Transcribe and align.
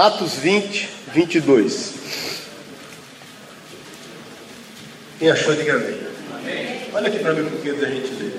Atos 0.00 0.36
20, 0.36 0.88
22. 1.12 1.92
Quem 5.18 5.30
achou, 5.30 5.54
diga 5.54 5.74
amém. 5.74 5.94
Olha 6.94 7.08
aqui 7.08 7.18
para 7.18 7.34
mim 7.34 7.42
um 7.42 7.50
pouquinho 7.50 7.76
da 7.76 7.86
gente 7.86 8.10
ler. 8.14 8.32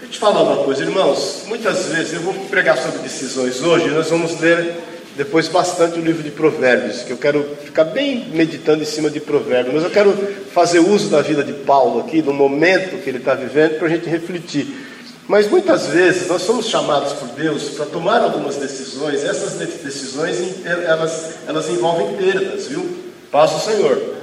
Deixa 0.00 0.02
eu 0.02 0.08
te 0.08 0.18
falar 0.18 0.42
uma 0.42 0.64
coisa, 0.64 0.82
irmãos. 0.82 1.44
Muitas 1.46 1.86
vezes 1.90 2.14
eu 2.14 2.22
vou 2.22 2.34
pregar 2.46 2.76
sobre 2.76 2.98
decisões 2.98 3.62
hoje, 3.62 3.88
nós 3.90 4.10
vamos 4.10 4.40
ler 4.40 4.74
depois 5.16 5.46
bastante 5.46 6.00
o 6.00 6.02
livro 6.02 6.24
de 6.24 6.32
Provérbios, 6.32 7.02
que 7.02 7.12
eu 7.12 7.18
quero 7.18 7.56
ficar 7.64 7.84
bem 7.84 8.30
meditando 8.32 8.82
em 8.82 8.86
cima 8.86 9.08
de 9.08 9.20
Provérbios, 9.20 9.72
mas 9.72 9.84
eu 9.84 9.90
quero 9.90 10.12
fazer 10.52 10.80
uso 10.80 11.08
da 11.08 11.22
vida 11.22 11.44
de 11.44 11.52
Paulo 11.52 12.00
aqui, 12.00 12.20
do 12.20 12.34
momento 12.34 13.00
que 13.00 13.08
ele 13.08 13.18
está 13.18 13.34
vivendo, 13.34 13.78
para 13.78 13.86
a 13.86 13.90
gente 13.90 14.08
refletir. 14.08 14.93
Mas 15.26 15.48
muitas 15.48 15.86
vezes 15.86 16.28
nós 16.28 16.42
somos 16.42 16.66
chamados 16.66 17.14
por 17.14 17.28
Deus 17.28 17.70
para 17.70 17.86
tomar 17.86 18.20
algumas 18.20 18.56
decisões, 18.56 19.24
essas 19.24 19.54
decisões 19.54 20.64
elas, 20.66 21.36
elas 21.46 21.68
envolvem 21.70 22.14
perdas, 22.16 22.66
viu? 22.66 23.04
Paz 23.30 23.52
o 23.52 23.60
Senhor. 23.60 24.14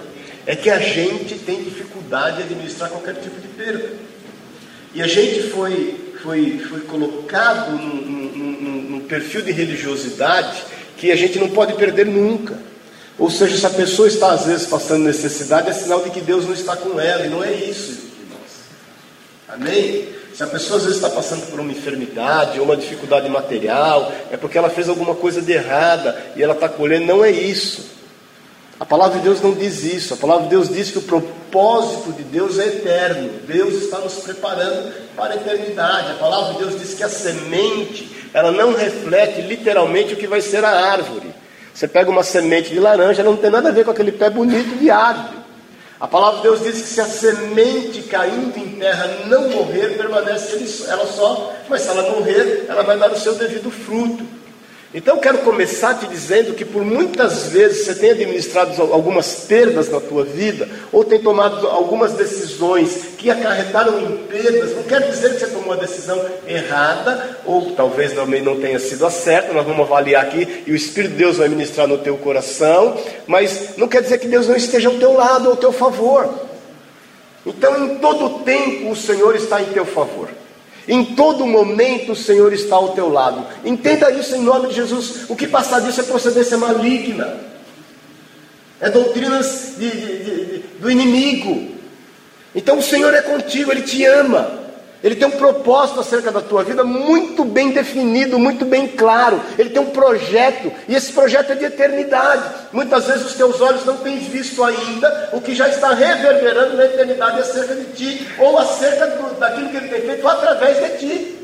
É 0.45 0.55
que 0.55 0.69
a 0.69 0.79
gente 0.79 1.35
tem 1.39 1.63
dificuldade 1.63 2.37
de 2.37 2.43
administrar 2.43 2.89
qualquer 2.89 3.15
tipo 3.15 3.39
de 3.39 3.47
perda. 3.47 3.89
E 4.93 5.01
a 5.01 5.07
gente 5.07 5.43
foi, 5.49 6.13
foi, 6.21 6.59
foi 6.69 6.81
colocado 6.81 7.71
num, 7.71 8.01
num, 8.05 8.81
num 8.89 8.99
perfil 9.01 9.41
de 9.41 9.51
religiosidade 9.51 10.63
que 10.97 11.11
a 11.11 11.15
gente 11.15 11.39
não 11.39 11.49
pode 11.49 11.73
perder 11.73 12.05
nunca. 12.05 12.57
Ou 13.17 13.29
seja, 13.29 13.57
se 13.57 13.65
a 13.65 13.69
pessoa 13.69 14.07
está 14.07 14.33
às 14.33 14.45
vezes 14.45 14.67
passando 14.67 15.03
necessidade, 15.03 15.69
é 15.69 15.73
sinal 15.73 16.03
de 16.03 16.09
que 16.09 16.21
Deus 16.21 16.45
não 16.45 16.53
está 16.53 16.75
com 16.75 16.99
ela, 16.99 17.25
e 17.25 17.29
não 17.29 17.43
é 17.43 17.53
isso, 17.53 17.91
irmãos. 18.19 18.51
Amém? 19.47 20.20
Se 20.41 20.45
a 20.45 20.49
pessoa 20.49 20.77
às 20.77 20.85
vezes 20.85 20.97
está 20.97 21.07
passando 21.07 21.45
por 21.51 21.59
uma 21.59 21.71
enfermidade 21.71 22.57
ou 22.57 22.65
uma 22.65 22.75
dificuldade 22.75 23.29
material, 23.29 24.11
é 24.31 24.35
porque 24.35 24.57
ela 24.57 24.71
fez 24.71 24.89
alguma 24.89 25.13
coisa 25.13 25.39
de 25.39 25.51
errada 25.51 26.19
e 26.35 26.41
ela 26.41 26.55
está 26.55 26.67
colhendo, 26.67 27.05
não 27.05 27.23
é 27.23 27.29
isso. 27.29 27.91
A 28.79 28.83
palavra 28.83 29.19
de 29.19 29.23
Deus 29.23 29.39
não 29.39 29.53
diz 29.53 29.83
isso. 29.83 30.15
A 30.15 30.17
palavra 30.17 30.45
de 30.45 30.49
Deus 30.49 30.67
diz 30.67 30.89
que 30.89 30.97
o 30.97 31.03
propósito 31.03 32.11
de 32.13 32.23
Deus 32.23 32.57
é 32.57 32.65
eterno. 32.65 33.29
Deus 33.45 33.83
está 33.83 33.99
nos 33.99 34.15
preparando 34.15 34.91
para 35.15 35.33
a 35.33 35.35
eternidade. 35.35 36.13
A 36.13 36.15
palavra 36.15 36.53
de 36.53 36.59
Deus 36.61 36.79
diz 36.79 36.95
que 36.95 37.03
a 37.03 37.09
semente 37.09 38.09
ela 38.33 38.51
não 38.51 38.73
reflete 38.73 39.43
literalmente 39.43 40.15
o 40.15 40.17
que 40.17 40.25
vai 40.25 40.41
ser 40.41 40.65
a 40.65 40.71
árvore. 40.71 41.31
Você 41.71 41.87
pega 41.87 42.09
uma 42.09 42.23
semente 42.23 42.71
de 42.71 42.79
laranja, 42.79 43.21
ela 43.21 43.29
não 43.29 43.37
tem 43.37 43.51
nada 43.51 43.69
a 43.69 43.71
ver 43.71 43.85
com 43.85 43.91
aquele 43.91 44.11
pé 44.11 44.27
bonito 44.27 44.75
de 44.79 44.89
árvore. 44.89 45.40
A 46.01 46.07
palavra 46.07 46.37
de 46.37 46.43
Deus 46.47 46.63
diz 46.63 46.81
que 46.81 46.87
se 46.87 46.99
a 46.99 47.05
semente 47.05 48.01
caindo 48.01 48.57
em 48.57 48.69
terra 48.79 49.05
não 49.27 49.49
morrer, 49.49 49.97
permanece 49.97 50.83
ela 50.89 51.05
só, 51.05 51.53
mas 51.69 51.81
se 51.81 51.89
ela 51.89 52.09
morrer, 52.09 52.65
ela 52.67 52.81
vai 52.81 52.97
dar 52.97 53.11
o 53.11 53.15
seu 53.15 53.35
devido 53.35 53.69
fruto. 53.69 54.25
Então 54.93 55.19
quero 55.19 55.37
começar 55.37 55.93
te 55.93 56.05
dizendo 56.05 56.53
que 56.53 56.65
por 56.65 56.83
muitas 56.83 57.47
vezes 57.47 57.85
você 57.85 57.95
tem 57.95 58.11
administrado 58.11 58.81
algumas 58.81 59.45
perdas 59.45 59.89
na 59.89 60.01
tua 60.01 60.25
vida, 60.25 60.67
ou 60.91 61.05
tem 61.05 61.19
tomado 61.19 61.65
algumas 61.67 62.11
decisões 62.11 63.11
que 63.17 63.31
acarretaram 63.31 64.01
em 64.01 64.17
perdas, 64.27 64.75
não 64.75 64.83
quer 64.83 65.09
dizer 65.09 65.33
que 65.33 65.39
você 65.39 65.47
tomou 65.47 65.71
a 65.71 65.77
decisão 65.77 66.21
errada, 66.45 67.39
ou 67.45 67.71
talvez 67.71 68.11
também 68.11 68.41
não 68.41 68.59
tenha 68.59 68.79
sido 68.79 69.05
a 69.05 69.09
certa, 69.09 69.53
nós 69.53 69.65
vamos 69.65 69.85
avaliar 69.85 70.25
aqui, 70.25 70.63
e 70.67 70.73
o 70.73 70.75
Espírito 70.75 71.11
de 71.11 71.17
Deus 71.19 71.37
vai 71.37 71.47
ministrar 71.47 71.87
no 71.87 71.99
teu 71.99 72.17
coração, 72.17 72.97
mas 73.25 73.77
não 73.77 73.87
quer 73.87 74.01
dizer 74.01 74.17
que 74.17 74.27
Deus 74.27 74.49
não 74.49 74.57
esteja 74.57 74.89
ao 74.89 74.95
teu 74.95 75.13
lado, 75.13 75.49
ao 75.49 75.55
teu 75.55 75.71
favor. 75.71 76.27
Então 77.45 77.85
em 77.85 77.95
todo 77.99 78.43
tempo 78.43 78.91
o 78.91 78.95
Senhor 78.95 79.37
está 79.37 79.61
em 79.61 79.67
teu 79.67 79.85
favor. 79.85 80.27
Em 80.87 81.03
todo 81.15 81.45
momento 81.45 82.13
o 82.13 82.15
Senhor 82.15 82.51
está 82.53 82.75
ao 82.75 82.89
teu 82.89 83.09
lado. 83.09 83.45
Entenda 83.63 84.11
isso 84.11 84.35
em 84.35 84.41
nome 84.41 84.69
de 84.69 84.75
Jesus. 84.75 85.29
O 85.29 85.35
que 85.35 85.47
passar 85.47 85.81
disso 85.81 86.01
é 86.01 86.03
procedência 86.03 86.57
maligna. 86.57 87.37
É 88.79 88.89
doutrinas 88.89 89.75
de, 89.77 89.91
de, 89.91 90.23
de, 90.23 90.57
do 90.79 90.89
inimigo. 90.89 91.75
Então 92.55 92.79
o 92.79 92.83
Senhor 92.83 93.13
é 93.13 93.21
contigo, 93.21 93.71
Ele 93.71 93.83
te 93.83 94.03
ama. 94.05 94.60
Ele 95.03 95.15
tem 95.15 95.27
um 95.27 95.31
propósito 95.31 95.99
acerca 95.99 96.31
da 96.31 96.41
tua 96.41 96.63
vida 96.63 96.83
muito 96.83 97.43
bem 97.43 97.71
definido, 97.71 98.37
muito 98.37 98.65
bem 98.65 98.87
claro. 98.87 99.41
Ele 99.57 99.71
tem 99.71 99.81
um 99.81 99.89
projeto, 99.89 100.71
e 100.87 100.95
esse 100.95 101.11
projeto 101.11 101.53
é 101.53 101.55
de 101.55 101.65
eternidade. 101.65 102.43
Muitas 102.71 103.07
vezes 103.07 103.25
os 103.25 103.33
teus 103.33 103.59
olhos 103.61 103.83
não 103.83 103.97
têm 103.97 104.19
visto 104.19 104.63
ainda 104.63 105.29
o 105.33 105.41
que 105.41 105.55
já 105.55 105.67
está 105.69 105.93
reverberando 105.93 106.77
na 106.77 106.85
eternidade 106.85 107.39
acerca 107.39 107.73
de 107.73 107.85
ti, 107.93 108.27
ou 108.37 108.59
acerca 108.59 109.07
do, 109.07 109.39
daquilo 109.39 109.69
que 109.69 109.77
ele 109.77 109.87
tem 109.87 110.01
feito 110.01 110.27
através 110.27 110.77
de 110.77 110.97
ti. 110.99 111.37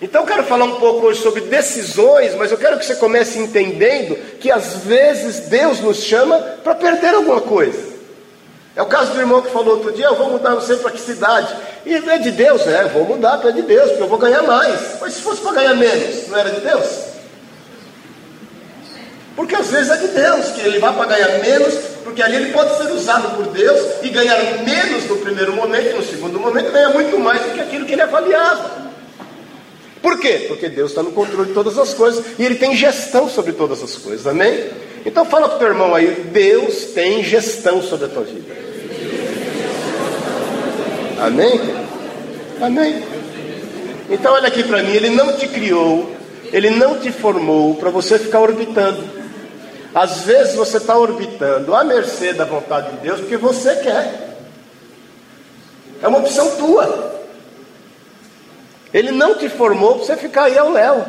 Então, 0.00 0.22
eu 0.22 0.26
quero 0.26 0.44
falar 0.44 0.64
um 0.64 0.80
pouco 0.80 1.06
hoje 1.06 1.22
sobre 1.22 1.42
decisões, 1.42 2.34
mas 2.34 2.50
eu 2.50 2.58
quero 2.58 2.78
que 2.78 2.86
você 2.86 2.96
comece 2.96 3.38
entendendo 3.38 4.16
que 4.40 4.50
às 4.50 4.78
vezes 4.78 5.48
Deus 5.48 5.78
nos 5.80 5.98
chama 5.98 6.38
para 6.64 6.74
perder 6.74 7.14
alguma 7.14 7.40
coisa. 7.42 7.92
É 8.74 8.82
o 8.82 8.86
caso 8.86 9.12
do 9.12 9.20
irmão 9.20 9.42
que 9.42 9.50
falou 9.50 9.76
outro 9.76 9.92
dia: 9.92 10.06
eu 10.06 10.16
vou 10.16 10.30
mudar 10.30 10.50
não 10.50 10.60
sei 10.60 10.76
para 10.76 10.90
que 10.90 11.00
cidade. 11.00 11.54
E 11.84 11.94
é 11.94 12.18
de 12.18 12.30
Deus, 12.30 12.66
é, 12.66 12.84
vou 12.84 13.04
mudar 13.04 13.38
para 13.38 13.50
de 13.50 13.62
Deus, 13.62 13.90
porque 13.90 14.02
eu 14.02 14.08
vou 14.08 14.18
ganhar 14.18 14.42
mais. 14.42 14.80
Mas 15.00 15.14
se 15.14 15.22
fosse 15.22 15.40
para 15.40 15.52
ganhar 15.52 15.74
menos, 15.74 16.28
não 16.28 16.38
era 16.38 16.50
de 16.50 16.60
Deus? 16.60 17.12
Porque 19.34 19.54
às 19.54 19.68
vezes 19.68 19.90
é 19.90 19.96
de 19.96 20.08
Deus 20.08 20.46
que 20.52 20.60
ele 20.60 20.78
vai 20.78 20.92
para 20.94 21.06
ganhar 21.06 21.38
menos, 21.40 21.74
porque 22.04 22.22
ali 22.22 22.36
ele 22.36 22.52
pode 22.52 22.76
ser 22.76 22.92
usado 22.92 23.36
por 23.36 23.46
Deus 23.46 23.80
e 24.02 24.10
ganhar 24.10 24.38
menos 24.62 25.04
no 25.08 25.16
primeiro 25.16 25.54
momento, 25.54 25.90
e 25.90 25.94
no 25.94 26.04
segundo 26.04 26.38
momento 26.38 26.70
ganhar 26.70 26.90
muito 26.90 27.18
mais 27.18 27.42
do 27.42 27.50
que 27.50 27.60
aquilo 27.60 27.86
que 27.86 27.92
ele 27.92 28.02
avaliava. 28.02 28.82
Por 30.02 30.18
quê? 30.18 30.46
Porque 30.48 30.68
Deus 30.68 30.90
está 30.90 31.02
no 31.02 31.12
controle 31.12 31.48
de 31.48 31.54
todas 31.54 31.78
as 31.78 31.94
coisas 31.94 32.24
e 32.36 32.44
Ele 32.44 32.56
tem 32.56 32.74
gestão 32.74 33.28
sobre 33.28 33.52
todas 33.52 33.80
as 33.84 33.94
coisas, 33.96 34.26
amém? 34.26 34.68
Então 35.06 35.24
fala 35.24 35.48
para 35.48 35.56
o 35.56 35.58
teu 35.60 35.68
irmão 35.68 35.94
aí, 35.94 36.08
Deus 36.32 36.86
tem 36.86 37.22
gestão 37.22 37.80
sobre 37.80 38.06
a 38.06 38.08
tua 38.08 38.24
vida. 38.24 38.61
Amém? 41.22 41.60
Amém. 42.60 43.04
Então 44.10 44.32
olha 44.32 44.48
aqui 44.48 44.64
para 44.64 44.82
mim, 44.82 44.90
ele 44.90 45.08
não 45.10 45.36
te 45.36 45.46
criou, 45.46 46.12
ele 46.52 46.68
não 46.68 46.98
te 46.98 47.12
formou 47.12 47.76
para 47.76 47.90
você 47.90 48.18
ficar 48.18 48.40
orbitando. 48.40 49.04
Às 49.94 50.22
vezes 50.22 50.56
você 50.56 50.78
está 50.78 50.98
orbitando 50.98 51.76
à 51.76 51.84
mercê 51.84 52.32
da 52.32 52.44
vontade 52.44 52.90
de 52.90 52.96
Deus 52.96 53.20
porque 53.20 53.36
você 53.36 53.76
quer. 53.76 54.36
É 56.02 56.08
uma 56.08 56.18
opção 56.18 56.56
tua. 56.56 57.22
Ele 58.92 59.12
não 59.12 59.36
te 59.36 59.48
formou 59.48 59.94
para 59.94 60.04
você 60.04 60.16
ficar 60.16 60.44
aí 60.44 60.58
ao 60.58 60.72
léu. 60.72 61.06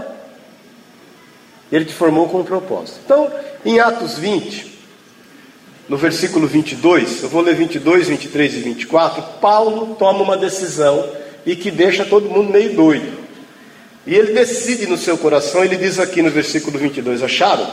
Ele 1.72 1.86
te 1.86 1.94
formou 1.94 2.30
com 2.30 2.42
um 2.42 2.46
propósito. 2.46 3.00
Então, 3.04 3.32
em 3.66 3.80
Atos 3.80 4.16
20, 4.20 4.73
no 5.88 5.98
versículo 5.98 6.48
22, 6.48 7.24
eu 7.24 7.30
vou 7.30 7.42
ler 7.42 7.56
22, 7.56 8.08
23 8.08 8.54
e 8.54 8.60
24, 8.60 9.22
Paulo 9.42 9.96
toma 9.96 10.24
uma 10.24 10.38
decisão 10.38 11.10
e 11.46 11.56
que 11.56 11.70
deixa 11.70 12.06
todo 12.06 12.30
mundo 12.30 12.52
meio 12.52 12.74
doido. 12.74 13.24
E 14.06 14.16
ele 14.16 14.34
decide 14.34 14.88
no 14.88 14.98
seu 14.98 15.18
coração, 15.18 15.64
ele 15.64 15.76
diz 15.76 16.00
aqui 16.00 16.22
no 16.22 16.30
versículo 16.30 16.78
22, 16.78 17.22
acharam? 17.22 17.68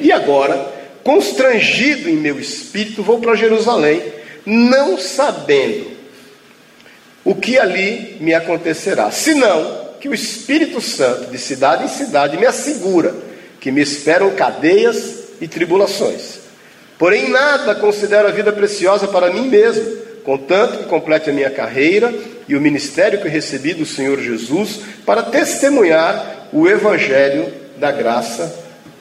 E 0.00 0.10
agora, 0.10 0.72
constrangido 1.04 2.08
em 2.08 2.16
meu 2.16 2.38
espírito, 2.38 3.02
vou 3.02 3.18
para 3.20 3.34
Jerusalém, 3.34 4.02
não 4.44 4.98
sabendo 4.98 5.92
o 7.24 7.34
que 7.34 7.58
ali 7.58 8.16
me 8.20 8.34
acontecerá, 8.34 9.10
senão 9.10 9.82
que 10.00 10.08
o 10.08 10.14
Espírito 10.14 10.80
Santo, 10.80 11.30
de 11.30 11.38
cidade 11.38 11.84
em 11.84 11.88
cidade, 11.88 12.36
me 12.36 12.44
assegura 12.44 13.14
que 13.60 13.70
me 13.70 13.80
esperam 13.80 14.34
cadeias 14.34 15.28
e 15.40 15.46
tribulações. 15.46 16.41
Porém, 17.02 17.30
nada 17.30 17.74
considero 17.74 18.28
a 18.28 18.30
vida 18.30 18.52
preciosa 18.52 19.08
para 19.08 19.28
mim 19.28 19.48
mesmo, 19.48 19.96
contanto 20.22 20.78
que 20.78 20.84
complete 20.84 21.30
a 21.30 21.32
minha 21.32 21.50
carreira 21.50 22.14
e 22.46 22.54
o 22.54 22.60
ministério 22.60 23.20
que 23.20 23.26
recebi 23.26 23.74
do 23.74 23.84
Senhor 23.84 24.20
Jesus 24.20 24.78
para 25.04 25.24
testemunhar 25.24 26.46
o 26.52 26.68
Evangelho 26.68 27.52
da 27.76 27.90
graça 27.90 28.54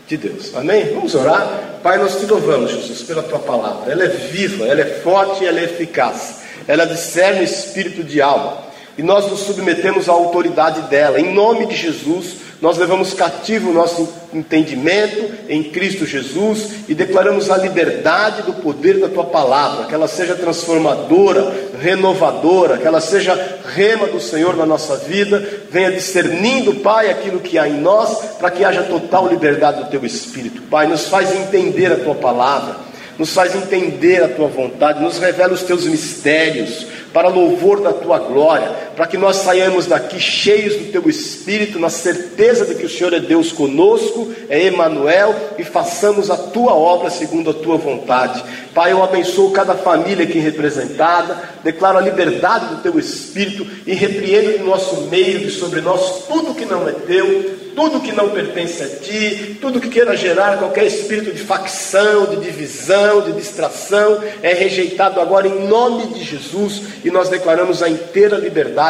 de 0.08 0.18
Deus. 0.18 0.52
Amém? 0.56 0.96
Vamos 0.96 1.14
orar? 1.14 1.78
Pai, 1.84 2.00
nós 2.00 2.20
te 2.20 2.26
louvamos, 2.26 2.72
Jesus, 2.72 3.04
pela 3.04 3.22
tua 3.22 3.38
palavra. 3.38 3.92
Ela 3.92 4.06
é 4.06 4.08
viva, 4.08 4.66
ela 4.66 4.82
é 4.82 4.86
forte 4.86 5.44
e 5.44 5.48
ela 5.48 5.60
é 5.60 5.66
eficaz. 5.66 6.40
Ela 6.68 6.86
discerne 6.86 7.44
espírito 7.44 8.04
de 8.04 8.20
alma. 8.20 8.64
E 8.98 9.04
nós 9.04 9.30
nos 9.30 9.42
submetemos 9.42 10.10
à 10.10 10.12
autoridade 10.12 10.82
dela. 10.90 11.20
Em 11.20 11.32
nome 11.32 11.68
de 11.68 11.76
Jesus, 11.76 12.38
nós 12.60 12.80
levamos 12.80 13.14
cativo 13.14 13.70
o 13.70 13.74
nosso 13.74 14.21
entendimento 14.34 15.32
em 15.50 15.64
Cristo 15.64 16.06
Jesus 16.06 16.72
e 16.88 16.94
declaramos 16.94 17.50
a 17.50 17.58
liberdade 17.58 18.44
do 18.44 18.54
poder 18.54 19.00
da 19.00 19.10
tua 19.10 19.26
palavra, 19.26 19.86
que 19.86 19.94
ela 19.94 20.08
seja 20.08 20.36
transformadora, 20.36 21.54
renovadora, 21.80 22.78
que 22.78 22.88
ela 22.88 23.02
seja 23.02 23.60
rema 23.74 24.08
do 24.08 24.20
Senhor 24.20 24.56
na 24.56 24.66
nossa 24.66 24.98
vida, 24.98 25.44
venha 25.70 25.92
discernindo, 25.92 26.76
Pai, 26.76 27.10
aquilo 27.10 27.40
que 27.40 27.58
há 27.58 27.68
em 27.68 27.80
nós, 27.80 28.36
para 28.40 28.52
que 28.52 28.64
haja 28.64 28.84
total 28.84 29.28
liberdade 29.28 29.84
do 29.84 29.90
teu 29.90 30.06
espírito. 30.06 30.62
Pai, 30.64 30.88
nos 30.88 31.08
faz 31.08 31.36
entender 31.36 31.92
a 31.92 31.98
tua 31.98 32.16
palavra 32.16 32.92
nos 33.22 33.34
faz 33.34 33.54
entender 33.56 34.24
a 34.24 34.30
tua 34.30 34.48
vontade, 34.48 35.04
nos 35.04 35.20
revela 35.20 35.54
os 35.54 35.62
teus 35.62 35.86
mistérios, 35.86 36.88
para 37.14 37.28
louvor 37.28 37.82
da 37.82 37.94
tua 37.94 38.18
glória. 38.18 38.72
Para 38.96 39.08
que 39.08 39.18
nós 39.18 39.38
saiamos 39.38 39.86
daqui 39.86 40.20
cheios 40.20 40.76
do 40.76 40.92
teu 40.92 41.10
espírito, 41.10 41.80
na 41.80 41.90
certeza 41.90 42.66
de 42.66 42.76
que 42.76 42.86
o 42.86 42.90
Senhor 42.90 43.14
é 43.14 43.20
Deus 43.20 43.52
conosco, 43.52 44.32
é 44.50 44.66
Emanuel, 44.66 45.36
e 45.58 45.64
façamos 45.64 46.30
a 46.30 46.38
tua 46.38 46.74
obra 46.74 47.10
segundo 47.10 47.50
a 47.50 47.54
tua 47.54 47.78
vontade. 47.78 48.44
Pai, 48.74 48.92
eu 48.92 49.04
abençoo 49.04 49.52
cada 49.52 49.76
família 49.76 50.26
aqui 50.26 50.40
representada, 50.40 51.38
declaro 51.64 51.98
a 51.98 52.02
liberdade 52.02 52.68
do 52.68 52.82
teu 52.82 52.98
espírito 52.98 53.68
e 53.86 53.94
repreendo 53.94 54.60
no 54.60 54.68
nosso 54.68 55.02
meio 55.04 55.48
e 55.48 55.52
sobre 55.52 55.82
nós 55.82 56.26
tudo 56.28 56.56
que 56.56 56.66
não 56.66 56.88
é 56.88 56.94
teu, 56.94 57.60
tudo 57.76 58.00
que 58.00 58.12
não 58.12 58.30
pertence 58.30 58.84
a 58.84 58.88
ti, 58.88 59.58
tudo 59.60 59.80
que 59.80 59.90
queira 59.90 60.16
gerar 60.16 60.58
qualquer 60.58 60.86
espírito 60.86 61.32
de 61.32 61.42
facção, 61.42 62.26
de 62.28 62.38
divisão, 62.38 63.22
de 63.22 63.34
distração, 63.34 64.22
é 64.42 64.54
rejeitado 64.54 65.20
agora 65.20 65.48
em 65.48 65.68
nome 65.68 66.08
de 66.08 66.24
Jesus 66.24 66.82
e 67.04 67.10
nós 67.10 67.30
declaramos 67.30 67.84
a 67.84 67.90
inteira 67.90 68.38
liberdade 68.38 68.81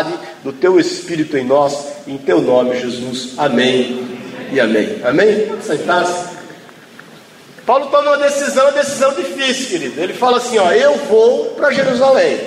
do 0.44 0.54
teu 0.54 0.80
espírito 0.80 1.38
em 1.38 1.46
nós, 1.46 1.78
em 2.08 2.18
teu 2.18 2.42
nome, 2.42 2.80
Jesus. 2.80 3.34
Amém 3.38 4.08
e 4.52 4.60
amém. 4.60 5.02
Amém? 5.04 5.52
Sentar-se. 5.62 6.32
Paulo 7.66 7.88
toma 7.88 8.12
uma 8.12 8.18
decisão, 8.18 8.66
uma 8.66 8.72
decisão 8.72 9.14
difícil, 9.14 9.68
querido. 9.68 10.02
Ele 10.02 10.14
fala 10.14 10.38
assim: 10.38 10.58
ó, 10.58 10.72
eu 10.72 10.96
vou 11.10 11.52
para 11.52 11.72
Jerusalém. 11.72 12.40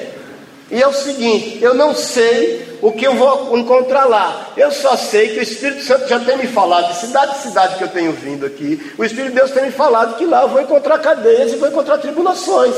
E 0.70 0.82
é 0.82 0.88
o 0.88 0.92
seguinte, 0.92 1.58
eu 1.62 1.74
não 1.74 1.94
sei 1.94 2.78
o 2.80 2.90
que 2.90 3.06
eu 3.06 3.14
vou 3.14 3.56
encontrar 3.56 4.06
lá. 4.06 4.52
Eu 4.56 4.72
só 4.72 4.96
sei 4.96 5.28
que 5.28 5.38
o 5.38 5.42
Espírito 5.42 5.82
Santo 5.82 6.08
já 6.08 6.18
tem 6.18 6.38
me 6.38 6.46
falado, 6.46 6.92
de 6.92 6.98
cidade 6.98 7.36
em 7.36 7.40
cidade 7.42 7.76
que 7.76 7.84
eu 7.84 7.88
tenho 7.88 8.12
vindo 8.12 8.46
aqui, 8.46 8.92
o 8.98 9.04
Espírito 9.04 9.30
de 9.30 9.36
Deus 9.36 9.50
tem 9.50 9.64
me 9.64 9.70
falado 9.70 10.16
que 10.16 10.24
lá 10.24 10.42
eu 10.42 10.48
vou 10.48 10.60
encontrar 10.60 10.98
cadeias 10.98 11.52
e 11.52 11.56
vou 11.56 11.68
encontrar 11.68 11.98
tribulações. 11.98 12.74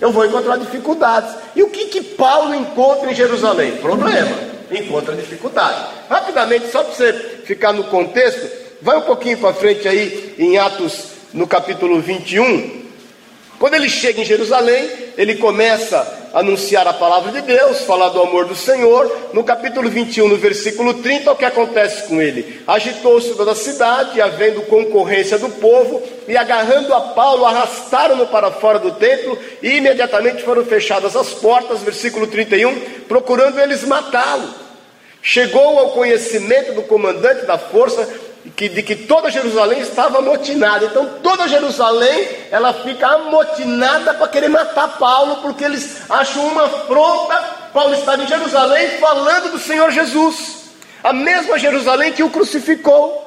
Eu 0.00 0.12
vou 0.12 0.26
encontrar 0.26 0.56
dificuldades. 0.56 1.34
E 1.54 1.62
o 1.62 1.70
que, 1.70 1.86
que 1.86 2.02
Paulo 2.02 2.54
encontra 2.54 3.10
em 3.10 3.14
Jerusalém? 3.14 3.76
Problema. 3.76 4.36
Encontra 4.70 5.14
dificuldade. 5.14 5.86
Rapidamente, 6.08 6.70
só 6.70 6.82
para 6.82 6.94
você 6.94 7.12
ficar 7.44 7.72
no 7.72 7.84
contexto, 7.84 8.46
vai 8.82 8.96
um 8.98 9.02
pouquinho 9.02 9.38
para 9.38 9.54
frente 9.54 9.88
aí 9.88 10.34
em 10.38 10.58
Atos 10.58 11.08
no 11.32 11.46
capítulo 11.46 12.00
21. 12.00 12.84
Quando 13.58 13.74
ele 13.74 13.88
chega 13.88 14.20
em 14.20 14.24
Jerusalém, 14.24 14.88
ele 15.16 15.36
começa 15.36 16.25
anunciar 16.36 16.86
a 16.86 16.92
palavra 16.92 17.32
de 17.32 17.40
Deus, 17.40 17.80
falar 17.80 18.10
do 18.10 18.20
amor 18.20 18.44
do 18.44 18.54
Senhor. 18.54 19.30
No 19.32 19.42
capítulo 19.42 19.88
21, 19.88 20.28
no 20.28 20.36
versículo 20.36 20.92
30, 20.92 21.32
o 21.32 21.34
que 21.34 21.46
acontece 21.46 22.06
com 22.06 22.20
ele? 22.20 22.60
Agitou-se 22.66 23.34
toda 23.34 23.52
a 23.52 23.54
cidade, 23.54 24.20
havendo 24.20 24.60
concorrência 24.62 25.38
do 25.38 25.48
povo, 25.48 26.02
e 26.28 26.36
agarrando 26.36 26.92
a 26.92 27.00
Paulo, 27.00 27.46
arrastaram-no 27.46 28.26
para 28.26 28.50
fora 28.50 28.78
do 28.78 28.90
templo, 28.92 29.38
e 29.62 29.78
imediatamente 29.78 30.42
foram 30.42 30.62
fechadas 30.62 31.16
as 31.16 31.30
portas. 31.30 31.80
Versículo 31.80 32.26
31, 32.26 32.80
procurando 33.08 33.58
eles 33.58 33.82
matá-lo. 33.84 34.66
Chegou 35.22 35.78
ao 35.78 35.90
conhecimento 35.92 36.74
do 36.74 36.82
comandante 36.82 37.46
da 37.46 37.56
força 37.56 38.06
que, 38.50 38.68
de 38.68 38.82
que 38.82 38.94
toda 38.94 39.30
Jerusalém 39.30 39.80
estava 39.80 40.18
amotinada. 40.18 40.86
Então 40.86 41.18
toda 41.22 41.48
Jerusalém 41.48 42.28
ela 42.50 42.72
fica 42.72 43.06
amotinada 43.08 44.14
para 44.14 44.28
querer 44.28 44.48
matar 44.48 44.96
Paulo, 44.98 45.36
porque 45.42 45.64
eles 45.64 46.08
acham 46.08 46.46
uma 46.46 46.64
afronta. 46.64 47.34
Paulo 47.72 47.94
está 47.94 48.16
em 48.16 48.26
Jerusalém 48.26 48.98
falando 48.98 49.52
do 49.52 49.58
Senhor 49.58 49.90
Jesus, 49.90 50.70
a 51.02 51.12
mesma 51.12 51.58
Jerusalém 51.58 52.12
que 52.12 52.22
o 52.22 52.30
crucificou. 52.30 53.25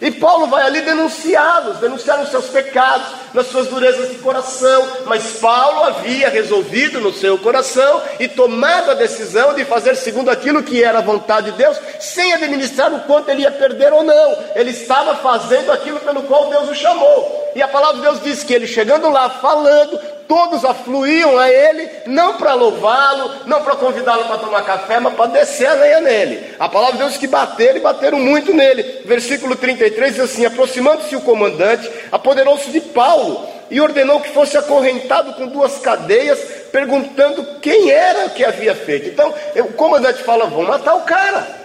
E 0.00 0.10
Paulo 0.10 0.46
vai 0.46 0.62
ali 0.62 0.80
denunciá-los, 0.80 1.78
denunciar 1.78 2.22
os 2.22 2.30
seus 2.30 2.46
pecados, 2.46 3.06
nas 3.34 3.46
suas 3.48 3.68
durezas 3.68 4.08
de 4.10 4.16
coração. 4.16 4.86
Mas 5.04 5.38
Paulo 5.38 5.84
havia 5.84 6.28
resolvido 6.28 7.00
no 7.00 7.12
seu 7.12 7.36
coração 7.38 8.02
e 8.18 8.26
tomado 8.26 8.90
a 8.90 8.94
decisão 8.94 9.54
de 9.54 9.64
fazer 9.64 9.94
segundo 9.96 10.30
aquilo 10.30 10.62
que 10.62 10.82
era 10.82 10.98
a 10.98 11.02
vontade 11.02 11.50
de 11.50 11.58
Deus, 11.58 11.78
sem 12.00 12.32
administrar 12.32 12.92
o 12.94 13.00
quanto 13.00 13.30
ele 13.30 13.42
ia 13.42 13.50
perder 13.50 13.92
ou 13.92 14.02
não. 14.02 14.38
Ele 14.54 14.70
estava 14.70 15.16
fazendo 15.16 15.70
aquilo 15.70 16.00
pelo 16.00 16.22
qual 16.22 16.48
Deus 16.48 16.70
o 16.70 16.74
chamou. 16.74 17.52
E 17.54 17.62
a 17.62 17.68
palavra 17.68 17.96
de 17.96 18.02
Deus 18.02 18.22
diz 18.22 18.42
que 18.42 18.54
ele 18.54 18.66
chegando 18.66 19.10
lá, 19.10 19.28
falando, 19.28 20.00
todos 20.30 20.64
afluíam 20.64 21.36
a 21.36 21.50
ele, 21.50 21.90
não 22.06 22.34
para 22.34 22.54
louvá-lo, 22.54 23.32
não 23.46 23.64
para 23.64 23.74
convidá-lo 23.74 24.26
para 24.26 24.38
tomar 24.38 24.62
café, 24.62 25.00
mas 25.00 25.12
para 25.14 25.26
descer 25.26 25.66
a 25.66 25.74
lenha 25.74 26.00
nele. 26.00 26.54
A 26.56 26.68
palavra 26.68 26.92
de 26.92 26.98
Deus 26.98 27.16
que 27.16 27.26
bateram 27.26 27.78
e 27.78 27.80
bateram 27.80 28.20
muito 28.20 28.54
nele. 28.54 29.02
Versículo 29.04 29.56
33 29.56 30.14
diz 30.14 30.22
assim: 30.22 30.46
Aproximando-se 30.46 31.16
o 31.16 31.20
comandante, 31.22 31.90
apoderou-se 32.12 32.70
de 32.70 32.80
Paulo 32.80 33.44
e 33.68 33.80
ordenou 33.80 34.20
que 34.20 34.28
fosse 34.28 34.56
acorrentado 34.56 35.32
com 35.32 35.48
duas 35.48 35.78
cadeias, 35.78 36.38
perguntando 36.70 37.44
quem 37.60 37.90
era 37.90 38.28
que 38.28 38.44
havia 38.44 38.76
feito. 38.76 39.08
Então, 39.08 39.34
o 39.56 39.72
comandante 39.72 40.22
fala: 40.22 40.46
Vamos 40.46 40.68
matar 40.68 40.94
o 40.94 41.00
cara 41.00 41.58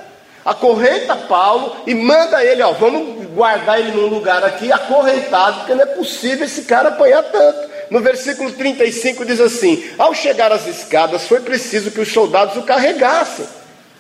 acorrenta 0.44 1.15
Paulo 1.15 1.77
e 1.88 1.95
manda 1.95 2.44
ele, 2.45 2.62
ó, 2.62 2.71
vamos 2.71 3.25
guardar 3.29 3.79
ele 3.79 3.91
num 3.91 4.06
lugar 4.06 4.44
aqui 4.44 4.71
acorrentado, 4.71 5.57
porque 5.57 5.73
não 5.73 5.81
é 5.81 5.88
possível 5.88 6.45
esse 6.45 6.65
cara 6.65 6.89
apanhar 6.89 7.23
tanto. 7.23 7.75
No 7.90 8.02
versículo 8.02 8.52
35 8.52 9.26
diz 9.26 9.40
assim: 9.40 9.92
Ao 9.98 10.14
chegar 10.14 10.52
às 10.52 10.66
escadas, 10.68 11.28
foi 11.28 11.40
preciso 11.40 11.92
que 11.92 12.00
os 12.00 12.12
soldados 12.12 12.58
o 12.58 12.64
carregassem, 12.64 13.46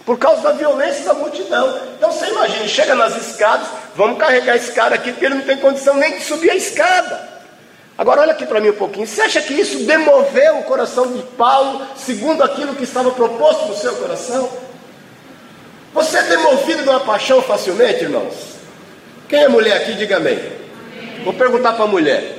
por 0.05 0.17
causa 0.17 0.41
da 0.41 0.51
violência 0.51 1.05
da 1.05 1.13
multidão. 1.13 1.79
Então 1.97 2.11
você 2.11 2.27
imagina, 2.27 2.67
chega 2.67 2.95
nas 2.95 3.15
escadas, 3.15 3.67
vamos 3.95 4.17
carregar 4.17 4.55
esse 4.55 4.71
cara 4.71 4.95
aqui, 4.95 5.11
porque 5.11 5.25
ele 5.25 5.35
não 5.35 5.43
tem 5.43 5.57
condição 5.57 5.95
nem 5.95 6.17
de 6.17 6.23
subir 6.23 6.51
a 6.51 6.55
escada. 6.55 7.35
Agora 7.97 8.21
olha 8.21 8.33
aqui 8.33 8.45
para 8.45 8.59
mim 8.59 8.69
um 8.69 8.73
pouquinho. 8.73 9.07
Você 9.07 9.21
acha 9.21 9.41
que 9.41 9.53
isso 9.53 9.85
demoveu 9.85 10.59
o 10.59 10.63
coração 10.63 11.13
de 11.13 11.21
Paulo 11.37 11.81
segundo 11.95 12.43
aquilo 12.43 12.75
que 12.75 12.83
estava 12.83 13.11
proposto 13.11 13.67
no 13.67 13.75
seu 13.75 13.95
coração? 13.95 14.49
Você 15.93 16.17
é 16.17 16.23
demovido 16.23 16.83
de 16.83 16.89
uma 16.89 16.99
paixão 16.99 17.41
facilmente, 17.41 18.03
irmãos? 18.03 18.33
Quem 19.29 19.43
é 19.43 19.47
mulher 19.47 19.77
aqui, 19.77 19.93
diga 19.93 20.17
amém. 20.17 20.37
Vou 21.23 21.33
perguntar 21.33 21.73
para 21.73 21.85
a 21.85 21.87
mulher. 21.87 22.34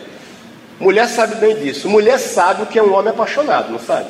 Mulher 0.79 1.09
sabe 1.09 1.37
bem 1.37 1.57
disso. 1.57 1.89
Mulher 1.89 2.19
sabe 2.19 2.63
o 2.63 2.67
que 2.67 2.79
é 2.79 2.83
um 2.83 2.95
homem 2.95 3.11
apaixonado, 3.11 3.71
não 3.71 3.79
sabe? 3.79 4.09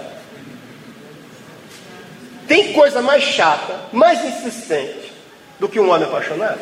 Tem 2.49 2.73
coisa 2.73 3.01
mais 3.01 3.23
chata, 3.23 3.75
mais 3.93 4.25
insistente 4.25 5.13
do 5.59 5.69
que 5.69 5.81
um 5.81 5.91
homem 5.91 6.07
apaixonado? 6.07 6.61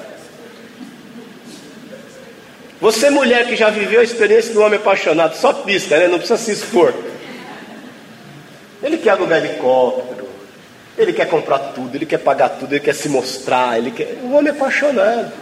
Você, 2.80 3.08
mulher 3.08 3.46
que 3.46 3.56
já 3.56 3.70
viveu 3.70 4.00
a 4.00 4.04
experiência 4.04 4.52
do 4.52 4.60
homem 4.60 4.78
apaixonado, 4.78 5.36
só 5.36 5.52
pista, 5.52 5.96
né? 5.98 6.06
Não 6.08 6.18
precisa 6.18 6.38
se 6.38 6.52
expor. 6.52 6.92
Ele 8.82 8.98
quer 8.98 9.10
alugar 9.10 9.42
helicóptero, 9.42 10.28
ele 10.98 11.12
quer 11.12 11.26
comprar 11.28 11.58
tudo, 11.58 11.96
ele 11.96 12.04
quer 12.04 12.18
pagar 12.18 12.50
tudo, 12.50 12.74
ele 12.74 12.84
quer 12.84 12.94
se 12.94 13.08
mostrar, 13.08 13.78
ele 13.78 13.90
quer. 13.90 14.18
O 14.22 14.32
homem 14.32 14.52
é 14.52 14.56
apaixonado. 14.56 15.32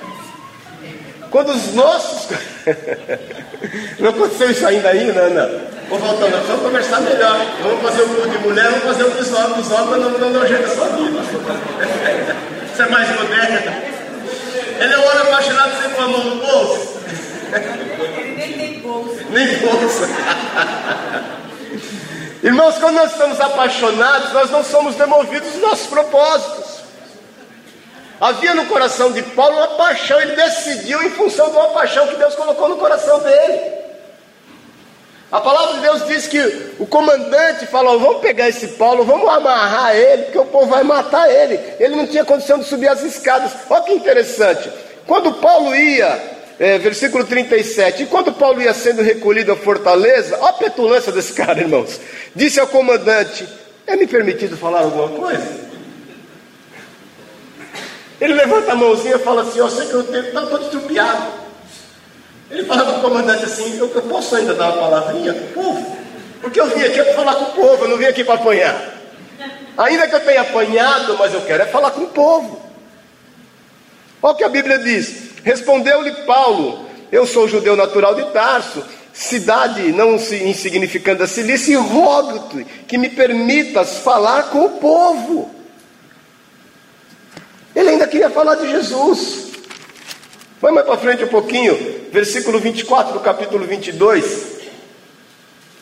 Quando 1.32 1.50
os 1.50 1.72
nossos. 1.72 2.28
não 3.98 4.10
aconteceu 4.10 4.50
isso 4.50 4.66
ainda 4.66 4.90
aí, 4.90 5.10
não, 5.12 5.30
não. 5.30 5.72
Vou 5.88 5.98
voltando, 5.98 6.46
vamos 6.46 6.62
conversar 6.62 7.00
melhor. 7.00 7.38
Vamos 7.62 7.82
fazer 7.82 8.02
o 8.02 8.08
culto 8.08 8.28
de 8.28 8.38
mulher, 8.38 8.68
vamos 8.68 8.84
fazer 8.84 9.04
o 9.04 9.10
dos 9.10 9.32
homens, 9.32 9.56
dos 9.56 9.72
homens, 9.72 10.02
não, 10.02 10.10
não, 10.10 10.30
não 10.30 10.42
ajeita 10.42 10.68
sua 10.68 10.88
vida. 10.88 11.20
Você 12.76 12.82
é 12.82 12.88
mais 12.88 13.08
moderno. 13.08 13.72
Ele 14.78 14.94
é 14.94 14.98
um 14.98 15.06
homem 15.06 15.22
apaixonado 15.22 15.82
sem 15.82 15.90
com 15.90 16.02
a 16.02 16.08
mão 16.08 16.24
no 16.24 16.46
bolso. 16.46 16.98
Ele 18.18 18.36
nem 18.36 18.52
tem 18.52 18.80
bolsa. 18.80 19.24
Nem 19.30 19.58
bolsa. 19.58 20.08
Irmãos, 22.42 22.76
quando 22.76 22.96
nós 22.96 23.12
estamos 23.12 23.40
apaixonados, 23.40 24.32
nós 24.32 24.50
não 24.50 24.62
somos 24.62 24.96
demovidos 24.96 25.50
dos 25.52 25.62
nossos 25.62 25.86
propósitos. 25.86 26.71
Havia 28.22 28.54
no 28.54 28.66
coração 28.66 29.10
de 29.10 29.20
Paulo 29.20 29.56
uma 29.56 29.66
paixão, 29.76 30.20
ele 30.20 30.36
decidiu 30.36 31.02
em 31.02 31.10
função 31.10 31.50
de 31.50 31.56
uma 31.56 31.70
paixão 31.70 32.06
que 32.06 32.14
Deus 32.14 32.36
colocou 32.36 32.68
no 32.68 32.76
coração 32.76 33.18
dele. 33.18 33.60
A 35.32 35.40
palavra 35.40 35.74
de 35.74 35.80
Deus 35.80 36.06
diz 36.06 36.28
que 36.28 36.38
o 36.78 36.86
comandante 36.86 37.66
falou: 37.66 37.98
vamos 37.98 38.22
pegar 38.22 38.48
esse 38.48 38.68
Paulo, 38.68 39.04
vamos 39.04 39.28
amarrar 39.28 39.96
ele, 39.96 40.22
porque 40.22 40.38
o 40.38 40.44
povo 40.44 40.66
vai 40.66 40.84
matar 40.84 41.28
ele. 41.28 41.58
Ele 41.80 41.96
não 41.96 42.06
tinha 42.06 42.24
condição 42.24 42.60
de 42.60 42.64
subir 42.64 42.86
as 42.86 43.02
escadas. 43.02 43.50
Olha 43.68 43.82
que 43.82 43.92
interessante. 43.92 44.70
Quando 45.04 45.32
Paulo 45.32 45.74
ia 45.74 46.16
é, 46.60 46.78
versículo 46.78 47.24
37. 47.24 48.04
Enquanto 48.04 48.30
Paulo 48.30 48.62
ia 48.62 48.72
sendo 48.72 49.02
recolhido 49.02 49.50
à 49.50 49.56
fortaleza, 49.56 50.38
olha 50.38 50.50
a 50.50 50.52
petulância 50.52 51.10
desse 51.10 51.32
cara, 51.34 51.58
irmãos. 51.58 51.98
Disse 52.36 52.60
ao 52.60 52.68
comandante: 52.68 53.48
É 53.84 53.96
me 53.96 54.06
permitido 54.06 54.56
falar 54.56 54.82
alguma 54.82 55.08
coisa? 55.08 55.71
Ele 58.22 58.34
levanta 58.34 58.70
a 58.70 58.76
mãozinha 58.76 59.16
e 59.16 59.18
fala 59.18 59.42
assim: 59.42 59.58
Eu 59.58 59.68
sei 59.68 59.88
que 59.88 59.94
eu 59.94 60.00
estou 60.02 60.46
todo 60.46 60.62
estrupiado. 60.62 61.32
Ele 62.48 62.64
fala 62.64 62.84
para 62.84 62.98
o 62.98 63.00
comandante 63.00 63.44
assim: 63.44 63.76
eu, 63.76 63.90
eu 63.92 64.02
posso 64.02 64.36
ainda 64.36 64.54
dar 64.54 64.66
uma 64.66 64.80
palavrinha 64.80 65.34
povo? 65.52 65.96
Porque 66.40 66.60
eu 66.60 66.68
vim 66.68 66.84
aqui 66.84 67.02
para 67.02 67.14
falar 67.14 67.34
com 67.34 67.44
o 67.46 67.52
povo, 67.52 67.84
eu 67.84 67.88
não 67.88 67.96
vim 67.96 68.04
aqui 68.04 68.22
para 68.22 68.34
apanhar. 68.34 68.94
Ainda 69.76 70.06
que 70.06 70.14
eu 70.14 70.20
tenha 70.20 70.42
apanhado, 70.42 71.16
mas 71.18 71.34
eu 71.34 71.40
quero 71.40 71.64
é 71.64 71.66
falar 71.66 71.90
com 71.90 72.02
o 72.02 72.10
povo. 72.10 72.62
Olha 74.22 74.34
o 74.34 74.36
que 74.36 74.44
a 74.44 74.48
Bíblia 74.48 74.78
diz: 74.78 75.30
Respondeu-lhe 75.42 76.12
Paulo: 76.24 76.86
Eu 77.10 77.26
sou 77.26 77.48
judeu 77.48 77.74
natural 77.74 78.14
de 78.14 78.26
Tarso, 78.26 78.84
cidade 79.12 79.90
não 79.90 80.14
insignificante 80.14 81.18
da 81.18 81.26
Cilícia, 81.26 81.72
e 81.72 81.76
rogo-te 81.76 82.64
que 82.86 82.96
me 82.96 83.08
permitas 83.08 83.98
falar 83.98 84.44
com 84.44 84.66
o 84.66 84.70
povo. 84.78 85.61
Queria 88.12 88.28
falar 88.28 88.56
de 88.56 88.70
Jesus. 88.70 89.52
Vai 90.60 90.70
mais 90.70 90.86
para 90.86 90.98
frente 90.98 91.24
um 91.24 91.28
pouquinho, 91.28 91.76
versículo 92.12 92.60
24 92.60 93.14
do 93.14 93.20
capítulo 93.20 93.64
22. 93.64 94.52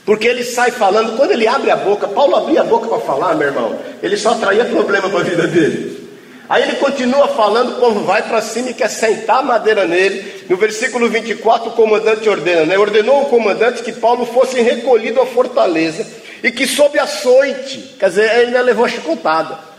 Porque 0.07 0.29
ele 0.29 0.45
sai 0.45 0.71
falando, 0.71 1.17
quando 1.17 1.33
ele 1.33 1.47
abre 1.47 1.71
a 1.71 1.77
boca, 1.77 2.07
Paulo 2.07 2.37
abria 2.37 2.61
a 2.63 2.65
boca 2.65 2.89
para 2.89 3.01
falar, 3.01 3.35
meu 3.35 3.49
irmão, 3.49 3.77
ele 4.01 4.17
só 4.17 4.35
traía 4.35 4.65
problema 4.65 5.11
para 5.11 5.21
a 5.21 5.25
vida 5.25 5.47
dele. 5.47 6.09
Aí 6.49 6.63
ele 6.63 6.77
continua 6.77 7.29
falando, 7.29 7.73
o 7.73 7.81
povo 7.81 8.01
vai 8.05 8.23
para 8.23 8.41
cima 8.41 8.71
e 8.71 8.75
quer 8.75 8.89
sentar 8.89 9.39
a 9.39 9.43
madeira 9.43 9.85
nele. 9.87 10.45
No 10.49 10.57
versículo 10.57 11.09
24, 11.09 11.71
o 11.71 11.73
comandante 11.73 12.29
ordena, 12.29 12.65
né? 12.65 12.79
Ordenou 12.79 13.23
o 13.23 13.27
comandante 13.27 13.83
que 13.83 13.93
Paulo 13.93 14.25
fosse 14.25 14.61
recolhido 14.61 15.21
à 15.21 15.27
fortaleza 15.27 16.07
e 16.43 16.51
que 16.51 16.67
sob 16.67 16.99
açoite, 16.99 17.97
quer 17.99 18.09
dizer, 18.09 18.25
ele 18.37 18.47
ainda 18.47 18.63
levou 18.63 18.85
a 18.85 18.89
chicotada 18.89 19.70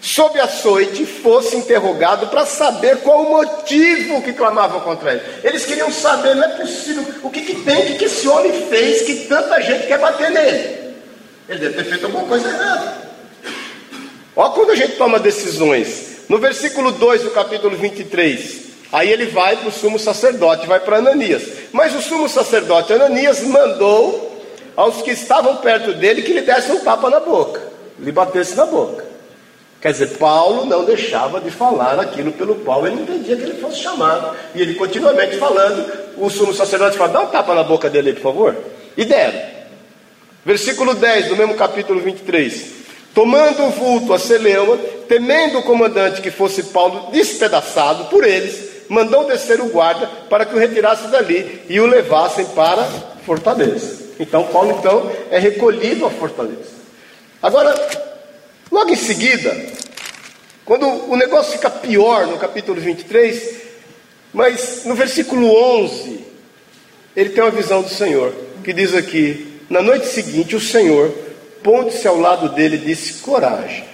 sob 0.00 0.38
açoite, 0.38 1.04
fosse 1.04 1.56
interrogado 1.56 2.28
para 2.28 2.46
saber 2.46 2.98
qual 2.98 3.22
o 3.22 3.30
motivo 3.30 4.22
que 4.22 4.32
clamavam 4.32 4.80
contra 4.80 5.12
ele. 5.12 5.22
Eles 5.42 5.64
queriam 5.66 5.90
saber, 5.90 6.34
não 6.34 6.44
é 6.44 6.48
possível, 6.48 7.04
o 7.22 7.30
que, 7.30 7.42
que 7.42 7.54
tem, 7.62 7.82
o 7.82 7.86
que, 7.86 7.94
que 7.94 8.04
esse 8.04 8.28
homem 8.28 8.66
fez 8.68 9.02
que 9.02 9.26
tanta 9.26 9.60
gente 9.60 9.86
quer 9.86 9.98
bater 9.98 10.30
nele. 10.30 10.94
Ele 11.48 11.58
deve 11.58 11.74
ter 11.74 11.84
feito 11.84 12.06
alguma 12.06 12.24
coisa 12.24 12.48
errada. 12.48 13.08
Olha 14.36 14.52
quando 14.52 14.70
a 14.70 14.76
gente 14.76 14.96
toma 14.96 15.18
decisões. 15.18 16.08
No 16.28 16.38
versículo 16.38 16.92
2 16.92 17.22
do 17.22 17.30
capítulo 17.30 17.76
23, 17.76 18.60
aí 18.92 19.10
ele 19.10 19.26
vai 19.26 19.56
para 19.56 19.68
o 19.68 19.72
sumo 19.72 19.98
sacerdote, 19.98 20.66
vai 20.66 20.78
para 20.78 20.98
Ananias. 20.98 21.42
Mas 21.72 21.94
o 21.94 22.02
sumo 22.02 22.28
sacerdote 22.28 22.92
Ananias 22.92 23.42
mandou 23.42 24.28
aos 24.76 25.02
que 25.02 25.10
estavam 25.10 25.56
perto 25.56 25.94
dele 25.94 26.22
que 26.22 26.32
lhe 26.32 26.42
dessem 26.42 26.76
um 26.76 26.80
tapa 26.80 27.10
na 27.10 27.18
boca, 27.18 27.62
lhe 27.98 28.12
batesse 28.12 28.54
na 28.54 28.66
boca. 28.66 29.07
Quer 29.80 29.92
dizer, 29.92 30.18
Paulo 30.18 30.64
não 30.66 30.84
deixava 30.84 31.40
de 31.40 31.50
falar 31.50 32.00
aquilo 32.00 32.32
pelo 32.32 32.56
qual 32.56 32.84
ele 32.86 33.00
entendia 33.02 33.36
que 33.36 33.42
ele 33.42 33.60
fosse 33.60 33.80
chamado. 33.80 34.36
E 34.54 34.60
ele 34.60 34.74
continuamente 34.74 35.36
falando, 35.36 35.86
o 36.16 36.28
sumo 36.28 36.52
sacerdote 36.52 36.98
fala: 36.98 37.12
dá 37.12 37.20
um 37.20 37.26
tapa 37.26 37.54
na 37.54 37.62
boca 37.62 37.88
dele, 37.88 38.12
por 38.14 38.22
favor. 38.22 38.56
E 38.96 39.04
deram. 39.04 39.40
Versículo 40.44 40.94
10 40.94 41.28
do 41.28 41.36
mesmo 41.36 41.54
capítulo 41.54 42.00
23. 42.00 42.78
Tomando 43.14 43.64
o 43.64 43.70
vulto 43.70 44.12
a 44.12 44.18
Celeuma, 44.18 44.76
temendo 45.08 45.58
o 45.58 45.62
comandante 45.62 46.20
que 46.20 46.30
fosse 46.30 46.64
Paulo 46.64 47.10
despedaçado 47.12 48.06
por 48.06 48.24
eles, 48.24 48.68
mandou 48.88 49.26
descer 49.26 49.60
o 49.60 49.68
guarda 49.68 50.08
para 50.28 50.44
que 50.44 50.54
o 50.54 50.58
retirasse 50.58 51.08
dali 51.08 51.62
e 51.68 51.80
o 51.80 51.86
levassem 51.86 52.46
para 52.46 52.82
a 52.82 53.24
fortaleza. 53.24 54.08
Então 54.18 54.44
Paulo 54.44 54.76
então 54.78 55.10
é 55.30 55.38
recolhido 55.38 56.06
à 56.06 56.10
fortaleza. 56.10 56.78
Agora, 57.42 57.74
Logo 58.70 58.90
em 58.90 58.96
seguida, 58.96 59.56
quando 60.64 60.86
o 60.86 61.16
negócio 61.16 61.52
fica 61.52 61.70
pior 61.70 62.26
no 62.26 62.36
capítulo 62.36 62.78
23, 62.80 63.56
mas 64.32 64.82
no 64.84 64.94
versículo 64.94 65.50
11, 65.82 66.20
ele 67.16 67.30
tem 67.30 67.42
uma 67.42 67.50
visão 67.50 67.80
do 67.80 67.88
Senhor, 67.88 68.34
que 68.62 68.72
diz 68.72 68.94
aqui: 68.94 69.60
Na 69.70 69.80
noite 69.80 70.06
seguinte, 70.06 70.54
o 70.54 70.60
Senhor, 70.60 71.10
pondo-se 71.62 72.06
ao 72.06 72.18
lado 72.18 72.50
dele, 72.50 72.76
disse: 72.76 73.14
Coragem, 73.22 73.84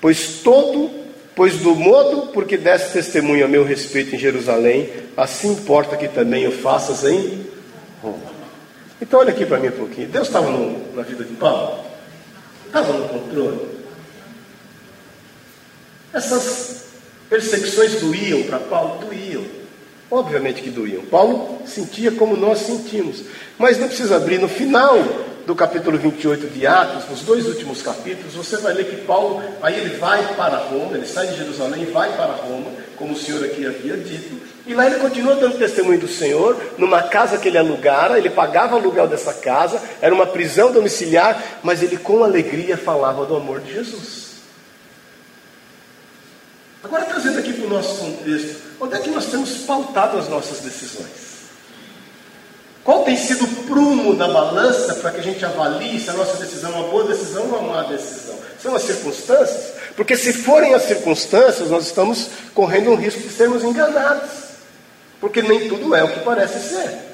pois 0.00 0.40
todo, 0.42 0.90
pois 1.36 1.58
do 1.58 1.76
modo 1.76 2.32
porque 2.32 2.56
deste 2.56 2.92
testemunho 2.92 3.44
a 3.44 3.48
meu 3.48 3.64
respeito 3.64 4.16
em 4.16 4.18
Jerusalém, 4.18 4.90
assim 5.16 5.52
importa 5.52 5.96
que 5.96 6.08
também 6.08 6.48
o 6.48 6.52
faças 6.52 7.04
em 7.04 7.46
Roma. 8.02 8.40
Então, 9.00 9.20
olha 9.20 9.30
aqui 9.30 9.46
para 9.46 9.58
mim 9.58 9.68
um 9.68 9.72
pouquinho. 9.72 10.08
Deus 10.08 10.26
estava 10.26 10.50
na 10.94 11.02
vida 11.02 11.24
de 11.24 11.34
Paulo. 11.34 11.89
Estava 12.70 12.92
no 12.92 13.08
controle. 13.08 13.68
Essas 16.12 16.84
perseguições 17.28 18.00
doíam 18.00 18.44
para 18.44 18.60
Paulo? 18.60 19.04
Doíam. 19.04 19.44
Obviamente 20.08 20.62
que 20.62 20.70
doíam. 20.70 21.04
Paulo 21.06 21.62
sentia 21.66 22.12
como 22.12 22.36
nós 22.36 22.60
sentimos. 22.60 23.24
Mas 23.58 23.76
não 23.76 23.88
precisa 23.88 24.14
abrir. 24.14 24.38
No 24.38 24.48
final 24.48 24.96
do 25.44 25.52
capítulo 25.56 25.98
28 25.98 26.46
de 26.46 26.64
Atos, 26.64 27.10
nos 27.10 27.22
dois 27.22 27.48
últimos 27.48 27.82
capítulos, 27.82 28.34
você 28.34 28.56
vai 28.58 28.72
ler 28.72 28.84
que 28.84 29.04
Paulo, 29.04 29.42
aí 29.60 29.74
ele 29.74 29.96
vai 29.96 30.22
para 30.36 30.58
Roma, 30.58 30.96
ele 30.96 31.06
sai 31.06 31.26
de 31.26 31.38
Jerusalém 31.38 31.82
e 31.82 31.86
vai 31.86 32.14
para 32.16 32.34
Roma, 32.34 32.70
como 33.00 33.14
o 33.14 33.18
Senhor 33.18 33.42
aqui 33.42 33.66
havia 33.66 33.96
dito, 33.96 34.38
e 34.66 34.74
lá 34.74 34.86
ele 34.86 34.96
continua 34.96 35.34
dando 35.34 35.56
testemunho 35.56 35.98
do 35.98 36.06
Senhor, 36.06 36.54
numa 36.76 37.02
casa 37.02 37.38
que 37.38 37.48
ele 37.48 37.56
alugara, 37.56 38.18
ele 38.18 38.28
pagava 38.28 38.76
o 38.76 38.78
aluguel 38.78 39.08
dessa 39.08 39.32
casa, 39.32 39.80
era 40.02 40.14
uma 40.14 40.26
prisão 40.26 40.70
domiciliar, 40.70 41.42
mas 41.62 41.82
ele 41.82 41.96
com 41.96 42.22
alegria 42.22 42.76
falava 42.76 43.24
do 43.24 43.34
amor 43.34 43.60
de 43.60 43.72
Jesus. 43.72 44.30
Agora 46.84 47.06
trazendo 47.06 47.38
aqui 47.38 47.54
para 47.54 47.66
o 47.66 47.70
nosso 47.70 47.96
contexto, 47.96 48.60
onde 48.78 48.94
é 48.94 48.98
que 48.98 49.10
nós 49.10 49.26
temos 49.26 49.50
pautado 49.62 50.18
as 50.18 50.28
nossas 50.28 50.60
decisões? 50.60 51.30
Qual 52.84 53.02
tem 53.04 53.16
sido 53.16 53.44
o 53.44 53.64
prumo 53.64 54.14
da 54.14 54.28
balança 54.28 54.94
para 54.96 55.10
que 55.10 55.20
a 55.20 55.22
gente 55.22 55.42
avalie 55.44 55.98
se 55.98 56.10
a 56.10 56.14
nossa 56.14 56.36
decisão 56.36 56.70
é 56.72 56.74
uma 56.76 56.88
boa 56.88 57.04
decisão 57.04 57.44
ou 57.44 57.60
uma 57.60 57.76
má 57.76 57.82
decisão? 57.84 58.38
São 58.62 58.74
as 58.74 58.82
circunstâncias? 58.82 59.72
Porque 59.96 60.16
se 60.16 60.32
forem 60.32 60.74
as 60.74 60.82
circunstâncias, 60.82 61.68
nós 61.70 61.86
estamos 61.86 62.30
correndo 62.54 62.90
um 62.90 62.96
risco 62.96 63.20
de 63.20 63.30
sermos 63.30 63.62
enganados. 63.64 64.30
Porque 65.20 65.42
nem 65.42 65.68
tudo 65.68 65.94
é 65.94 66.02
o 66.02 66.08
que 66.08 66.20
parece 66.20 66.68
ser. 66.68 67.09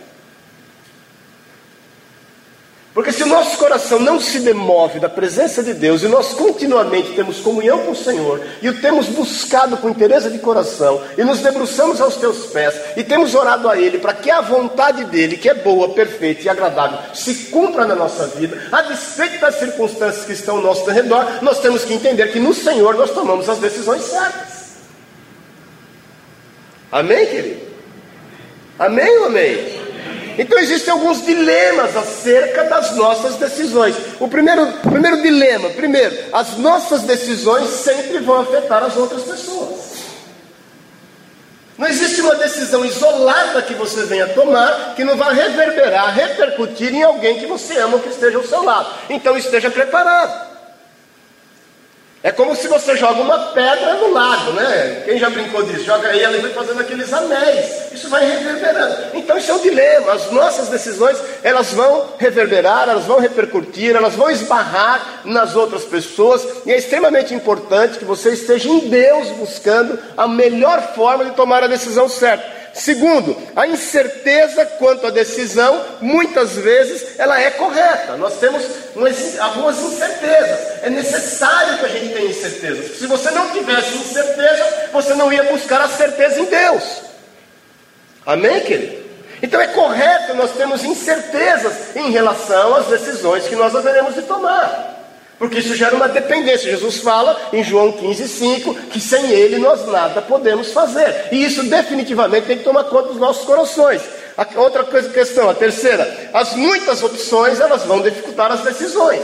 Porque 2.96 3.12
se 3.12 3.24
o 3.24 3.26
nosso 3.26 3.58
coração 3.58 4.00
não 4.00 4.18
se 4.18 4.40
demove 4.40 4.98
da 4.98 5.06
presença 5.10 5.62
de 5.62 5.74
Deus 5.74 6.02
e 6.02 6.08
nós 6.08 6.32
continuamente 6.32 7.12
temos 7.12 7.40
comunhão 7.40 7.80
com 7.80 7.90
o 7.90 7.94
Senhor 7.94 8.40
e 8.62 8.70
o 8.70 8.80
temos 8.80 9.06
buscado 9.06 9.76
com 9.76 9.90
interesse 9.90 10.30
de 10.30 10.38
coração 10.38 11.02
e 11.14 11.22
nos 11.22 11.40
debruçamos 11.40 12.00
aos 12.00 12.16
teus 12.16 12.46
pés 12.46 12.74
e 12.96 13.04
temos 13.04 13.34
orado 13.34 13.68
a 13.68 13.78
Ele 13.78 13.98
para 13.98 14.14
que 14.14 14.30
a 14.30 14.40
vontade 14.40 15.04
dele, 15.04 15.36
que 15.36 15.46
é 15.46 15.52
boa, 15.52 15.90
perfeita 15.90 16.44
e 16.44 16.48
agradável, 16.48 16.98
se 17.12 17.34
cumpra 17.50 17.84
na 17.84 17.94
nossa 17.94 18.28
vida, 18.28 18.58
a 18.72 18.80
despeito 18.80 19.40
das 19.40 19.56
circunstâncias 19.56 20.24
que 20.24 20.32
estão 20.32 20.56
ao 20.56 20.62
nosso 20.62 20.90
redor, 20.90 21.42
nós 21.42 21.60
temos 21.60 21.84
que 21.84 21.92
entender 21.92 22.32
que 22.32 22.40
no 22.40 22.54
Senhor 22.54 22.94
nós 22.94 23.10
tomamos 23.10 23.46
as 23.46 23.58
decisões 23.58 24.04
certas. 24.04 24.76
Amém, 26.90 27.26
querido? 27.26 27.60
Amém 28.78 29.18
ou 29.18 29.26
amém? 29.26 29.75
Então 30.38 30.58
existem 30.58 30.92
alguns 30.92 31.24
dilemas 31.24 31.96
acerca 31.96 32.64
das 32.64 32.94
nossas 32.94 33.36
decisões. 33.36 33.94
O 34.20 34.28
primeiro, 34.28 34.66
primeiro 34.82 35.22
dilema, 35.22 35.70
primeiro, 35.70 36.14
as 36.32 36.58
nossas 36.58 37.02
decisões 37.02 37.68
sempre 37.70 38.18
vão 38.18 38.40
afetar 38.40 38.82
as 38.82 38.96
outras 38.96 39.22
pessoas. 39.22 39.96
Não 41.78 41.86
existe 41.86 42.22
uma 42.22 42.34
decisão 42.36 42.84
isolada 42.84 43.60
que 43.60 43.74
você 43.74 44.04
venha 44.04 44.28
tomar 44.28 44.94
que 44.94 45.04
não 45.04 45.16
vai 45.16 45.34
reverberar, 45.34 46.14
repercutir 46.14 46.94
em 46.94 47.02
alguém 47.02 47.38
que 47.38 47.46
você 47.46 47.78
ama 47.78 47.96
ou 47.96 48.00
que 48.00 48.08
esteja 48.08 48.38
ao 48.38 48.44
seu 48.44 48.64
lado. 48.64 48.88
Então 49.10 49.36
esteja 49.36 49.70
preparado. 49.70 50.55
É 52.26 52.32
como 52.32 52.56
se 52.56 52.66
você 52.66 52.96
joga 52.96 53.20
uma 53.20 53.38
pedra 53.52 53.94
no 53.94 54.12
lago, 54.12 54.50
né? 54.54 55.02
Quem 55.04 55.16
já 55.16 55.30
brincou 55.30 55.62
disso? 55.62 55.84
Joga 55.84 56.08
aí, 56.08 56.20
ela 56.20 56.36
vai 56.40 56.50
fazendo 56.50 56.80
aqueles 56.80 57.12
anéis. 57.12 57.92
Isso 57.92 58.08
vai 58.08 58.28
reverberando. 58.28 58.96
Então 59.14 59.38
isso 59.38 59.52
é 59.52 59.54
um 59.54 59.62
dilema. 59.62 60.12
As 60.12 60.32
nossas 60.32 60.66
decisões, 60.66 61.16
elas 61.44 61.72
vão 61.72 62.14
reverberar, 62.18 62.88
elas 62.88 63.04
vão 63.04 63.20
repercutir, 63.20 63.94
elas 63.94 64.16
vão 64.16 64.28
esbarrar 64.28 65.20
nas 65.24 65.54
outras 65.54 65.84
pessoas. 65.84 66.44
E 66.66 66.72
é 66.72 66.76
extremamente 66.76 67.32
importante 67.32 67.96
que 67.96 68.04
você 68.04 68.30
esteja 68.30 68.68
em 68.68 68.88
Deus 68.88 69.28
buscando 69.28 69.96
a 70.16 70.26
melhor 70.26 70.82
forma 70.96 71.26
de 71.26 71.30
tomar 71.30 71.62
a 71.62 71.68
decisão 71.68 72.08
certa. 72.08 72.55
Segundo, 72.76 73.34
a 73.56 73.66
incerteza 73.66 74.66
quanto 74.66 75.06
à 75.06 75.10
decisão, 75.10 75.82
muitas 76.00 76.56
vezes 76.56 77.18
ela 77.18 77.40
é 77.40 77.50
correta. 77.50 78.16
Nós 78.18 78.38
temos 78.38 78.62
umas, 78.94 79.38
algumas 79.38 79.80
incertezas. 79.80 80.82
É 80.82 80.90
necessário 80.90 81.78
que 81.78 81.86
a 81.86 81.88
gente 81.88 82.12
tenha 82.12 82.30
incertezas. 82.30 82.98
Se 82.98 83.06
você 83.06 83.30
não 83.30 83.50
tivesse 83.50 83.96
incerteza, 83.96 84.90
você 84.92 85.14
não 85.14 85.32
ia 85.32 85.44
buscar 85.44 85.80
a 85.80 85.88
certeza 85.88 86.38
em 86.38 86.44
Deus. 86.44 86.82
Amém, 88.26 88.60
querido? 88.60 89.06
Então 89.42 89.60
é 89.60 89.68
correto 89.68 90.34
nós 90.34 90.52
temos 90.52 90.84
incertezas 90.84 91.96
em 91.96 92.10
relação 92.10 92.74
às 92.74 92.86
decisões 92.86 93.46
que 93.46 93.56
nós 93.56 93.74
haveremos 93.74 94.14
de 94.14 94.22
tomar. 94.22 94.95
Porque 95.38 95.58
isso 95.58 95.74
gera 95.74 95.94
uma 95.94 96.08
dependência. 96.08 96.70
Jesus 96.70 96.98
fala 96.98 97.38
em 97.52 97.62
João 97.62 97.92
15,5 97.92 98.88
que 98.90 99.00
sem 99.00 99.30
Ele 99.30 99.58
nós 99.58 99.86
nada 99.86 100.22
podemos 100.22 100.72
fazer. 100.72 101.28
E 101.30 101.44
isso 101.44 101.62
definitivamente 101.64 102.46
tem 102.46 102.58
que 102.58 102.64
tomar 102.64 102.84
conta 102.84 103.08
dos 103.08 103.18
nossos 103.18 103.44
corações. 103.44 104.02
A 104.36 104.46
outra 104.60 104.84
coisa, 104.84 105.10
questão, 105.10 105.48
a 105.48 105.54
terceira, 105.54 106.30
as 106.32 106.54
muitas 106.54 107.02
opções 107.02 107.60
elas 107.60 107.82
vão 107.84 108.00
dificultar 108.00 108.50
as 108.50 108.62
decisões. 108.62 109.22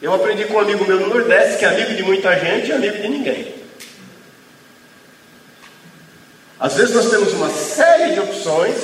Eu 0.00 0.12
aprendi 0.14 0.44
com 0.44 0.54
um 0.54 0.60
amigo 0.60 0.84
meu 0.84 1.00
no 1.00 1.08
Nordeste 1.08 1.58
que 1.58 1.64
é 1.64 1.68
amigo 1.68 1.94
de 1.94 2.02
muita 2.02 2.38
gente 2.38 2.68
e 2.68 2.72
amigo 2.72 2.98
de 2.98 3.08
ninguém. 3.08 3.54
Às 6.58 6.74
vezes 6.74 6.94
nós 6.94 7.10
temos 7.10 7.32
uma 7.34 7.50
série 7.50 8.14
de 8.14 8.20
opções, 8.20 8.76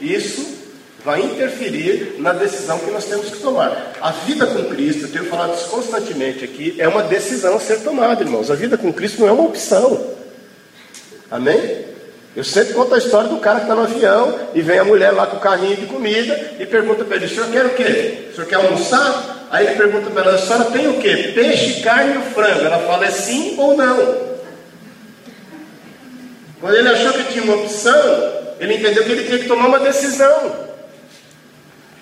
e 0.00 0.14
isso 0.14 0.59
vai 1.04 1.22
interferir 1.22 2.16
na 2.18 2.32
decisão 2.32 2.78
que 2.78 2.90
nós 2.90 3.04
temos 3.04 3.30
que 3.30 3.38
tomar. 3.38 3.92
A 4.00 4.10
vida 4.10 4.46
com 4.46 4.64
Cristo, 4.64 5.04
eu 5.04 5.12
tenho 5.12 5.24
falado 5.26 5.54
isso 5.54 5.68
constantemente 5.68 6.44
aqui, 6.44 6.74
é 6.78 6.86
uma 6.86 7.02
decisão 7.02 7.56
a 7.56 7.60
ser 7.60 7.80
tomada, 7.80 8.22
irmãos. 8.22 8.50
A 8.50 8.54
vida 8.54 8.76
com 8.76 8.92
Cristo 8.92 9.20
não 9.20 9.28
é 9.28 9.32
uma 9.32 9.44
opção. 9.44 10.14
Amém? 11.30 11.86
Eu 12.36 12.44
sempre 12.44 12.74
conto 12.74 12.94
a 12.94 12.98
história 12.98 13.28
do 13.28 13.38
cara 13.38 13.56
que 13.56 13.64
está 13.64 13.74
no 13.74 13.82
avião 13.82 14.38
e 14.54 14.60
vem 14.60 14.78
a 14.78 14.84
mulher 14.84 15.10
lá 15.10 15.26
com 15.26 15.36
o 15.36 15.40
carrinho 15.40 15.76
de 15.76 15.86
comida 15.86 16.52
e 16.60 16.66
pergunta 16.66 17.04
para 17.04 17.16
ele: 17.16 17.26
o 17.26 17.28
senhor 17.28 17.50
quer 17.50 17.66
o 17.66 17.70
quê? 17.70 18.28
O 18.30 18.34
senhor 18.34 18.46
quer 18.46 18.56
almoçar? 18.56 19.48
Aí 19.50 19.66
ele 19.66 19.76
pergunta 19.76 20.10
para 20.10 20.22
ela: 20.22 20.34
a 20.34 20.38
senhora 20.38 20.64
tem 20.66 20.88
o 20.88 21.00
quê? 21.00 21.32
Peixe, 21.34 21.80
carne 21.80 22.18
ou 22.18 22.22
frango? 22.22 22.64
Ela 22.64 22.78
fala: 22.86 23.06
é 23.06 23.10
sim 23.10 23.56
ou 23.58 23.76
não? 23.76 24.30
Quando 26.60 26.76
ele 26.76 26.88
achou 26.88 27.12
que 27.14 27.32
tinha 27.32 27.42
uma 27.42 27.56
opção, 27.56 28.32
ele 28.60 28.74
entendeu 28.74 29.02
que 29.02 29.10
ele 29.10 29.24
tinha 29.24 29.38
que 29.38 29.48
tomar 29.48 29.66
uma 29.66 29.80
decisão. 29.80 30.69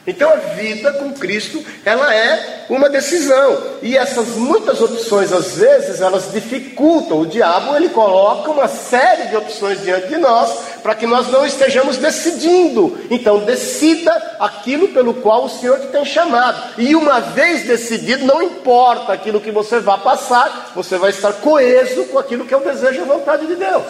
Então 0.09 0.33
a 0.33 0.37
vida 0.37 0.91
com 0.95 1.13
Cristo, 1.13 1.63
ela 1.85 2.15
é 2.15 2.65
uma 2.71 2.89
decisão. 2.89 3.63
E 3.83 3.95
essas 3.95 4.29
muitas 4.29 4.81
opções, 4.81 5.31
às 5.31 5.59
vezes, 5.59 6.01
elas 6.01 6.33
dificultam. 6.33 7.21
O 7.21 7.27
diabo, 7.27 7.77
ele 7.77 7.91
coloca 7.91 8.51
uma 8.51 8.67
série 8.69 9.29
de 9.29 9.37
opções 9.37 9.83
diante 9.83 10.09
de 10.09 10.17
nós, 10.17 10.79
para 10.83 10.95
que 10.95 11.07
nós 11.07 11.29
não 11.29 11.45
estejamos 11.45 11.99
decidindo. 11.99 12.99
Então 13.11 13.45
decida 13.45 14.11
aquilo 14.41 14.89
pelo 14.89 15.13
qual 15.13 15.45
o 15.45 15.51
Senhor 15.51 15.79
te 15.79 15.89
tem 15.89 16.07
chamado. 16.07 16.81
E 16.81 16.97
uma 16.97 17.21
vez 17.21 17.67
decidido, 17.67 18.25
não 18.25 18.43
importa 18.43 19.13
aquilo 19.13 19.43
que 19.43 19.51
você 19.51 19.79
vá 19.79 19.99
passar, 19.99 20.73
você 20.75 20.97
vai 20.97 21.11
estar 21.11 21.35
coeso 21.35 22.07
com 22.07 22.19
aquilo 22.19 22.47
que 22.47 22.55
é 22.55 22.57
o 22.57 22.65
desejo 22.65 23.01
e 23.01 23.03
a 23.03 23.05
vontade 23.05 23.47
de 23.47 23.57
Deus. 23.57 23.85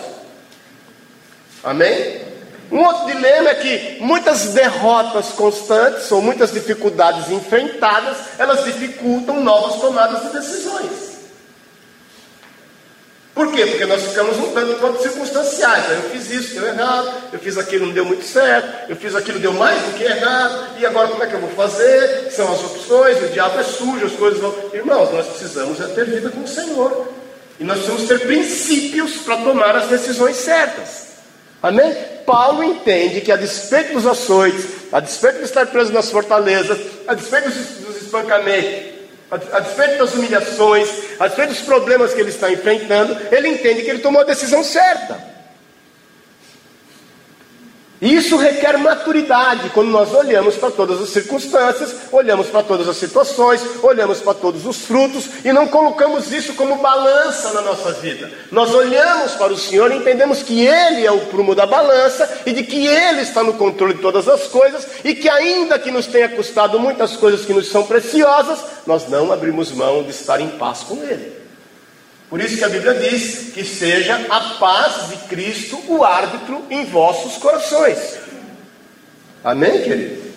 Amém? 1.63 2.28
Um 2.71 2.85
outro 2.85 3.07
dilema 3.07 3.51
é 3.51 3.55
que 3.55 3.97
muitas 4.01 4.49
derrotas 4.49 5.29
constantes 5.31 6.11
ou 6.13 6.21
muitas 6.21 6.53
dificuldades 6.53 7.31
enfrentadas, 7.31 8.17
elas 8.39 8.65
dificultam 8.65 9.43
novas 9.43 9.81
tomadas 9.81 10.23
de 10.23 10.39
decisões. 10.39 11.09
Por 13.39 13.53
quê? 13.53 13.65
Porque 13.67 13.87
nós 13.87 14.03
ficamos 14.03 14.37
um 14.37 14.53
tanto 14.53 14.81
quanto 14.81 15.01
circunstanciais. 15.01 15.89
Eu 15.93 16.11
fiz 16.11 16.29
isso, 16.29 16.55
deu 16.55 16.67
errado, 16.67 17.09
eu 17.33 17.39
fiz 17.39 17.57
aquilo, 17.57 17.87
não 17.87 17.93
deu 17.95 18.05
muito 18.05 18.25
certo, 18.25 18.91
eu 18.91 18.97
fiz 18.97 19.15
aquilo, 19.15 19.39
deu 19.39 19.53
mais 19.53 19.81
do 19.81 19.97
que 19.97 20.03
errado, 20.03 20.77
e 20.77 20.85
agora 20.85 21.07
como 21.07 21.23
é 21.23 21.27
que 21.29 21.35
eu 21.35 21.41
vou 21.41 21.51
fazer? 21.51 22.33
São 22.33 22.53
as 22.53 22.59
opções, 22.65 23.23
o 23.23 23.29
diabo 23.29 23.61
é 23.61 23.63
sujo, 23.63 24.07
as 24.07 24.13
coisas 24.13 24.41
vão. 24.41 24.53
Irmãos, 24.75 25.13
nós 25.13 25.27
precisamos 25.29 25.81
é 25.81 25.87
ter 25.87 26.05
vida 26.07 26.31
com 26.31 26.41
o 26.41 26.49
Senhor. 26.49 27.13
E 27.61 27.65
nós 27.65 27.79
precisamos 27.79 28.09
ter 28.09 28.27
princípios 28.27 29.19
para 29.19 29.37
tomar 29.37 29.77
as 29.77 29.87
decisões 29.87 30.37
certas. 30.37 31.08
Amém? 31.63 31.95
Paulo 32.25 32.63
entende 32.63 33.21
que 33.21 33.33
a 33.33 33.37
despeito 33.37 33.95
dos 33.95 34.07
açoites, 34.07 34.65
a 34.93 35.01
despeito 35.01 35.39
de 35.39 35.45
estar 35.45 35.67
preso 35.67 35.93
nas 35.93 36.11
fortalezas, 36.11 36.79
a 37.07 37.15
despeito 37.15 37.49
dos 37.51 38.03
espancamentos, 38.03 38.99
a 39.31 39.61
despeito 39.61 39.99
das 39.99 40.15
humilhações, 40.15 40.89
a 41.19 41.27
despeito 41.27 41.53
dos 41.53 41.63
problemas 41.63 42.15
que 42.15 42.21
ele 42.21 42.31
está 42.31 42.51
enfrentando, 42.51 43.17
ele 43.33 43.49
entende 43.49 43.83
que 43.83 43.91
ele 43.91 43.99
tomou 44.01 44.23
a 44.23 44.25
decisão 44.25 44.63
certa. 44.63 45.38
Isso 48.01 48.37
requer 48.37 48.79
maturidade 48.79 49.71
quando 49.71 49.89
nós 49.89 50.15
olhamos 50.15 50.57
para 50.57 50.71
todas 50.71 51.01
as 51.03 51.09
circunstâncias, 51.09 51.97
olhamos 52.13 52.47
para 52.47 52.63
todas 52.63 52.89
as 52.89 52.97
situações, 52.97 53.61
olhamos 53.83 54.21
para 54.21 54.35
todos 54.35 54.65
os 54.67 54.83
frutos 54.83 55.29
e 55.45 55.53
não 55.53 55.67
colocamos 55.67 56.33
isso 56.33 56.55
como 56.55 56.77
balança 56.77 57.53
na 57.53 57.61
nossa 57.61 57.93
vida. 57.95 58.31
Nós 58.53 58.73
olhamos 58.73 59.33
para 59.33 59.53
o 59.53 59.59
Senhor 59.59 59.91
e 59.91 59.97
entendemos 59.97 60.45
que 60.45 60.65
Ele 60.65 61.05
é 61.05 61.11
o 61.11 61.27
prumo 61.27 61.57
da 61.57 61.67
balança 61.67 62.43
e 62.47 62.53
de 62.53 62.63
que 62.63 62.87
Ele 62.87 63.23
está 63.23 63.43
no 63.43 63.55
controle 63.55 63.95
de 63.95 64.01
todas 64.01 64.29
as 64.29 64.47
coisas 64.47 64.87
e 65.05 65.15
que, 65.15 65.29
ainda 65.29 65.79
que 65.79 65.91
nos 65.91 66.07
tenha 66.07 66.29
custado 66.29 66.79
muitas 66.79 67.17
coisas 67.17 67.45
que 67.45 67.53
nos 67.53 67.69
são 67.69 67.85
preciosas, 67.85 68.61
nós 68.87 69.09
não 69.09 69.33
abrimos 69.33 69.73
mão 69.73 70.05
de 70.05 70.11
estar 70.11 70.41
em 70.41 70.51
paz 70.51 70.81
com 70.81 71.03
Ele. 71.03 71.38
Por 72.29 72.41
isso 72.41 72.59
que 72.59 72.65
a 72.65 72.69
Bíblia 72.69 72.95
diz 72.95 73.53
que 73.55 73.65
seja 73.65 74.27
a 74.29 74.41
paz 74.59 75.09
de 75.09 75.17
Cristo 75.29 75.83
o 75.89 76.05
árbitro 76.05 76.63
em 76.71 76.85
vossos 76.85 77.39
corações. 77.39 78.19
Amém, 79.43 79.83
querido? 79.83 80.29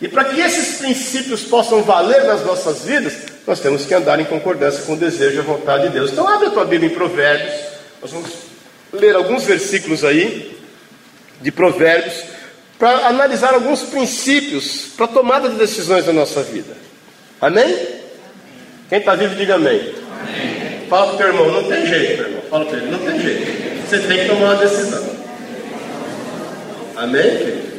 E 0.00 0.08
para 0.08 0.24
que 0.24 0.40
esses 0.40 0.78
princípios 0.78 1.42
possam 1.42 1.82
valer 1.82 2.24
nas 2.24 2.42
nossas 2.44 2.84
vidas, 2.84 3.12
nós 3.46 3.60
temos 3.60 3.84
que 3.84 3.92
andar 3.92 4.18
em 4.18 4.24
concordância 4.24 4.82
com 4.84 4.94
o 4.94 4.96
desejo 4.96 5.36
e 5.36 5.38
a 5.40 5.42
vontade 5.42 5.88
de 5.88 5.90
Deus. 5.90 6.10
Então, 6.10 6.26
abre 6.26 6.48
a 6.48 6.50
tua 6.50 6.64
Bíblia 6.64 6.90
em 6.90 6.94
Provérbios. 6.94 7.54
Nós 8.00 8.10
vamos 8.10 8.30
ler 8.92 9.14
alguns 9.14 9.44
versículos 9.44 10.02
aí 10.02 10.58
de 11.42 11.52
Provérbios 11.52 12.14
para 12.78 13.08
analisar 13.08 13.52
alguns 13.52 13.82
princípios 13.82 14.86
para 14.96 15.06
tomada 15.06 15.50
de 15.50 15.56
decisões 15.56 16.06
da 16.06 16.14
nossa 16.14 16.42
vida. 16.42 16.74
Amém? 17.38 17.76
Quem 18.88 18.98
está 18.98 19.14
vivo, 19.14 19.34
diga 19.34 19.56
amém. 19.56 19.94
amém. 20.22 20.49
Fala 20.90 21.06
para 21.06 21.14
o 21.14 21.18
teu 21.18 21.26
irmão, 21.28 21.52
não 21.52 21.62
tem 21.68 21.86
jeito, 21.86 22.16
meu 22.16 22.26
irmão. 22.26 22.42
Fala 22.50 22.64
para 22.64 22.78
ele, 22.78 22.90
não 22.90 22.98
tem 22.98 23.20
jeito. 23.20 23.88
Você 23.88 23.98
tem 24.00 24.18
que 24.18 24.26
tomar 24.26 24.40
uma 24.40 24.56
decisão. 24.56 25.08
Amém, 26.96 27.22
querido? 27.22 27.70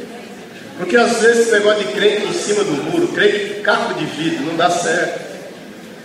Porque 0.78 0.96
às 0.96 1.20
vezes 1.20 1.40
esse 1.40 1.52
negócio 1.52 1.84
de 1.84 1.92
crente 1.92 2.24
em 2.24 2.32
cima 2.32 2.64
do 2.64 2.72
muro, 2.72 3.08
crente 3.08 3.60
capo 3.60 3.92
de 3.94 4.06
vidro, 4.06 4.46
não 4.46 4.56
dá 4.56 4.70
certo. 4.70 5.30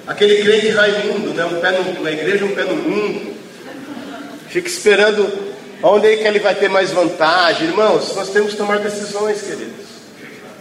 Aquele 0.06 0.44
crente 0.44 0.68
Raimundo, 0.68 1.34
né? 1.34 1.46
um 1.46 1.62
pé 1.62 1.72
no, 1.72 2.04
na 2.04 2.12
igreja, 2.12 2.44
um 2.44 2.54
pé 2.54 2.66
no 2.66 2.76
mundo. 2.76 3.34
Fica 4.50 4.68
esperando 4.68 5.32
onde 5.82 6.08
é 6.08 6.18
que 6.18 6.28
ele 6.28 6.40
vai 6.40 6.56
ter 6.56 6.70
mais 6.70 6.92
vantagem. 6.92 7.70
Irmãos, 7.70 8.14
nós 8.18 8.32
temos 8.32 8.52
que 8.52 8.58
tomar 8.58 8.80
decisões, 8.80 9.42
queridos. 9.42 9.86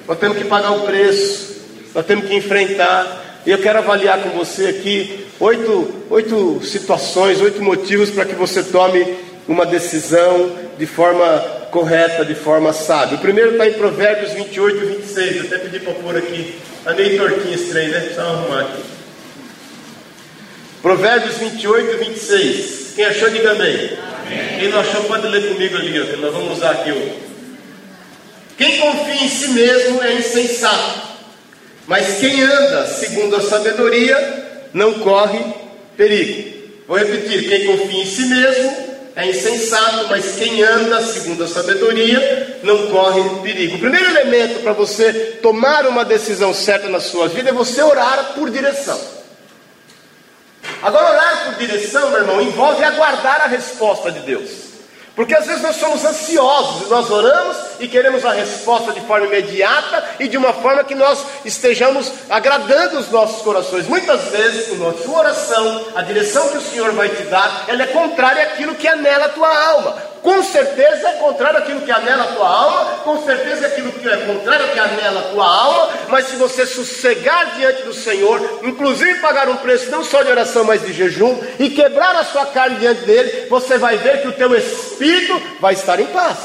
Nós 0.06 0.16
temos 0.16 0.38
que 0.38 0.44
pagar 0.44 0.70
o 0.70 0.82
preço. 0.82 1.56
Nós 1.92 2.06
temos 2.06 2.26
que 2.28 2.37
enfrentar. 2.37 3.26
E 3.46 3.50
eu 3.52 3.59
quero 3.59 3.78
avaliar 3.78 4.20
com 4.22 4.30
você 4.30 4.66
aqui 4.66 5.24
oito, 5.38 5.94
oito 6.11 6.61
situações, 6.64 7.40
oito 7.40 7.62
motivos 7.62 8.11
para 8.11 8.24
que 8.24 8.35
você 8.35 8.61
tome 8.61 9.06
uma 9.46 9.64
decisão 9.64 10.50
de 10.76 10.85
forma 10.85 11.38
correta, 11.70 12.24
de 12.24 12.35
forma 12.35 12.72
sábia. 12.72 13.16
O 13.16 13.20
primeiro 13.20 13.52
está 13.52 13.68
em 13.68 13.74
Provérbios 13.74 14.32
28 14.32 14.76
e 14.76 14.87
26. 14.96 15.37
Eu 15.37 15.42
até 15.44 15.59
pedi 15.59 15.78
para 15.78 15.94
pôr 15.94 16.16
aqui. 16.16 16.56
Está 16.78 16.92
meio 16.94 17.16
tortinho 17.18 17.54
esse 17.54 17.70
trem, 17.70 17.88
né? 17.88 18.11
Só 18.16 18.22
arrumar 18.22 18.62
aqui. 18.62 18.82
Provérbios 20.82 21.37
28 21.37 21.90
e 21.90 22.04
26. 22.04 22.92
Quem 22.96 23.04
achou, 23.04 23.30
diga 23.30 23.52
amém. 23.52 23.90
amém. 24.26 24.59
Quem 24.59 24.70
não 24.70 24.80
achou, 24.80 25.04
pode 25.04 25.28
ler 25.28 25.52
comigo 25.52 25.76
ali, 25.76 25.92
que 25.92 26.16
nós 26.16 26.32
vamos 26.32 26.56
usar 26.56 26.72
aqui. 26.72 27.12
Quem 28.59 28.78
confia 28.78 29.24
em 29.24 29.28
si 29.28 29.48
mesmo 29.50 30.02
é 30.02 30.14
insensato 30.14 31.06
mas 31.87 32.18
quem 32.18 32.42
anda 32.42 32.87
segundo 32.87 33.37
a 33.37 33.42
sabedoria 33.42 34.68
não 34.72 34.94
corre 34.94 35.40
perigo. 35.96 36.57
Vou 36.87 36.99
repetir: 36.99 37.49
quem 37.49 37.66
confia 37.66 38.03
em 38.03 38.07
si 38.07 38.27
mesmo 38.27 38.87
é 39.14 39.31
insensato, 39.31 40.09
mas 40.09 40.37
quem 40.37 40.62
anda 40.62 41.01
segundo 41.03 41.44
a 41.44 41.49
sabedoria 41.49 42.61
não 42.62 42.88
corre 42.88 43.22
perigo. 43.42 43.77
O 43.77 43.81
primeiro 43.81 44.11
elemento 44.11 44.61
para 44.61 44.72
você 44.72 45.38
tomar 45.40 45.87
uma 45.87 46.05
decisão 46.05 46.53
certa 46.53 46.88
na 46.88 47.01
sua 47.01 47.29
vida 47.29 47.51
é 47.51 47.53
você 47.53 47.83
orar 47.83 48.33
por 48.35 48.51
direção. 48.51 49.01
Agora, 50.83 51.11
orar 51.11 51.44
por 51.46 51.55
direção, 51.55 52.11
meu 52.11 52.20
irmão, 52.20 52.42
envolve 52.42 52.85
aguardar 52.85 53.42
a 53.42 53.46
resposta 53.46 54.11
de 54.11 54.20
Deus. 54.20 54.65
Porque 55.16 55.35
às 55.35 55.46
vezes 55.46 55.62
nós 55.62 55.76
somos 55.76 56.05
ansiosos, 56.05 56.90
nós 56.90 57.11
oramos 57.11 57.57
e 57.81 57.88
queremos 57.88 58.22
a 58.22 58.33
resposta 58.33 58.92
de 58.92 59.00
forma 59.00 59.26
imediata 59.26 60.05
e 60.20 60.29
de 60.29 60.37
uma 60.37 60.52
forma 60.52 60.85
que 60.85 60.94
nós 60.94 61.24
estejamos 61.42 62.12
agradando 62.29 62.98
os 62.98 63.11
nossos 63.11 63.40
corações. 63.40 63.88
Muitas 63.88 64.24
vezes, 64.24 64.79
na 64.79 64.92
sua 64.92 65.20
oração, 65.20 65.87
a 65.94 66.02
direção 66.02 66.50
que 66.50 66.59
o 66.59 66.61
Senhor 66.61 66.92
vai 66.92 67.09
te 67.09 67.22
dar, 67.22 67.64
ela 67.66 67.83
é 67.83 67.87
contrária 67.87 68.42
àquilo 68.42 68.74
que 68.74 68.87
anela 68.87 69.24
a 69.24 69.31
tua 69.31 69.68
alma. 69.70 69.96
Com 70.27 70.43
certeza 70.43 71.09
é 71.09 71.12
contrário 71.12 71.61
àquilo 71.61 71.83
que 71.83 71.91
anela 71.93 72.25
a 72.25 72.33
tua 72.35 72.49
alma, 72.49 72.85
com 73.05 73.25
certeza 73.25 73.65
é 73.65 73.69
aquilo 73.69 73.93
que 73.93 74.09
é 74.09 74.17
contrário 74.27 74.73
que 74.73 74.79
anela 74.81 75.21
a 75.21 75.23
tua 75.31 75.47
alma, 75.47 75.89
mas 76.09 76.27
se 76.27 76.35
você 76.35 76.67
sossegar 76.67 77.55
diante 77.55 77.85
do 77.85 77.95
Senhor, 77.95 78.59
inclusive 78.65 79.21
pagar 79.21 79.49
um 79.49 79.55
preço 79.59 79.89
não 79.89 80.03
só 80.03 80.25
de 80.25 80.31
oração, 80.33 80.65
mas 80.65 80.85
de 80.85 80.93
jejum, 80.93 81.41
e 81.61 81.71
quebrar 81.71 82.17
a 82.17 82.25
sua 82.25 82.45
carne 82.47 82.75
diante 82.81 83.03
dele, 83.03 83.47
você 83.49 83.79
vai 83.79 83.99
ver 83.99 84.21
que 84.21 84.27
o 84.27 84.33
teu 84.33 84.53
espírito 84.57 85.41
vai 85.61 85.75
estar 85.75 86.01
em 86.01 86.07
paz. 86.07 86.39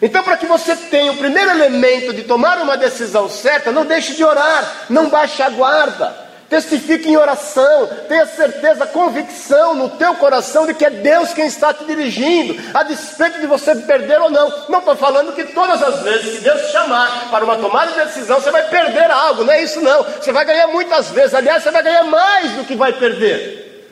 Então, 0.00 0.22
para 0.22 0.38
que 0.38 0.46
você 0.46 0.74
tenha 0.74 1.12
o 1.12 1.18
primeiro 1.18 1.50
elemento 1.50 2.14
de 2.14 2.22
tomar 2.22 2.56
uma 2.62 2.78
decisão 2.78 3.28
certa, 3.28 3.70
não 3.70 3.84
deixe 3.84 4.14
de 4.14 4.24
orar, 4.24 4.86
não 4.88 5.10
baixe 5.10 5.42
a 5.42 5.50
guarda. 5.50 6.29
Testifique 6.50 7.08
em 7.08 7.16
oração, 7.16 7.88
tenha 8.08 8.26
certeza, 8.26 8.84
convicção 8.84 9.72
no 9.72 9.88
teu 9.90 10.16
coração 10.16 10.66
de 10.66 10.74
que 10.74 10.84
é 10.84 10.90
Deus 10.90 11.32
quem 11.32 11.46
está 11.46 11.72
te 11.72 11.84
dirigindo, 11.84 12.60
a 12.74 12.82
despeito 12.82 13.38
de 13.38 13.46
você 13.46 13.72
perder 13.76 14.20
ou 14.20 14.28
não. 14.28 14.66
Não 14.68 14.80
estou 14.80 14.96
falando 14.96 15.32
que 15.32 15.44
todas 15.44 15.80
as 15.80 16.02
vezes 16.02 16.38
que 16.38 16.40
Deus 16.42 16.62
te 16.62 16.72
chamar 16.72 17.30
para 17.30 17.44
uma 17.44 17.56
tomada 17.56 17.92
de 17.92 18.04
decisão, 18.04 18.40
você 18.40 18.50
vai 18.50 18.68
perder 18.68 19.08
algo, 19.12 19.44
não 19.44 19.52
é 19.52 19.62
isso 19.62 19.80
não. 19.80 20.02
Você 20.02 20.32
vai 20.32 20.44
ganhar 20.44 20.66
muitas 20.66 21.10
vezes, 21.10 21.34
aliás, 21.34 21.62
você 21.62 21.70
vai 21.70 21.84
ganhar 21.84 22.02
mais 22.02 22.50
do 22.54 22.64
que 22.64 22.74
vai 22.74 22.94
perder. 22.94 23.86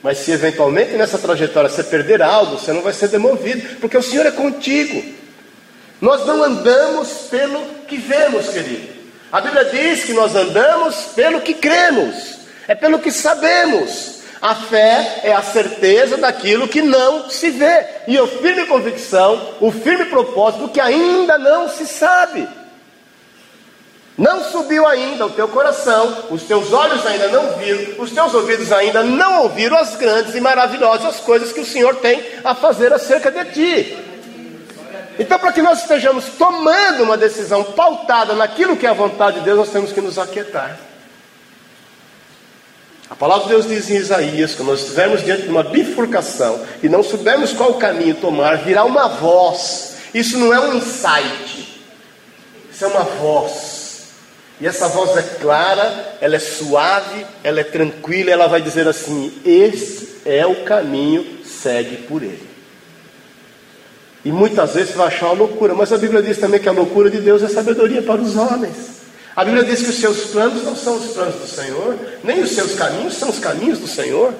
Mas 0.00 0.18
se 0.18 0.30
eventualmente 0.30 0.92
nessa 0.92 1.18
trajetória 1.18 1.68
você 1.68 1.82
perder 1.82 2.22
algo, 2.22 2.60
você 2.60 2.72
não 2.72 2.82
vai 2.82 2.92
ser 2.92 3.08
demovido, 3.08 3.76
porque 3.80 3.96
o 3.96 4.02
Senhor 4.04 4.24
é 4.24 4.30
contigo. 4.30 5.04
Nós 6.00 6.24
não 6.24 6.44
andamos 6.44 7.08
pelo 7.28 7.60
que 7.88 7.96
vemos, 7.96 8.50
querido. 8.50 8.97
A 9.30 9.40
Bíblia 9.42 9.66
diz 9.66 10.04
que 10.04 10.14
nós 10.14 10.34
andamos 10.34 10.96
pelo 11.14 11.42
que 11.42 11.52
cremos, 11.52 12.38
é 12.66 12.74
pelo 12.74 12.98
que 12.98 13.10
sabemos. 13.10 14.18
A 14.40 14.54
fé 14.54 15.20
é 15.24 15.32
a 15.32 15.42
certeza 15.42 16.16
daquilo 16.16 16.68
que 16.68 16.80
não 16.80 17.28
se 17.28 17.50
vê, 17.50 17.84
e 18.06 18.16
a 18.16 18.26
firme 18.26 18.66
convicção, 18.66 19.54
o 19.60 19.70
firme 19.70 20.04
propósito 20.06 20.68
que 20.68 20.80
ainda 20.80 21.36
não 21.36 21.68
se 21.68 21.86
sabe. 21.86 22.48
Não 24.16 24.42
subiu 24.44 24.86
ainda 24.86 25.26
o 25.26 25.30
teu 25.30 25.46
coração, 25.48 26.24
os 26.30 26.42
teus 26.44 26.72
olhos 26.72 27.04
ainda 27.06 27.28
não 27.28 27.56
viram, 27.56 28.02
os 28.02 28.10
teus 28.10 28.32
ouvidos 28.34 28.72
ainda 28.72 29.02
não 29.02 29.42
ouviram 29.42 29.76
as 29.76 29.94
grandes 29.96 30.34
e 30.34 30.40
maravilhosas 30.40 31.20
coisas 31.20 31.52
que 31.52 31.60
o 31.60 31.66
Senhor 31.66 31.96
tem 31.96 32.24
a 32.42 32.54
fazer 32.54 32.92
acerca 32.92 33.30
de 33.30 33.44
ti. 33.52 34.07
Então, 35.18 35.38
para 35.38 35.52
que 35.52 35.60
nós 35.60 35.80
estejamos 35.80 36.26
tomando 36.38 37.02
uma 37.02 37.16
decisão 37.16 37.64
pautada 37.64 38.34
naquilo 38.34 38.76
que 38.76 38.86
é 38.86 38.90
a 38.90 38.94
vontade 38.94 39.40
de 39.40 39.44
Deus, 39.44 39.58
nós 39.58 39.70
temos 39.70 39.92
que 39.92 40.00
nos 40.00 40.18
aquietar. 40.18 40.78
A 43.10 43.16
palavra 43.16 43.44
de 43.44 43.50
Deus 43.50 43.66
diz 43.66 43.90
em 43.90 43.96
Isaías: 43.96 44.54
que 44.54 44.62
nós 44.62 44.80
estivermos 44.80 45.24
diante 45.24 45.42
de 45.42 45.48
uma 45.48 45.62
bifurcação 45.64 46.64
e 46.82 46.88
não 46.88 47.02
soubermos 47.02 47.52
qual 47.52 47.74
caminho 47.74 48.14
tomar, 48.14 48.58
virá 48.58 48.84
uma 48.84 49.08
voz. 49.08 49.96
Isso 50.14 50.38
não 50.38 50.54
é 50.54 50.60
um 50.60 50.74
insight, 50.74 51.82
isso 52.70 52.84
é 52.84 52.88
uma 52.88 53.02
voz 53.02 53.78
e 54.60 54.66
essa 54.66 54.88
voz 54.88 55.16
é 55.16 55.22
clara, 55.22 56.16
ela 56.20 56.34
é 56.34 56.40
suave, 56.40 57.24
ela 57.44 57.60
é 57.60 57.64
tranquila, 57.64 58.30
ela 58.30 58.48
vai 58.48 58.60
dizer 58.60 58.88
assim: 58.88 59.32
esse 59.44 60.20
é 60.24 60.44
o 60.44 60.64
caminho, 60.64 61.44
segue 61.44 61.98
por 61.98 62.22
ele. 62.22 62.47
E 64.24 64.32
muitas 64.32 64.74
vezes 64.74 64.90
você 64.90 64.96
vai 64.96 65.06
achar 65.06 65.26
uma 65.26 65.34
loucura, 65.34 65.74
mas 65.74 65.92
a 65.92 65.98
Bíblia 65.98 66.22
diz 66.22 66.38
também 66.38 66.60
que 66.60 66.68
a 66.68 66.72
loucura 66.72 67.08
de 67.08 67.18
Deus 67.18 67.42
é 67.42 67.48
sabedoria 67.48 68.02
para 68.02 68.20
os 68.20 68.36
homens. 68.36 68.98
A 69.34 69.44
Bíblia 69.44 69.62
diz 69.62 69.82
que 69.82 69.90
os 69.90 70.00
seus 70.00 70.24
planos 70.32 70.64
não 70.64 70.74
são 70.74 70.96
os 70.96 71.12
planos 71.12 71.36
do 71.36 71.46
Senhor, 71.46 71.96
nem 72.24 72.40
os 72.40 72.50
seus 72.50 72.74
caminhos 72.74 73.14
são 73.14 73.30
os 73.30 73.38
caminhos 73.38 73.78
do 73.78 73.86
Senhor. 73.86 74.34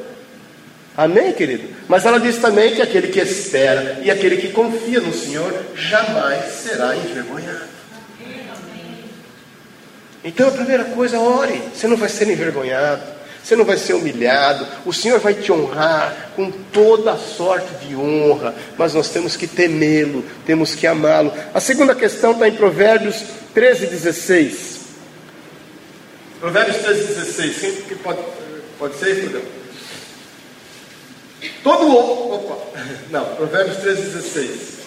Amém, 0.97 1.33
querido? 1.33 1.69
Mas 1.87 2.05
ela 2.05 2.19
diz 2.19 2.39
também 2.39 2.75
que 2.75 2.83
aquele 2.83 3.07
que 3.07 3.21
espera 3.21 4.01
e 4.03 4.11
aquele 4.11 4.39
que 4.39 4.49
confia 4.49 5.01
no 5.01 5.15
Senhor 5.15 5.55
jamais 5.77 6.53
será 6.53 6.97
envergonhado. 6.97 7.69
Então 10.25 10.49
a 10.49 10.51
primeira 10.51 10.85
coisa, 10.87 11.21
ore. 11.21 11.63
Você 11.73 11.87
não 11.87 11.97
vai 11.97 12.09
ser 12.09 12.29
envergonhado, 12.29 13.03
você 13.49 13.57
não 13.57 13.65
vai 13.65 13.79
ser 13.79 13.95
humilhado, 13.95 14.67
o 14.85 14.93
Senhor 14.93 15.19
vai 15.21 15.33
te 15.33 15.51
honrar 15.51 16.33
com 16.37 16.51
toda 16.51 17.13
a 17.13 17.17
sorte 17.17 17.87
de 17.87 17.97
honra, 17.97 18.55
mas 18.77 18.93
nós 18.93 19.09
temos 19.09 19.37
que 19.37 19.47
temê-lo, 19.47 20.23
temos 20.45 20.75
que 20.75 20.87
amá-lo. 20.87 21.33
A 21.55 21.59
segunda 21.59 21.95
questão 21.95 22.33
está 22.33 22.47
em 22.47 22.53
Provérbios 22.53 23.25
13, 23.55 23.87
16. 23.87 24.81
Provérbios 26.41 26.77
13, 26.77 27.07
16. 27.07 27.57
Sempre 27.57 27.83
que 27.85 27.95
pode, 27.95 28.19
pode 28.79 28.97
ser? 28.97 29.43
Todo 31.63 31.97
homem. 31.97 32.35
Opa! 32.35 32.59
Não, 33.11 33.25
Provérbios 33.37 33.79
13, 33.79 34.03
16. 34.11 34.79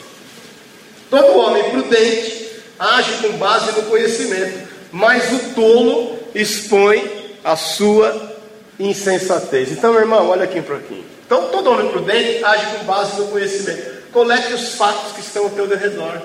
Todo 1.09 1.35
homem 1.39 1.63
prudente 1.71 2.47
age 2.77 3.11
com 3.23 3.37
base 3.37 3.71
no 3.71 3.83
conhecimento 3.87 4.69
mas 4.91 5.31
o 5.31 5.53
tolo 5.55 6.19
expõe 6.35 7.09
a 7.43 7.55
sua 7.55 8.30
insensatez. 8.87 9.71
Então, 9.71 9.95
irmão, 9.95 10.29
olha 10.29 10.43
aqui 10.43 10.59
um 10.59 10.63
pouquinho. 10.63 11.05
Então, 11.25 11.49
todo 11.49 11.71
homem 11.71 11.89
prudente 11.89 12.43
age 12.43 12.77
com 12.77 12.85
base 12.85 13.19
no 13.19 13.27
conhecimento. 13.27 14.01
Colete 14.11 14.53
os 14.53 14.73
fatos 14.73 15.13
que 15.13 15.21
estão 15.21 15.45
ao 15.45 15.49
teu 15.49 15.67
redor. 15.67 16.21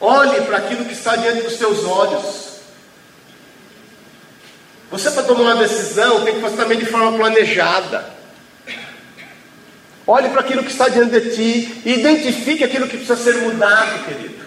Olhe 0.00 0.40
para 0.42 0.56
aquilo 0.56 0.84
que 0.84 0.94
está 0.94 1.16
diante 1.16 1.42
dos 1.42 1.56
teus 1.56 1.84
olhos. 1.84 2.52
Você, 4.90 5.10
para 5.10 5.22
tomar 5.22 5.42
uma 5.42 5.56
decisão, 5.56 6.24
tem 6.24 6.34
que 6.34 6.40
fazer 6.40 6.56
também 6.56 6.78
de 6.78 6.86
forma 6.86 7.16
planejada. 7.16 8.10
Olhe 10.06 10.28
para 10.30 10.40
aquilo 10.40 10.64
que 10.64 10.70
está 10.70 10.88
diante 10.88 11.20
de 11.20 11.34
ti 11.34 11.82
e 11.84 11.94
identifique 11.94 12.64
aquilo 12.64 12.88
que 12.88 12.96
precisa 12.96 13.16
ser 13.16 13.36
mudado, 13.36 14.04
querido. 14.04 14.41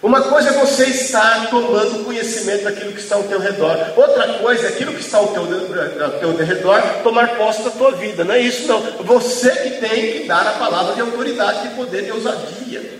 Uma 0.00 0.22
coisa 0.22 0.50
é 0.50 0.52
você 0.52 0.84
estar 0.84 1.50
tomando 1.50 2.04
conhecimento 2.04 2.62
daquilo 2.62 2.92
que 2.92 3.00
está 3.00 3.16
ao 3.16 3.24
teu 3.24 3.40
redor. 3.40 3.76
Outra 3.96 4.34
coisa 4.34 4.66
é 4.66 4.68
aquilo 4.68 4.92
que 4.92 5.00
está 5.00 5.18
ao 5.18 5.26
teu, 5.28 5.42
ao 5.42 6.10
teu 6.12 6.36
redor 6.36 6.80
tomar 7.02 7.36
posse 7.36 7.62
da 7.62 7.70
tua 7.70 7.90
vida. 7.92 8.22
Não 8.22 8.34
é 8.34 8.38
isso 8.38 8.68
não. 8.68 8.80
Você 9.02 9.50
que 9.50 9.70
tem 9.80 10.12
que 10.12 10.28
dar 10.28 10.46
a 10.46 10.52
palavra 10.52 10.94
de 10.94 11.00
autoridade, 11.00 11.68
de 11.68 11.74
poder, 11.74 12.04
de 12.04 12.12
ousadia. 12.12 12.98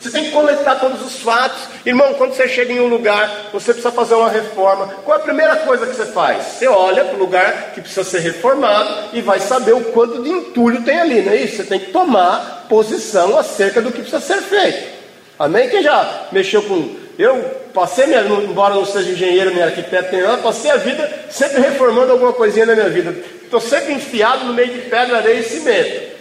Você 0.00 0.10
tem 0.10 0.26
que 0.26 0.30
coletar 0.30 0.76
todos 0.76 1.04
os 1.04 1.18
fatos. 1.18 1.64
Irmão, 1.84 2.14
quando 2.14 2.32
você 2.32 2.46
chega 2.46 2.72
em 2.72 2.78
um 2.78 2.86
lugar, 2.86 3.48
você 3.52 3.72
precisa 3.72 3.90
fazer 3.90 4.14
uma 4.14 4.30
reforma. 4.30 4.86
Qual 5.04 5.18
é 5.18 5.20
a 5.20 5.24
primeira 5.24 5.56
coisa 5.56 5.84
que 5.84 5.96
você 5.96 6.06
faz? 6.06 6.44
Você 6.44 6.68
olha 6.68 7.04
para 7.06 7.16
o 7.16 7.18
lugar 7.18 7.72
que 7.74 7.80
precisa 7.80 8.04
ser 8.04 8.20
reformado 8.20 9.08
e 9.12 9.20
vai 9.20 9.40
saber 9.40 9.72
o 9.72 9.80
quanto 9.86 10.22
de 10.22 10.30
entulho 10.30 10.84
tem 10.84 11.00
ali, 11.00 11.22
não 11.22 11.32
é 11.32 11.36
isso? 11.38 11.56
Você 11.56 11.64
tem 11.64 11.80
que 11.80 11.90
tomar 11.90 12.66
posição 12.68 13.36
acerca 13.36 13.82
do 13.82 13.90
que 13.90 14.02
precisa 14.02 14.20
ser 14.20 14.40
feito. 14.42 14.97
Amém? 15.38 15.68
Quem 15.68 15.82
já 15.82 16.28
mexeu 16.32 16.62
com. 16.62 16.96
Eu 17.18 17.36
passei, 17.72 18.06
minha, 18.06 18.22
embora 18.22 18.74
não 18.74 18.84
seja 18.84 19.10
engenheiro 19.10 19.54
nem 19.54 19.62
arquiteto, 19.62 20.12
nem 20.12 20.22
nada, 20.22 20.42
passei 20.42 20.70
a 20.70 20.76
vida 20.76 21.26
sempre 21.30 21.60
reformando 21.60 22.12
alguma 22.12 22.32
coisinha 22.32 22.66
na 22.66 22.74
minha 22.74 22.88
vida. 22.88 23.14
Estou 23.42 23.60
sempre 23.60 23.92
enfiado 23.92 24.44
no 24.44 24.54
meio 24.54 24.72
de 24.72 24.80
pedra, 24.82 25.18
areia 25.18 25.40
e 25.40 25.44
cimento. 25.44 26.16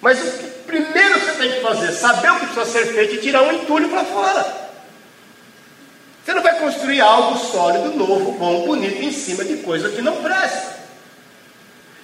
Mas 0.00 0.18
o 0.20 0.38
que 0.38 0.48
primeiro 0.66 1.18
você 1.18 1.32
tem 1.32 1.52
que 1.52 1.60
fazer, 1.60 1.92
saber 1.92 2.30
o 2.30 2.40
que 2.40 2.46
precisa 2.46 2.66
ser 2.66 2.86
feito 2.86 3.14
e 3.14 3.18
tirar 3.18 3.42
um 3.42 3.52
entulho 3.52 3.88
para 3.88 4.04
fora. 4.04 4.68
Você 6.24 6.34
não 6.34 6.42
vai 6.42 6.58
construir 6.58 7.00
algo 7.00 7.38
sólido, 7.38 7.96
novo, 7.96 8.32
bom, 8.32 8.66
bonito 8.66 9.02
em 9.02 9.10
cima 9.10 9.44
de 9.44 9.56
coisa 9.58 9.88
que 9.88 10.02
não 10.02 10.16
presta. 10.16 10.76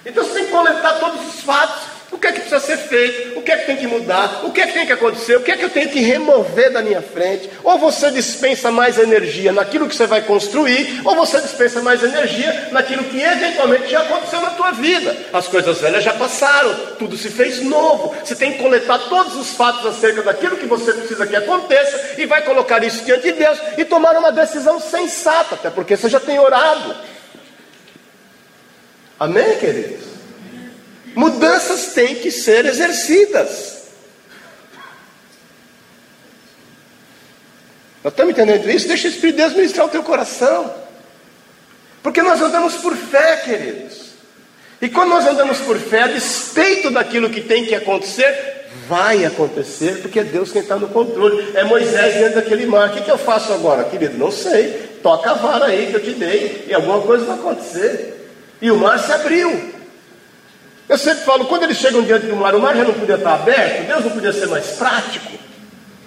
Então 0.05 0.23
você 0.23 0.33
tem 0.33 0.45
que 0.45 0.51
coletar 0.51 0.99
todos 0.99 1.27
os 1.27 1.41
fatos 1.41 1.83
o 2.11 2.17
que 2.17 2.27
é 2.27 2.31
que 2.31 2.39
precisa 2.39 2.59
ser 2.59 2.77
feito? 2.77 3.39
O 3.39 3.41
que 3.41 3.51
é 3.51 3.57
que 3.57 3.65
tem 3.65 3.77
que 3.77 3.87
mudar? 3.87 4.45
O 4.45 4.51
que 4.51 4.61
é 4.61 4.67
que 4.67 4.73
tem 4.73 4.85
que 4.85 4.93
acontecer? 4.93 5.37
O 5.37 5.41
que 5.41 5.51
é 5.51 5.57
que 5.57 5.65
eu 5.65 5.69
tenho 5.69 5.89
que 5.89 5.99
remover 5.99 6.71
da 6.71 6.81
minha 6.81 7.01
frente? 7.01 7.49
Ou 7.63 7.77
você 7.79 8.11
dispensa 8.11 8.71
mais 8.71 8.97
energia 8.97 9.51
naquilo 9.51 9.87
que 9.87 9.95
você 9.95 10.05
vai 10.05 10.21
construir, 10.21 11.01
ou 11.03 11.15
você 11.15 11.41
dispensa 11.41 11.81
mais 11.81 12.03
energia 12.03 12.69
naquilo 12.71 13.03
que 13.05 13.21
eventualmente 13.21 13.89
já 13.89 14.01
aconteceu 14.01 14.39
na 14.39 14.51
tua 14.51 14.71
vida. 14.71 15.15
As 15.33 15.47
coisas 15.47 15.81
velhas 15.81 16.03
já 16.03 16.13
passaram, 16.13 16.75
tudo 16.99 17.17
se 17.17 17.29
fez 17.29 17.61
novo. 17.61 18.15
Você 18.23 18.35
tem 18.35 18.53
que 18.53 18.59
coletar 18.59 18.99
todos 19.09 19.35
os 19.35 19.51
fatos 19.51 19.85
acerca 19.85 20.21
daquilo 20.21 20.57
que 20.57 20.67
você 20.67 20.93
precisa 20.93 21.25
que 21.25 21.35
aconteça 21.35 22.21
e 22.21 22.25
vai 22.25 22.43
colocar 22.43 22.83
isso 22.83 23.03
diante 23.03 23.23
de 23.23 23.31
Deus 23.33 23.59
e 23.77 23.83
tomar 23.83 24.15
uma 24.17 24.31
decisão 24.31 24.79
sensata, 24.79 25.55
até 25.55 25.69
porque 25.69 25.97
você 25.97 26.07
já 26.07 26.19
tem 26.19 26.39
orado. 26.39 26.95
Amém, 29.19 29.57
queridos? 29.57 30.14
Mudanças 31.15 31.93
têm 31.93 32.15
que 32.15 32.29
ser 32.29 32.65
exercidas. 32.65 33.75
Nós 38.03 38.13
estamos 38.13 38.33
entendendo 38.33 38.69
isso? 38.69 38.87
Deixa 38.87 39.07
o 39.07 39.11
Espírito 39.11 39.37
de 39.37 39.41
Deus 39.41 39.53
ministrar 39.53 39.87
o 39.87 39.89
teu 39.89 40.03
coração. 40.03 40.71
Porque 42.03 42.21
nós 42.21 42.39
andamos 42.39 42.75
por 42.75 42.95
fé, 42.95 43.37
queridos. 43.37 44.11
E 44.79 44.89
quando 44.89 45.09
nós 45.09 45.25
andamos 45.25 45.57
por 45.59 45.77
fé, 45.77 46.03
a 46.03 46.07
despeito 46.07 46.91
daquilo 46.91 47.29
que 47.29 47.41
tem 47.41 47.65
que 47.65 47.73
acontecer, 47.73 48.67
vai 48.87 49.25
acontecer, 49.25 50.01
porque 50.01 50.19
é 50.19 50.23
Deus 50.23 50.51
quem 50.51 50.61
está 50.61 50.75
no 50.75 50.89
controle. 50.89 51.51
É 51.55 51.63
Moisés 51.63 52.13
dentro 52.13 52.35
daquele 52.35 52.67
mar. 52.67 52.89
O 52.89 52.93
que, 52.93 53.01
que 53.01 53.09
eu 53.09 53.17
faço 53.17 53.53
agora, 53.53 53.85
querido? 53.85 54.17
Não 54.17 54.31
sei. 54.31 54.99
Toca 55.01 55.31
a 55.31 55.33
vara 55.33 55.65
aí 55.65 55.87
que 55.87 55.95
eu 55.95 56.03
te 56.03 56.11
dei, 56.11 56.65
e 56.67 56.73
alguma 56.73 57.01
coisa 57.01 57.25
vai 57.25 57.37
acontecer. 57.37 58.29
E 58.61 58.69
o 58.69 58.77
mar 58.77 58.99
se 58.99 59.11
abriu. 59.11 59.74
Eu 60.87 60.97
sempre 60.97 61.23
falo, 61.25 61.45
quando 61.45 61.63
eles 61.63 61.77
chegam 61.77 62.03
diante 62.03 62.27
do 62.27 62.35
mar, 62.35 62.53
o 62.53 62.59
mar 62.59 62.75
já 62.75 62.83
não 62.83 62.93
podia 62.93 63.15
estar 63.15 63.33
aberto, 63.33 63.87
Deus 63.87 64.05
não 64.05 64.11
podia 64.11 64.31
ser 64.31 64.47
mais 64.47 64.67
prático. 64.71 65.44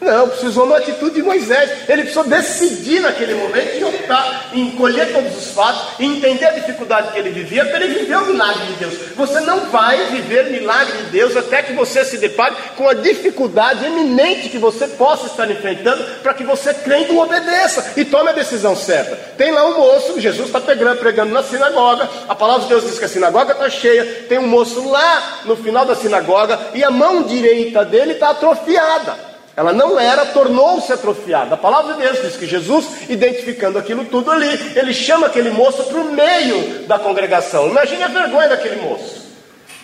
Não, 0.00 0.28
precisou 0.28 0.64
uma 0.64 0.78
atitude 0.78 1.16
de 1.16 1.22
Moisés. 1.22 1.70
Ele 1.88 2.02
precisou 2.02 2.24
decidir 2.24 3.00
naquele 3.00 3.34
momento 3.34 3.76
em 3.76 3.84
optar, 3.84 4.50
em 4.54 4.70
colher 4.72 5.12
todos 5.12 5.36
os 5.36 5.50
fatos, 5.50 5.98
em 5.98 6.16
entender 6.16 6.46
a 6.46 6.52
dificuldade 6.52 7.12
que 7.12 7.18
ele 7.18 7.30
vivia, 7.30 7.64
para 7.64 7.84
ele 7.84 7.98
viver 7.98 8.16
o 8.16 8.26
milagre 8.26 8.64
de 8.66 8.72
Deus. 8.74 8.94
Você 9.16 9.40
não 9.40 9.66
vai 9.70 10.06
viver 10.06 10.50
milagre 10.50 10.96
de 10.98 11.10
Deus 11.10 11.36
até 11.36 11.62
que 11.62 11.72
você 11.72 12.04
se 12.04 12.18
depare 12.18 12.54
com 12.76 12.88
a 12.88 12.94
dificuldade 12.94 13.84
eminente 13.84 14.48
que 14.48 14.58
você 14.58 14.86
possa 14.86 15.26
estar 15.26 15.50
enfrentando, 15.50 16.04
para 16.22 16.34
que 16.34 16.44
você 16.44 16.72
crendo 16.72 17.18
obedeça 17.18 17.92
e 17.96 18.04
tome 18.04 18.30
a 18.30 18.34
decisão 18.34 18.76
certa. 18.76 19.16
Tem 19.36 19.50
lá 19.50 19.66
um 19.66 19.78
moço, 19.78 20.20
Jesus 20.20 20.46
está 20.46 20.60
pregando, 20.60 21.00
pregando 21.00 21.32
na 21.32 21.42
sinagoga, 21.42 22.08
a 22.28 22.34
palavra 22.34 22.62
de 22.62 22.68
Deus 22.68 22.84
diz 22.84 22.98
que 22.98 23.04
a 23.04 23.08
sinagoga 23.08 23.52
está 23.52 23.68
cheia, 23.68 24.04
tem 24.28 24.38
um 24.38 24.46
moço 24.46 24.88
lá 24.88 25.40
no 25.44 25.56
final 25.56 25.84
da 25.84 25.96
sinagoga 25.96 26.58
e 26.74 26.84
a 26.84 26.90
mão 26.90 27.24
direita 27.24 27.84
dele 27.84 28.12
está 28.12 28.30
atrofiada. 28.30 29.37
Ela 29.58 29.72
não 29.72 29.98
era, 29.98 30.24
tornou-se 30.26 30.92
atrofiada. 30.92 31.56
A 31.56 31.58
palavra 31.58 31.94
de 31.94 32.02
Deus 32.02 32.22
diz 32.22 32.36
que 32.36 32.46
Jesus, 32.46 32.86
identificando 33.08 33.76
aquilo 33.76 34.04
tudo 34.04 34.30
ali, 34.30 34.46
ele 34.76 34.94
chama 34.94 35.26
aquele 35.26 35.50
moço 35.50 35.82
para 35.82 35.98
o 35.98 36.12
meio 36.12 36.86
da 36.86 36.96
congregação. 36.96 37.66
Imagine 37.66 38.04
a 38.04 38.06
vergonha 38.06 38.50
daquele 38.50 38.76
moço. 38.76 39.26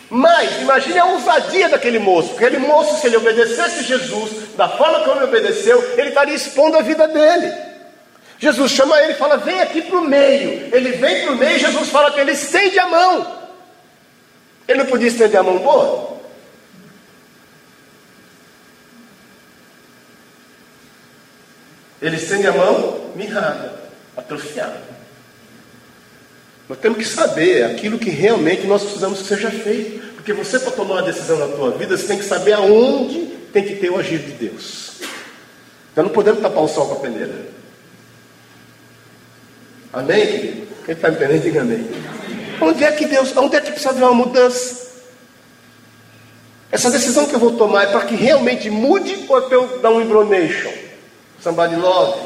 Mas 0.09 0.61
imagine 0.61 0.97
a 0.97 1.07
ousadia 1.07 1.69
daquele 1.69 1.99
moço. 1.99 2.29
Porque 2.29 2.45
aquele 2.45 2.65
moço, 2.65 3.01
se 3.01 3.09
ele 3.09 3.17
obedecesse 3.17 3.83
Jesus 3.83 4.55
da 4.57 4.69
forma 4.69 5.01
como 5.01 5.17
ele 5.17 5.25
obedeceu, 5.25 5.83
ele 5.99 6.11
estaria 6.11 6.37
expondo 6.37 6.79
a 6.79 6.81
vida 6.81 7.09
dele. 7.09 7.53
Jesus 8.39 8.71
chama 8.71 8.97
ele 9.03 9.15
e 9.15 9.17
fala: 9.17 9.39
Vem 9.39 9.61
aqui 9.61 9.83
para 9.83 9.99
o 9.99 10.03
meio. 10.03 10.73
Ele 10.73 10.93
vem 10.93 11.25
para 11.25 11.33
o 11.33 11.37
meio 11.37 11.59
Jesus 11.59 11.89
fala 11.89 12.13
que 12.13 12.21
ele 12.21 12.31
estende 12.31 12.79
a 12.79 12.87
mão. 12.87 13.27
Ele 14.69 14.79
não 14.79 14.87
podia 14.87 15.09
estender 15.09 15.41
a 15.41 15.43
mão 15.43 15.59
boa? 15.59 16.14
Ele 22.05 22.17
estende 22.17 22.47
a 22.47 22.53
mão 22.53 23.13
mirrada, 23.17 23.81
atrofiada. 24.15 24.79
Nós 26.69 26.79
temos 26.79 26.99
que 26.99 27.05
saber 27.07 27.65
aquilo 27.65 27.99
que 27.99 28.11
realmente 28.11 28.67
nós 28.67 28.83
precisamos 28.83 29.21
que 29.21 29.27
seja 29.27 29.51
feito. 29.51 30.13
Porque 30.13 30.35
você, 30.35 30.59
para 30.59 30.73
tomar 30.73 30.97
uma 30.97 31.03
decisão 31.03 31.39
na 31.39 31.49
tua 31.49 31.71
vida, 31.71 31.97
você 31.97 32.07
tem 32.07 32.19
que 32.19 32.25
saber 32.27 32.53
aonde 32.53 33.21
tem 33.55 33.65
que 33.65 33.77
ter 33.77 33.89
o 33.89 33.99
agir 33.99 34.19
de 34.19 34.33
Deus. 34.33 35.01
Nós 35.97 36.05
não 36.05 36.13
podemos 36.13 36.43
tapar 36.43 36.63
o 36.63 36.69
sol 36.69 36.89
com 36.89 36.95
a 36.97 37.01
peneira. 37.01 37.47
Amém, 39.91 40.27
querido? 40.27 40.67
Quem 40.85 40.95
está 40.95 41.09
entendendo, 41.09 41.43
diga 41.43 41.63
amém. 41.63 41.89
Onde 42.61 42.85
é 42.85 42.93
que 42.93 43.07
Deus, 43.07 43.35
onde 43.35 43.57
é 43.57 43.63
que 43.63 43.71
precisa 43.71 43.91
haver 43.91 44.05
uma 44.05 44.13
mudança? 44.13 44.93
Essa 46.71 46.91
decisão 46.91 47.27
que 47.27 47.35
eu 47.35 47.41
vou 47.41 47.57
tomar 47.57 47.85
é 47.85 47.87
para 47.87 48.05
que 48.05 48.15
realmente 48.15 48.69
mude 48.69 49.25
ou 49.27 49.39
é 49.39 49.41
para 49.41 49.55
eu 49.55 49.79
dar 49.81 49.89
um 49.89 50.03
embronation? 50.03 50.84
Somebody 51.45 51.77
love? 51.77 52.19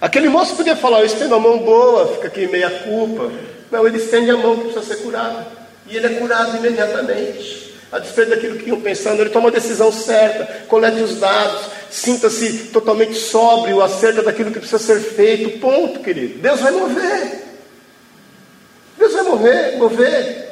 Aquele 0.00 0.28
moço 0.28 0.54
podia 0.54 0.76
falar, 0.76 1.00
eu 1.00 1.06
estendo 1.06 1.34
a 1.34 1.40
mão 1.40 1.58
boa, 1.58 2.06
fica 2.14 2.28
aqui 2.28 2.46
meia 2.46 2.70
culpa. 2.70 3.32
Não, 3.68 3.84
ele 3.84 3.96
estende 3.96 4.30
a 4.30 4.36
mão 4.36 4.54
que 4.54 4.70
precisa 4.70 4.94
ser 4.94 5.02
curado. 5.02 5.44
E 5.88 5.96
ele 5.96 6.06
é 6.06 6.20
curado 6.20 6.56
imediatamente. 6.56 7.74
A 7.90 7.98
despeito 7.98 8.30
daquilo 8.30 8.58
que 8.58 8.68
iam 8.68 8.80
pensando, 8.80 9.20
ele 9.22 9.30
toma 9.30 9.48
a 9.48 9.52
decisão 9.52 9.90
certa, 9.90 10.66
colete 10.68 11.02
os 11.02 11.16
dados, 11.16 11.62
sinta-se 11.90 12.68
totalmente 12.68 13.14
sóbrio 13.14 13.82
acerca 13.82 14.22
daquilo 14.22 14.52
que 14.52 14.60
precisa 14.60 14.78
ser 14.78 15.00
feito. 15.00 15.58
Ponto, 15.58 15.98
querido. 15.98 16.38
Deus 16.38 16.60
vai 16.60 16.70
mover. 16.70 17.42
Deus 18.96 19.12
vai 19.12 19.22
mover, 19.24 19.78
mover. 19.78 20.45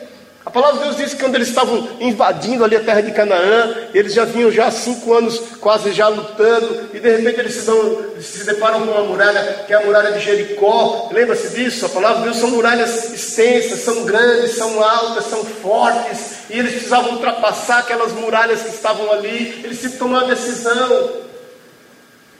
A 0.47 0.51
palavra 0.51 0.79
de 0.79 0.85
Deus 0.85 0.97
diz 0.97 1.15
que 1.15 1.23
quando 1.23 1.37
eles 1.37 1.49
estavam 1.49 1.89
invadindo 1.99 2.65
ali 2.65 2.77
a 2.77 2.81
terra 2.81 3.01
de 3.01 3.13
Canaã, 3.13 3.75
eles 3.95 4.13
já 4.13 4.27
vinham 4.27 4.53
já 4.53 4.67
há 4.67 4.71
cinco 4.71 5.15
anos 5.15 5.41
quase 5.59 5.91
já 5.93 6.07
lutando, 6.09 6.91
e 6.93 7.01
de 7.01 7.17
repente 7.17 7.41
eles 7.41 7.55
se, 7.55 7.63
dão, 7.63 7.99
se 8.21 8.45
deparam 8.45 8.87
com 8.87 8.93
uma 8.93 9.05
muralha, 9.05 9.65
que 9.67 9.73
é 9.73 9.77
a 9.77 9.81
muralha 9.81 10.13
de 10.13 10.21
Jericó. 10.21 11.09
Lembra-se 11.11 11.57
disso? 11.57 11.87
A 11.87 11.89
palavra 11.89 12.19
de 12.19 12.25
Deus 12.25 12.37
são 12.37 12.51
muralhas 12.51 13.11
extensas, 13.11 13.81
são 13.81 14.05
grandes, 14.05 14.51
são 14.53 14.83
altas, 14.83 15.25
são 15.25 15.43
fortes, 15.45 16.35
e 16.51 16.59
eles 16.59 16.73
precisavam 16.73 17.13
ultrapassar 17.13 17.79
aquelas 17.79 18.13
muralhas 18.13 18.61
que 18.63 18.69
estavam 18.69 19.11
ali. 19.13 19.63
Eles 19.65 19.79
se 19.79 19.91
tomaram 19.91 20.27
a 20.27 20.35
decisão. 20.35 21.24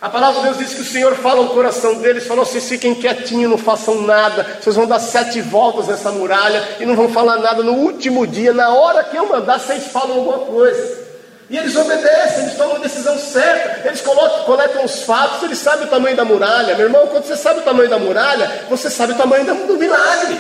A 0.01 0.09
palavra 0.09 0.41
de 0.41 0.49
Deus 0.49 0.59
diz 0.59 0.75
que 0.75 0.83
o 0.83 0.85
Senhor 0.85 1.15
fala 1.15 1.41
ao 1.41 1.49
coração 1.49 1.95
deles, 1.95 2.27
falou 2.27 2.43
assim: 2.43 2.61
fiquem 2.61 2.95
quietinhos, 2.95 3.51
não 3.51 3.59
façam 3.59 4.03
nada, 4.03 4.59
vocês 4.61 4.77
vão 4.77 4.87
dar 4.87 4.99
sete 4.99 5.41
voltas 5.41 5.89
nessa 5.89 6.13
muralha 6.13 6.77
e 6.79 6.85
não 6.85 6.95
vão 6.95 7.09
falar 7.09 7.39
nada 7.39 7.63
no 7.63 7.73
último 7.73 8.27
dia, 8.27 8.53
na 8.53 8.69
hora 8.71 9.05
que 9.05 9.17
eu 9.17 9.29
mandar, 9.29 9.59
vocês 9.59 9.89
falam 9.89 10.17
alguma 10.17 10.39
coisa. 10.41 11.05
E 11.49 11.59
eles 11.59 11.77
obedecem, 11.77 12.45
eles 12.45 12.57
tomam 12.57 12.77
a 12.77 12.79
decisão 12.81 13.19
certa, 13.19 13.87
eles 13.87 14.01
colocam, 14.01 14.45
coletam 14.45 14.85
os 14.85 15.03
fatos, 15.03 15.43
eles 15.43 15.59
sabem 15.59 15.87
o 15.87 15.91
tamanho 15.91 16.17
da 16.17 16.25
muralha. 16.25 16.75
Meu 16.75 16.87
irmão, 16.87 17.07
quando 17.09 17.25
você 17.25 17.37
sabe 17.37 17.61
o 17.61 17.63
tamanho 17.63 17.89
da 17.89 17.99
muralha, 17.99 18.65
você 18.69 18.91
sabe 18.91 19.13
o 19.13 19.17
tamanho 19.17 19.45
do 19.45 19.77
milagre. 19.77 20.39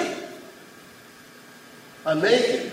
Amém? 2.04 2.72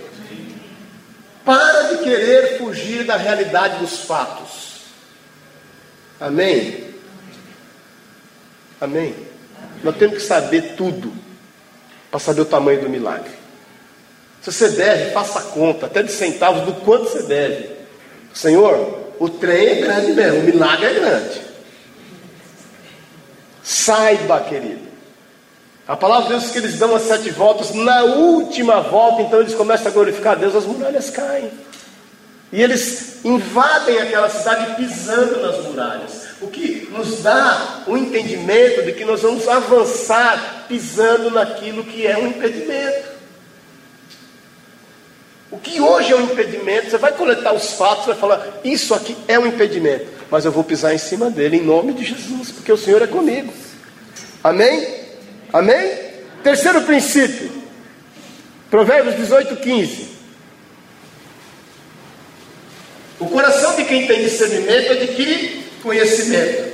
Para 1.43 1.83
de 1.83 1.97
querer 1.97 2.57
fugir 2.57 3.05
da 3.05 3.17
realidade 3.17 3.77
dos 3.77 3.99
fatos. 3.99 4.60
Amém? 6.21 6.83
Amém? 8.79 9.15
Nós 9.83 9.97
temos 9.97 10.17
que 10.17 10.23
saber 10.23 10.75
tudo 10.77 11.11
para 12.11 12.19
saber 12.19 12.41
o 12.41 12.45
tamanho 12.45 12.81
do 12.81 12.89
milagre. 12.89 13.31
Se 14.41 14.51
você 14.51 14.69
deve, 14.69 15.11
faça 15.11 15.41
conta, 15.41 15.87
até 15.87 16.03
de 16.03 16.11
centavos, 16.11 16.63
do 16.63 16.73
quanto 16.81 17.09
você 17.09 17.23
deve. 17.23 17.71
Senhor, 18.33 18.99
o 19.19 19.29
trem 19.29 19.67
é 19.67 19.75
grande 19.81 20.13
mesmo, 20.13 20.39
o 20.39 20.43
milagre 20.43 20.85
é 20.85 20.93
grande. 20.93 21.41
Saiba, 23.63 24.41
querido. 24.41 24.91
A 25.87 25.97
palavra 25.97 26.23
de 26.23 26.29
Deus 26.29 26.43
diz 26.43 26.51
que 26.51 26.57
eles 26.59 26.77
dão 26.77 26.95
as 26.95 27.01
sete 27.03 27.31
voltas, 27.31 27.73
na 27.73 28.03
última 28.03 28.81
volta, 28.81 29.23
então 29.23 29.41
eles 29.41 29.55
começam 29.55 29.87
a 29.87 29.93
glorificar 29.93 30.33
a 30.33 30.35
Deus, 30.35 30.55
as 30.55 30.65
muralhas 30.65 31.09
caem. 31.09 31.51
E 32.51 32.61
eles 32.61 33.23
invadem 33.23 33.99
aquela 33.99 34.29
cidade 34.29 34.75
pisando 34.75 35.39
nas 35.41 35.63
muralhas. 35.63 36.31
O 36.41 36.47
que 36.47 36.89
nos 36.91 37.21
dá 37.21 37.83
o 37.87 37.95
entendimento 37.95 38.83
de 38.83 38.91
que 38.91 39.05
nós 39.05 39.21
vamos 39.21 39.47
avançar 39.47 40.65
pisando 40.67 41.29
naquilo 41.31 41.83
que 41.83 42.05
é 42.05 42.17
um 42.17 42.27
impedimento. 42.27 43.11
O 45.51 45.59
que 45.59 45.81
hoje 45.81 46.13
é 46.13 46.15
um 46.15 46.23
impedimento, 46.23 46.89
você 46.89 46.97
vai 46.97 47.11
coletar 47.11 47.53
os 47.53 47.73
fatos, 47.73 48.05
vai 48.05 48.15
falar, 48.15 48.61
isso 48.63 48.93
aqui 48.93 49.15
é 49.27 49.37
um 49.37 49.45
impedimento, 49.45 50.07
mas 50.29 50.45
eu 50.45 50.51
vou 50.51 50.63
pisar 50.63 50.93
em 50.93 50.97
cima 50.97 51.29
dele 51.29 51.57
em 51.57 51.61
nome 51.61 51.91
de 51.93 52.05
Jesus, 52.05 52.51
porque 52.51 52.71
o 52.71 52.77
Senhor 52.77 53.01
é 53.01 53.07
comigo. 53.07 53.53
Amém? 54.41 54.87
Amém? 55.51 56.11
Terceiro 56.41 56.81
princípio, 56.83 57.51
Provérbios 58.69 59.17
18, 59.17 59.57
15. 59.57 60.20
O 63.21 63.27
coração 63.27 63.75
de 63.75 63.85
quem 63.85 64.07
tem 64.07 64.23
discernimento 64.23 64.93
adquire 64.93 65.63
conhecimento. 65.83 66.71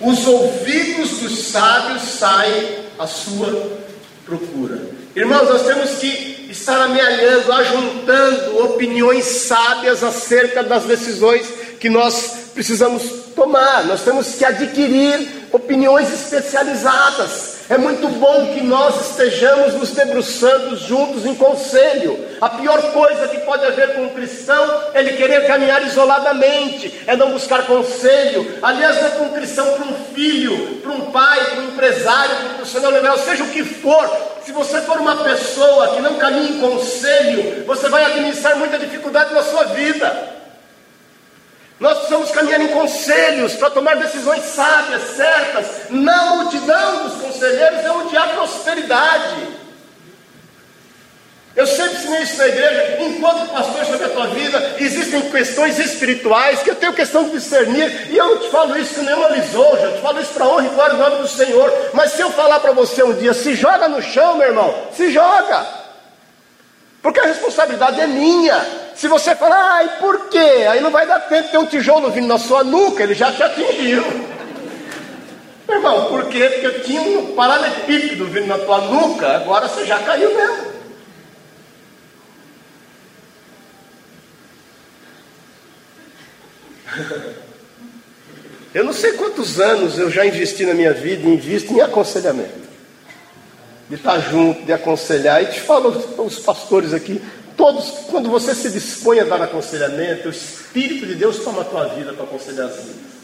Os 0.00 0.26
ouvidos 0.26 1.18
dos 1.18 1.48
sábios 1.48 2.02
saem 2.18 2.78
à 2.98 3.06
sua 3.06 3.78
procura. 4.24 4.80
Irmãos, 5.14 5.46
nós 5.46 5.66
temos 5.66 5.90
que 5.98 6.48
estar 6.50 6.80
amealhando, 6.80 7.52
ajuntando 7.52 8.64
opiniões 8.64 9.26
sábias 9.26 10.02
acerca 10.02 10.62
das 10.62 10.84
decisões 10.84 11.46
que 11.78 11.90
nós 11.90 12.48
precisamos 12.54 13.02
tomar. 13.36 13.84
Nós 13.84 14.00
temos 14.00 14.36
que 14.36 14.44
adquirir 14.44 15.28
opiniões 15.52 16.10
especializadas. 16.10 17.59
É 17.70 17.78
muito 17.78 18.08
bom 18.08 18.52
que 18.52 18.60
nós 18.62 19.12
estejamos 19.12 19.74
nos 19.74 19.92
debruçando 19.92 20.74
juntos 20.74 21.24
em 21.24 21.36
conselho. 21.36 22.18
A 22.40 22.48
pior 22.48 22.82
coisa 22.90 23.28
que 23.28 23.38
pode 23.42 23.64
haver 23.64 23.94
com 23.94 24.06
um 24.06 24.08
cristão 24.08 24.82
é 24.92 24.98
ele 24.98 25.12
querer 25.12 25.46
caminhar 25.46 25.80
isoladamente, 25.86 26.92
é 27.06 27.14
não 27.14 27.30
buscar 27.30 27.68
conselho. 27.68 28.58
Aliás, 28.60 28.96
não 28.96 29.06
é 29.06 29.10
para 29.10 29.22
um 29.22 29.32
cristão, 29.34 29.72
para 29.74 29.84
um 29.84 29.94
filho, 30.12 30.80
para 30.82 30.90
um 30.90 31.12
pai, 31.12 31.44
para 31.44 31.60
um 31.60 31.68
empresário, 31.68 32.34
para 32.34 32.46
um 32.46 32.54
profissional 32.54 32.90
liberal, 32.90 33.18
seja 33.18 33.44
o 33.44 33.50
que 33.50 33.62
for. 33.62 34.10
Se 34.44 34.50
você 34.50 34.80
for 34.80 34.98
uma 34.98 35.18
pessoa 35.18 35.94
que 35.94 36.00
não 36.00 36.16
caminha 36.16 36.50
em 36.50 36.60
conselho, 36.60 37.64
você 37.66 37.88
vai 37.88 38.04
administrar 38.04 38.56
muita 38.56 38.80
dificuldade 38.80 39.32
na 39.32 39.44
sua 39.44 39.66
vida. 39.66 40.39
Nós 41.80 41.96
precisamos 41.96 42.30
caminhar 42.30 42.60
em 42.60 42.68
conselhos 42.68 43.54
para 43.54 43.70
tomar 43.70 43.96
decisões 43.96 44.42
sábias, 44.42 45.02
certas. 45.16 45.66
Na 45.88 46.24
multidão 46.26 47.08
dos 47.08 47.22
conselheiros 47.22 47.80
é 47.82 47.90
onde 47.90 48.14
há 48.18 48.26
prosperidade. 48.28 49.48
Eu 51.56 51.66
sempre 51.66 51.96
ensinei 51.96 52.22
isso 52.22 52.36
na 52.36 52.46
igreja, 52.46 52.96
enquanto 53.00 53.50
pastor 53.50 53.84
sobre 53.84 54.04
a 54.04 54.08
tua 54.10 54.26
vida, 54.28 54.76
existem 54.78 55.22
questões 55.30 55.78
espirituais 55.78 56.62
que 56.62 56.70
eu 56.70 56.76
tenho 56.76 56.92
questão 56.92 57.24
de 57.24 57.30
discernir, 57.32 58.08
e 58.08 58.16
eu 58.16 58.28
não 58.28 58.38
te 58.38 58.50
falo 58.50 58.78
isso 58.78 58.94
com 58.94 59.02
nenhuma 59.02 59.30
lisonja, 59.30 59.82
eu 59.82 59.96
te 59.96 60.00
falo 60.00 60.20
isso 60.20 60.32
para 60.32 60.46
honra 60.46 60.66
e 60.66 60.68
glória 60.68 60.94
do 60.94 61.02
nome 61.02 61.16
do 61.16 61.28
Senhor. 61.28 61.90
Mas 61.92 62.12
se 62.12 62.20
eu 62.22 62.30
falar 62.30 62.60
para 62.60 62.72
você 62.72 63.02
um 63.02 63.14
dia, 63.14 63.34
se 63.34 63.54
joga 63.54 63.88
no 63.88 64.00
chão, 64.00 64.36
meu 64.36 64.46
irmão, 64.46 64.74
se 64.96 65.10
joga, 65.10 65.66
porque 67.02 67.18
a 67.18 67.24
responsabilidade 67.24 68.00
é 68.00 68.06
minha. 68.06 68.79
Se 68.94 69.08
você 69.08 69.34
falar, 69.34 69.74
ai, 69.74 69.98
por 69.98 70.28
quê? 70.28 70.66
Aí 70.68 70.80
não 70.80 70.90
vai 70.90 71.06
dar 71.06 71.20
tempo 71.20 71.44
de 71.44 71.50
ter 71.50 71.58
um 71.58 71.66
tijolo 71.66 72.10
vindo 72.10 72.26
na 72.26 72.38
sua 72.38 72.62
nuca, 72.62 73.02
ele 73.02 73.14
já 73.14 73.32
te 73.32 73.42
atingiu. 73.42 74.02
Meu 75.66 75.76
irmão, 75.76 76.06
por 76.06 76.26
quê? 76.26 76.50
Porque 76.60 76.80
tinha 76.80 77.00
um 77.00 77.34
paralelepípedo 77.34 78.26
vindo 78.26 78.46
na 78.46 78.58
tua 78.58 78.80
nuca, 78.82 79.36
agora 79.36 79.68
você 79.68 79.86
já 79.86 79.98
caiu 80.00 80.34
mesmo. 80.34 80.70
Eu 88.72 88.84
não 88.84 88.92
sei 88.92 89.14
quantos 89.14 89.58
anos 89.58 89.98
eu 89.98 90.08
já 90.08 90.24
investi 90.24 90.64
na 90.64 90.74
minha 90.74 90.92
vida 90.92 91.28
invisto 91.28 91.72
em 91.72 91.80
aconselhamento. 91.80 92.70
De 93.88 93.96
estar 93.96 94.20
junto, 94.20 94.62
de 94.62 94.72
aconselhar. 94.72 95.42
E 95.42 95.46
te 95.46 95.60
falo, 95.60 95.88
os 96.24 96.38
pastores 96.38 96.94
aqui, 96.94 97.20
Todos, 97.56 97.90
quando 98.10 98.28
você 98.30 98.54
se 98.54 98.70
dispõe 98.70 99.20
a 99.20 99.24
dar 99.24 99.42
aconselhamento, 99.42 100.28
o 100.28 100.30
Espírito 100.30 101.06
de 101.06 101.14
Deus 101.14 101.38
toma 101.44 101.62
a 101.62 101.64
tua 101.64 101.84
vida 101.88 102.12
para 102.12 102.24
aconselhar 102.24 102.68
as 102.68 102.76
vidas. 102.76 103.20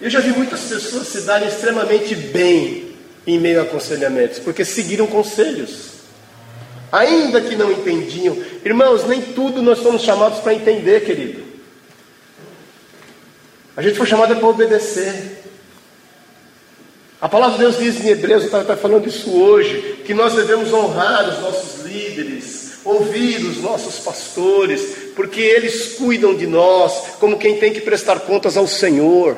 Eu 0.00 0.10
já 0.10 0.20
vi 0.20 0.30
muitas 0.30 0.60
pessoas 0.60 1.08
se 1.08 1.22
darem 1.22 1.48
extremamente 1.48 2.14
bem 2.14 2.94
em 3.26 3.40
meio 3.40 3.60
a 3.60 3.62
aconselhamentos, 3.64 4.38
porque 4.38 4.64
seguiram 4.64 5.06
conselhos. 5.06 5.96
Ainda 6.92 7.40
que 7.40 7.56
não 7.56 7.72
entendiam. 7.72 8.36
Irmãos, 8.64 9.06
nem 9.06 9.20
tudo 9.20 9.60
nós 9.62 9.78
somos 9.78 10.02
chamados 10.02 10.38
para 10.38 10.54
entender, 10.54 11.04
querido. 11.04 11.42
A 13.76 13.82
gente 13.82 13.96
foi 13.96 14.06
chamado 14.06 14.36
para 14.36 14.46
obedecer. 14.46 15.42
A 17.20 17.28
palavra 17.28 17.56
de 17.56 17.64
Deus 17.64 17.78
diz 17.78 18.04
em 18.04 18.08
Hebreus, 18.08 18.42
eu 18.42 18.46
estava 18.46 18.76
falando 18.76 19.08
isso 19.08 19.30
hoje, 19.30 20.02
que 20.04 20.14
nós 20.14 20.34
devemos 20.34 20.72
honrar 20.72 21.28
os 21.28 21.40
nossos 21.40 21.84
líderes, 21.84 22.65
ouvir 22.86 23.44
os 23.44 23.58
nossos 23.58 23.98
pastores, 23.98 25.12
porque 25.14 25.40
eles 25.40 25.94
cuidam 25.94 26.34
de 26.34 26.46
nós 26.46 27.16
como 27.18 27.38
quem 27.38 27.58
tem 27.58 27.72
que 27.72 27.80
prestar 27.80 28.20
contas 28.20 28.56
ao 28.56 28.66
Senhor. 28.66 29.36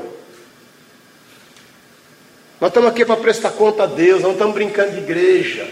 Nós 2.61 2.69
estamos 2.69 2.91
aqui 2.91 3.05
para 3.05 3.17
prestar 3.17 3.51
conta 3.53 3.85
a 3.85 3.87
Deus, 3.87 4.23
não 4.23 4.33
estamos 4.33 4.55
brincando 4.55 4.93
de 4.93 4.99
igreja. 4.99 5.69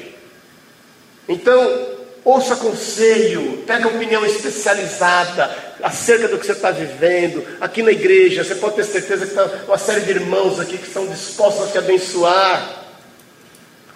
Então, 1.28 1.86
ouça 2.24 2.56
conselho, 2.56 3.64
pega 3.66 3.88
opinião 3.88 4.24
especializada 4.24 5.50
acerca 5.82 6.28
do 6.28 6.38
que 6.38 6.46
você 6.46 6.52
está 6.52 6.70
vivendo. 6.70 7.44
Aqui 7.60 7.82
na 7.82 7.90
igreja, 7.90 8.44
você 8.44 8.54
pode 8.54 8.76
ter 8.76 8.84
certeza 8.84 9.26
que 9.26 9.32
está 9.32 9.64
uma 9.66 9.78
série 9.78 10.02
de 10.02 10.10
irmãos 10.10 10.60
aqui 10.60 10.78
que 10.78 10.86
estão 10.86 11.06
dispostos 11.06 11.68
a 11.68 11.72
te 11.72 11.78
abençoar. 11.78 12.85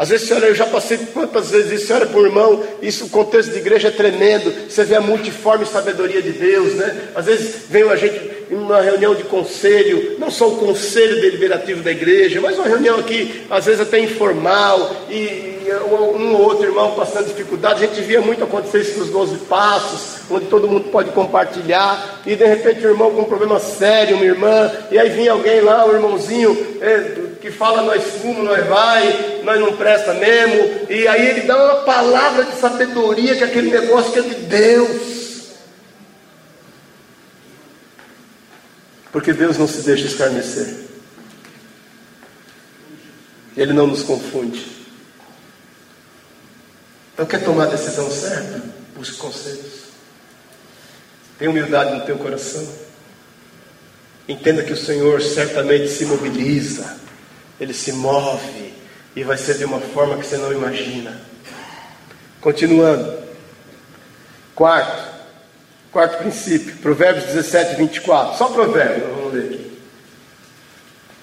Às 0.00 0.08
vezes, 0.08 0.28
senhora, 0.28 0.46
eu 0.46 0.54
já 0.54 0.64
passei 0.64 0.96
quantas 1.12 1.50
vezes 1.50 1.72
isso, 1.72 1.88
senhora, 1.88 2.06
por 2.06 2.24
irmão, 2.24 2.64
isso, 2.80 3.04
o 3.04 3.10
contexto 3.10 3.50
de 3.52 3.58
igreja 3.58 3.88
é 3.88 3.90
tremendo. 3.90 4.50
Você 4.66 4.82
vê 4.82 4.94
a 4.94 5.00
multiforme 5.02 5.66
sabedoria 5.66 6.22
de 6.22 6.32
Deus, 6.32 6.72
né? 6.72 7.08
Às 7.14 7.26
vezes 7.26 7.66
vem 7.68 7.82
a 7.82 7.96
gente 7.96 8.39
uma 8.50 8.80
reunião 8.80 9.14
de 9.14 9.24
conselho, 9.24 10.16
não 10.18 10.30
só 10.30 10.48
o 10.48 10.56
conselho 10.56 11.20
deliberativo 11.20 11.82
da 11.82 11.90
igreja, 11.90 12.40
mas 12.40 12.56
uma 12.56 12.66
reunião 12.66 12.98
aqui, 12.98 13.44
às 13.48 13.66
vezes 13.66 13.80
até 13.80 13.98
informal, 14.00 14.96
e 15.08 15.50
um 16.18 16.34
ou 16.34 16.42
outro 16.42 16.64
irmão 16.64 16.92
passando 16.92 17.28
dificuldade. 17.28 17.84
A 17.84 17.86
gente 17.86 18.00
via 18.00 18.20
muito 18.20 18.42
acontecer 18.42 18.80
isso 18.80 18.98
nos 18.98 19.10
12 19.10 19.38
passos, 19.40 20.20
onde 20.30 20.46
todo 20.46 20.68
mundo 20.68 20.90
pode 20.90 21.10
compartilhar, 21.10 22.20
e 22.26 22.34
de 22.34 22.44
repente 22.44 22.84
o 22.86 22.90
irmão 22.90 23.10
com 23.10 23.22
um 23.22 23.24
problema 23.24 23.58
sério, 23.58 24.16
uma 24.16 24.24
irmã, 24.24 24.70
e 24.90 24.98
aí 24.98 25.10
vinha 25.10 25.32
alguém 25.32 25.60
lá, 25.60 25.86
um 25.86 25.92
irmãozinho, 25.92 26.78
é, 26.80 27.30
que 27.40 27.50
fala 27.50 27.82
nós 27.82 28.02
fumo, 28.02 28.42
nós 28.42 28.66
vai, 28.66 29.40
nós 29.44 29.60
não 29.60 29.72
presta 29.76 30.14
mesmo, 30.14 30.88
e 30.88 31.06
aí 31.06 31.28
ele 31.28 31.40
dá 31.42 31.56
uma 31.56 31.82
palavra 31.82 32.44
de 32.44 32.56
sabedoria 32.56 33.36
que 33.36 33.44
aquele 33.44 33.70
negócio 33.70 34.12
que 34.12 34.18
é 34.18 34.22
de 34.22 34.34
Deus. 34.34 35.20
Porque 39.12 39.32
Deus 39.32 39.58
não 39.58 39.66
se 39.66 39.82
deixa 39.82 40.06
escarnecer. 40.06 40.86
Ele 43.56 43.72
não 43.72 43.86
nos 43.86 44.02
confunde. 44.02 44.64
Então 47.12 47.26
quer 47.26 47.44
tomar 47.44 47.64
a 47.64 47.70
decisão 47.70 48.10
certa? 48.10 48.62
Busque 48.96 49.16
conselhos. 49.16 49.90
Tenha 51.38 51.50
humildade 51.50 51.98
no 51.98 52.04
teu 52.06 52.16
coração. 52.18 52.66
Entenda 54.28 54.62
que 54.62 54.72
o 54.72 54.76
Senhor 54.76 55.20
certamente 55.20 55.88
se 55.88 56.04
mobiliza 56.04 57.00
ele 57.60 57.74
se 57.74 57.92
move 57.92 58.72
e 59.14 59.22
vai 59.22 59.36
ser 59.36 59.58
de 59.58 59.64
uma 59.66 59.78
forma 59.78 60.16
que 60.16 60.24
você 60.24 60.38
não 60.38 60.50
imagina. 60.50 61.20
Continuando. 62.40 63.20
Quarto, 64.54 65.09
quarto 65.92 66.18
princípio, 66.18 66.76
Provérbios 66.76 67.26
17, 67.26 67.76
24. 67.76 68.38
Só 68.38 68.48
provérbio, 68.48 69.08
vamos 69.14 69.34
ler 69.34 69.44
aqui. 69.44 69.78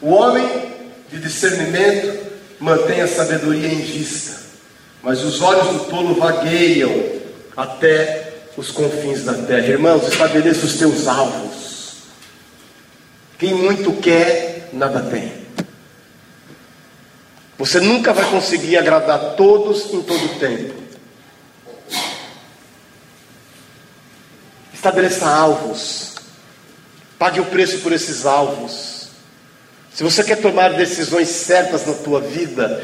O 0.01 0.09
homem 0.11 0.47
de 1.09 1.19
discernimento 1.19 2.27
mantém 2.59 3.01
a 3.01 3.07
sabedoria 3.07 3.67
em 3.67 3.81
vista, 3.81 4.41
mas 5.01 5.23
os 5.23 5.41
olhos 5.41 5.67
do 5.69 5.79
tolo 5.85 6.15
vagueiam 6.15 7.17
até 7.55 8.33
os 8.55 8.71
confins 8.71 9.23
da 9.23 9.33
terra. 9.33 9.67
Irmãos, 9.67 10.07
estabeleça 10.07 10.65
os 10.65 10.77
teus 10.77 11.07
alvos. 11.07 11.57
Quem 13.37 13.53
muito 13.53 13.93
quer, 13.93 14.69
nada 14.73 14.99
tem. 14.99 15.31
Você 17.57 17.79
nunca 17.79 18.13
vai 18.13 18.29
conseguir 18.29 18.77
agradar 18.77 19.35
todos 19.35 19.93
em 19.93 20.01
todo 20.01 20.25
o 20.25 20.39
tempo. 20.39 20.86
Estabeleça 24.87 25.27
alvos. 25.27 26.13
Pague 27.19 27.41
o 27.41 27.45
preço 27.45 27.79
por 27.79 27.91
esses 27.91 28.25
alvos. 28.25 29.09
Se 29.93 30.01
você 30.01 30.23
quer 30.23 30.37
tomar 30.37 30.75
decisões 30.75 31.27
certas 31.27 31.85
na 31.85 31.93
tua 31.93 32.21
vida, 32.21 32.81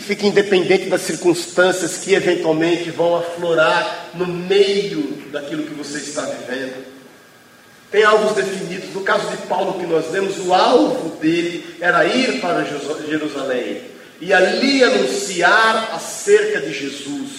fique 0.00 0.26
independente 0.26 0.90
das 0.90 1.00
circunstâncias 1.00 1.96
que 1.96 2.12
eventualmente 2.12 2.90
vão 2.90 3.16
aflorar 3.16 4.10
no 4.12 4.26
meio 4.26 5.30
daquilo 5.32 5.62
que 5.62 5.72
você 5.72 5.96
está 5.96 6.20
vivendo. 6.26 6.84
Tem 7.90 8.04
alvos 8.04 8.34
definidos. 8.34 8.92
No 8.92 9.00
caso 9.00 9.30
de 9.30 9.38
Paulo 9.46 9.80
que 9.80 9.86
nós 9.86 10.10
lemos, 10.12 10.38
o 10.40 10.52
alvo 10.52 11.16
dele 11.16 11.74
era 11.80 12.04
ir 12.04 12.38
para 12.42 12.66
Jerusalém 13.08 13.80
e 14.20 14.30
ali 14.34 14.84
anunciar 14.84 15.88
acerca 15.94 16.60
de 16.60 16.74
Jesus. 16.74 17.30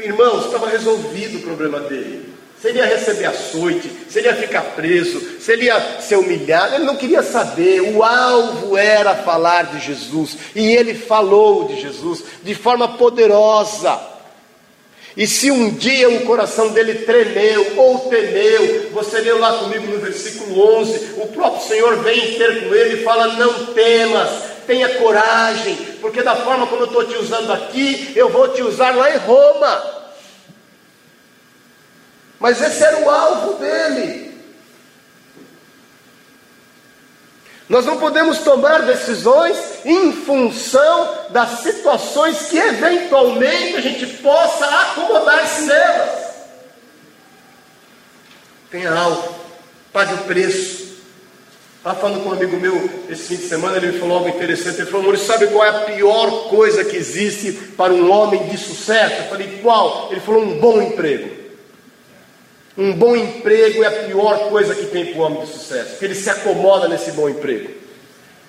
Irmãos, 0.00 0.46
estava 0.46 0.70
resolvido 0.70 1.36
o 1.36 1.42
problema 1.42 1.80
dele. 1.80 2.35
Se 2.60 2.68
ele 2.68 2.78
ia 2.78 2.86
receber 2.86 3.26
açoite, 3.26 3.90
se 4.08 4.18
ele 4.18 4.28
ia 4.28 4.34
ficar 4.34 4.62
preso, 4.62 5.20
se 5.40 5.52
ele 5.52 5.66
ia 5.66 6.00
ser 6.00 6.16
humilhado, 6.16 6.74
ele 6.74 6.84
não 6.84 6.96
queria 6.96 7.22
saber. 7.22 7.80
O 7.80 8.02
alvo 8.02 8.76
era 8.76 9.14
falar 9.14 9.66
de 9.66 9.80
Jesus. 9.80 10.38
E 10.54 10.74
ele 10.74 10.94
falou 10.94 11.68
de 11.68 11.80
Jesus 11.80 12.24
de 12.42 12.54
forma 12.54 12.96
poderosa. 12.96 14.00
E 15.16 15.26
se 15.26 15.50
um 15.50 15.70
dia 15.70 16.10
o 16.10 16.26
coração 16.26 16.68
dele 16.68 17.06
tremeu 17.06 17.74
ou 17.76 18.00
temeu, 18.00 18.90
você 18.92 19.18
leu 19.20 19.38
lá 19.38 19.54
comigo 19.58 19.86
no 19.86 19.98
versículo 19.98 20.78
11: 20.80 21.14
o 21.16 21.26
próprio 21.28 21.66
Senhor 21.66 21.96
vem 22.02 22.34
ter 22.34 22.68
com 22.68 22.74
ele 22.74 23.00
e 23.00 23.04
fala: 23.04 23.28
Não 23.28 23.66
temas, 23.66 24.28
tenha 24.66 24.88
coragem, 24.96 25.74
porque 26.02 26.22
da 26.22 26.36
forma 26.36 26.66
como 26.66 26.82
eu 26.82 26.86
estou 26.86 27.04
te 27.04 27.16
usando 27.16 27.50
aqui, 27.50 28.12
eu 28.14 28.28
vou 28.28 28.48
te 28.48 28.62
usar 28.62 28.94
lá 28.94 29.14
em 29.14 29.18
Roma. 29.18 29.95
Mas 32.38 32.60
esse 32.60 32.82
era 32.82 32.98
o 32.98 33.10
alvo 33.10 33.54
dele. 33.54 34.26
Nós 37.68 37.84
não 37.84 37.98
podemos 37.98 38.38
tomar 38.38 38.82
decisões 38.82 39.56
em 39.84 40.12
função 40.12 41.26
das 41.30 41.60
situações 41.60 42.42
que 42.42 42.58
eventualmente 42.58 43.76
a 43.76 43.80
gente 43.80 44.06
possa 44.18 44.64
acomodar-se 44.66 45.62
nelas. 45.62 46.26
Tenha 48.70 48.92
algo, 48.92 49.34
pague 49.92 50.14
o 50.14 50.18
preço. 50.18 50.86
Estava 51.78 52.00
falando 52.00 52.22
com 52.22 52.30
um 52.30 52.32
amigo 52.32 52.56
meu 52.56 52.90
esse 53.08 53.28
fim 53.28 53.36
de 53.36 53.48
semana, 53.48 53.76
ele 53.76 53.92
me 53.92 53.98
falou 53.98 54.18
algo 54.18 54.28
interessante. 54.28 54.80
Ele 54.80 54.90
falou, 54.90 55.02
amor, 55.02 55.18
sabe 55.18 55.48
qual 55.48 55.64
é 55.64 55.68
a 55.68 55.80
pior 55.80 56.48
coisa 56.48 56.84
que 56.84 56.96
existe 56.96 57.52
para 57.76 57.92
um 57.92 58.10
homem 58.10 58.46
de 58.48 58.58
sucesso? 58.58 59.22
Eu 59.22 59.28
falei, 59.28 59.60
qual? 59.60 60.08
Ele 60.10 60.20
falou, 60.20 60.42
um 60.42 60.58
bom 60.58 60.80
emprego. 60.82 61.45
Um 62.76 62.92
bom 62.92 63.16
emprego 63.16 63.82
é 63.82 63.86
a 63.86 64.04
pior 64.04 64.50
coisa 64.50 64.74
que 64.74 64.86
tem 64.86 65.06
para 65.06 65.20
o 65.20 65.24
homem 65.24 65.40
de 65.40 65.52
sucesso, 65.52 65.90
porque 65.90 66.04
ele 66.04 66.14
se 66.14 66.28
acomoda 66.28 66.88
nesse 66.88 67.12
bom 67.12 67.28
emprego. 67.28 67.70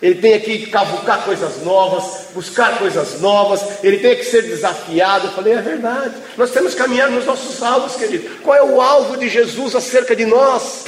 Ele 0.02 0.16
tem 0.16 0.40
que 0.40 0.68
cavucar 0.68 1.24
coisas 1.24 1.64
novas, 1.64 2.28
buscar 2.34 2.78
coisas 2.78 3.20
novas, 3.20 3.84
ele 3.84 3.98
tem 3.98 4.16
que 4.16 4.26
ser 4.26 4.44
desafiado. 4.44 5.28
Eu 5.28 5.32
falei, 5.32 5.54
é 5.54 5.62
verdade. 5.62 6.14
Nós 6.36 6.52
temos 6.52 6.74
que 6.74 6.80
caminhar 6.80 7.10
nos 7.10 7.26
nossos 7.26 7.64
alvos, 7.64 7.96
querido. 7.96 8.42
Qual 8.42 8.56
é 8.56 8.62
o 8.62 8.80
alvo 8.80 9.18
de 9.18 9.28
Jesus 9.28 9.76
acerca 9.76 10.16
de 10.16 10.26
nós? 10.26 10.86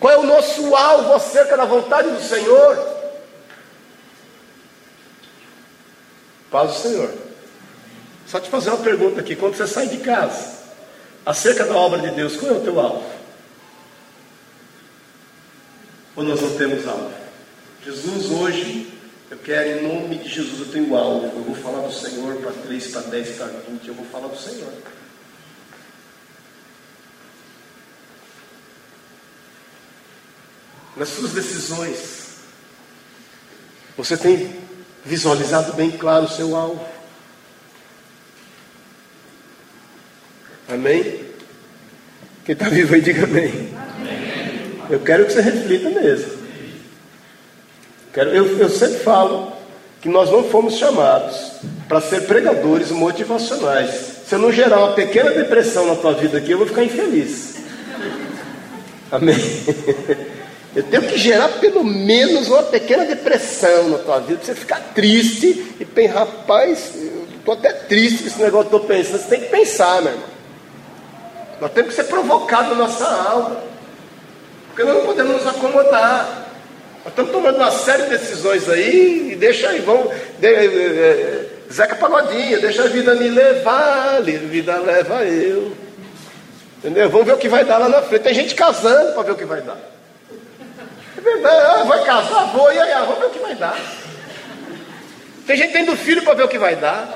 Qual 0.00 0.12
é 0.12 0.18
o 0.18 0.26
nosso 0.26 0.74
alvo 0.74 1.12
acerca 1.12 1.56
da 1.56 1.64
vontade 1.64 2.10
do 2.10 2.20
Senhor? 2.20 2.92
Paz 6.50 6.72
do 6.72 6.76
Senhor. 6.76 7.10
Só 8.26 8.40
te 8.40 8.50
fazer 8.50 8.70
uma 8.70 8.78
pergunta 8.78 9.20
aqui: 9.20 9.36
quando 9.36 9.54
você 9.54 9.66
sai 9.66 9.86
de 9.86 9.98
casa, 9.98 10.61
acerca 11.24 11.64
da 11.64 11.76
obra 11.76 12.00
de 12.00 12.10
Deus, 12.14 12.36
qual 12.36 12.52
é 12.52 12.56
o 12.56 12.60
teu 12.60 12.78
alvo? 12.80 13.10
Ou 16.16 16.24
nós 16.24 16.40
não 16.40 16.56
temos 16.56 16.86
alvo? 16.86 17.12
Jesus 17.84 18.30
hoje, 18.30 18.92
eu 19.30 19.38
quero, 19.38 19.78
em 19.78 19.82
nome 19.82 20.16
de 20.18 20.28
Jesus, 20.28 20.60
eu 20.60 20.72
tenho 20.72 20.96
alvo. 20.96 21.26
Eu 21.26 21.42
vou 21.42 21.54
falar 21.56 21.86
do 21.86 21.92
Senhor 21.92 22.36
para 22.36 22.52
3, 22.52 22.86
para 22.88 23.00
10, 23.02 23.36
para 23.36 23.46
20, 23.46 23.88
eu 23.88 23.94
vou 23.94 24.06
falar 24.06 24.28
do 24.28 24.38
Senhor. 24.38 24.72
nas 30.96 31.08
suas 31.08 31.32
decisões, 31.32 32.22
você 33.96 34.16
tem 34.16 34.54
visualizado 35.04 35.72
bem 35.74 35.90
claro 35.90 36.26
o 36.26 36.30
seu 36.30 36.54
alvo. 36.54 36.91
Amém? 40.68 41.20
Quem 42.44 42.52
está 42.52 42.68
vivo 42.68 42.94
aí, 42.94 43.00
diga 43.00 43.24
amém. 43.24 43.44
amém. 43.46 44.76
Eu 44.90 45.00
quero 45.00 45.26
que 45.26 45.32
você 45.32 45.40
reflita 45.40 45.90
mesmo. 45.90 46.32
Quero, 48.12 48.30
eu, 48.30 48.58
eu 48.58 48.68
sempre 48.68 48.98
falo 48.98 49.52
que 50.00 50.08
nós 50.08 50.30
não 50.30 50.44
fomos 50.44 50.76
chamados 50.76 51.52
para 51.88 52.00
ser 52.00 52.22
pregadores 52.22 52.90
motivacionais. 52.90 53.90
Se 54.26 54.34
eu 54.34 54.38
não 54.38 54.52
gerar 54.52 54.78
uma 54.78 54.94
pequena 54.94 55.30
depressão 55.30 55.86
na 55.86 55.94
tua 55.94 56.14
vida 56.14 56.38
aqui, 56.38 56.50
eu 56.50 56.58
vou 56.58 56.66
ficar 56.66 56.84
infeliz. 56.84 57.56
Amém? 59.10 59.36
Eu 60.74 60.82
tenho 60.84 61.02
que 61.02 61.18
gerar 61.18 61.48
pelo 61.60 61.84
menos 61.84 62.48
uma 62.48 62.62
pequena 62.62 63.04
depressão 63.04 63.90
na 63.90 63.98
tua 63.98 64.20
vida, 64.20 64.38
para 64.38 64.46
você 64.46 64.54
ficar 64.54 64.80
triste 64.94 65.74
e 65.78 65.84
pensar, 65.84 66.20
rapaz, 66.20 66.94
estou 67.36 67.52
até 67.52 67.72
triste 67.72 68.22
com 68.22 68.28
esse 68.28 68.42
negócio 68.42 68.70
que 68.70 68.76
estou 68.76 68.88
pensando. 68.88 69.18
Você 69.18 69.28
tem 69.28 69.40
que 69.40 69.50
pensar, 69.50 70.00
meu 70.00 70.12
irmão. 70.12 70.31
Nós 71.62 71.70
temos 71.70 71.94
que 71.94 72.02
ser 72.02 72.08
provocados 72.08 72.70
na 72.70 72.74
nossa 72.74 73.06
alma, 73.06 73.62
porque 74.66 74.82
nós 74.82 74.96
não 74.96 75.06
podemos 75.06 75.44
nos 75.44 75.46
acomodar. 75.46 76.48
Nós 77.04 77.12
estamos 77.12 77.30
tomando 77.30 77.54
uma 77.54 77.70
série 77.70 78.02
de 78.02 78.08
decisões 78.08 78.68
aí, 78.68 79.30
e 79.30 79.36
deixa 79.36 79.68
aí, 79.68 79.78
vamos. 79.78 80.12
De, 80.40 80.56
de, 80.56 80.68
de, 80.68 81.72
Zeca 81.72 81.94
Pagodinha, 81.94 82.58
deixa 82.58 82.82
a 82.82 82.88
vida 82.88 83.14
me 83.14 83.28
levar, 83.28 84.16
a 84.16 84.20
vida 84.20 84.76
leva 84.78 85.22
eu. 85.22 85.72
Entendeu? 86.78 87.08
Vamos 87.08 87.26
ver 87.26 87.34
o 87.34 87.38
que 87.38 87.48
vai 87.48 87.64
dar 87.64 87.78
lá 87.78 87.88
na 87.88 88.02
frente. 88.02 88.22
Tem 88.22 88.34
gente 88.34 88.56
casando 88.56 89.12
para 89.12 89.22
ver 89.22 89.30
o 89.30 89.36
que 89.36 89.44
vai 89.44 89.60
dar. 89.60 89.78
É 91.16 91.20
verdade, 91.20 91.64
ah, 91.64 91.84
vai 91.84 92.02
casar, 92.02 92.46
vou, 92.46 92.72
e 92.72 92.78
aí, 92.80 92.92
ah, 92.92 93.04
vamos 93.04 93.20
ver 93.20 93.26
o 93.26 93.30
que 93.30 93.38
vai 93.38 93.54
dar. 93.54 93.80
Tem 95.46 95.56
gente 95.56 95.72
tendo 95.72 95.96
filho 95.96 96.24
para 96.24 96.34
ver 96.34 96.42
o 96.42 96.48
que 96.48 96.58
vai 96.58 96.74
dar. 96.74 97.08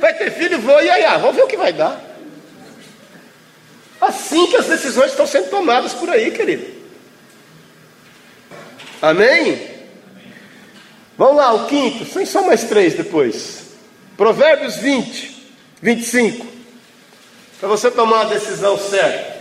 Vai 0.00 0.14
ter 0.14 0.30
filho, 0.30 0.58
vou, 0.58 0.82
e 0.82 0.88
aí, 0.88 1.04
ah, 1.04 1.18
vamos 1.18 1.36
ver 1.36 1.42
o 1.42 1.46
que 1.46 1.58
vai 1.58 1.74
dar. 1.74 2.08
Assim 4.00 4.46
que 4.46 4.56
as 4.56 4.66
decisões 4.66 5.10
estão 5.10 5.26
sendo 5.26 5.50
tomadas 5.50 5.92
por 5.92 6.08
aí, 6.08 6.30
querido. 6.30 6.66
Amém? 9.02 9.68
Vamos 11.18 11.36
lá, 11.36 11.52
o 11.52 11.66
quinto, 11.66 12.04
tem 12.06 12.24
só 12.24 12.42
mais 12.42 12.64
três 12.64 12.94
depois. 12.94 13.60
Provérbios 14.16 14.76
20, 14.76 15.52
25. 15.82 16.46
Para 17.58 17.68
você 17.68 17.90
tomar 17.90 18.22
a 18.22 18.24
decisão 18.30 18.78
certa. 18.78 19.40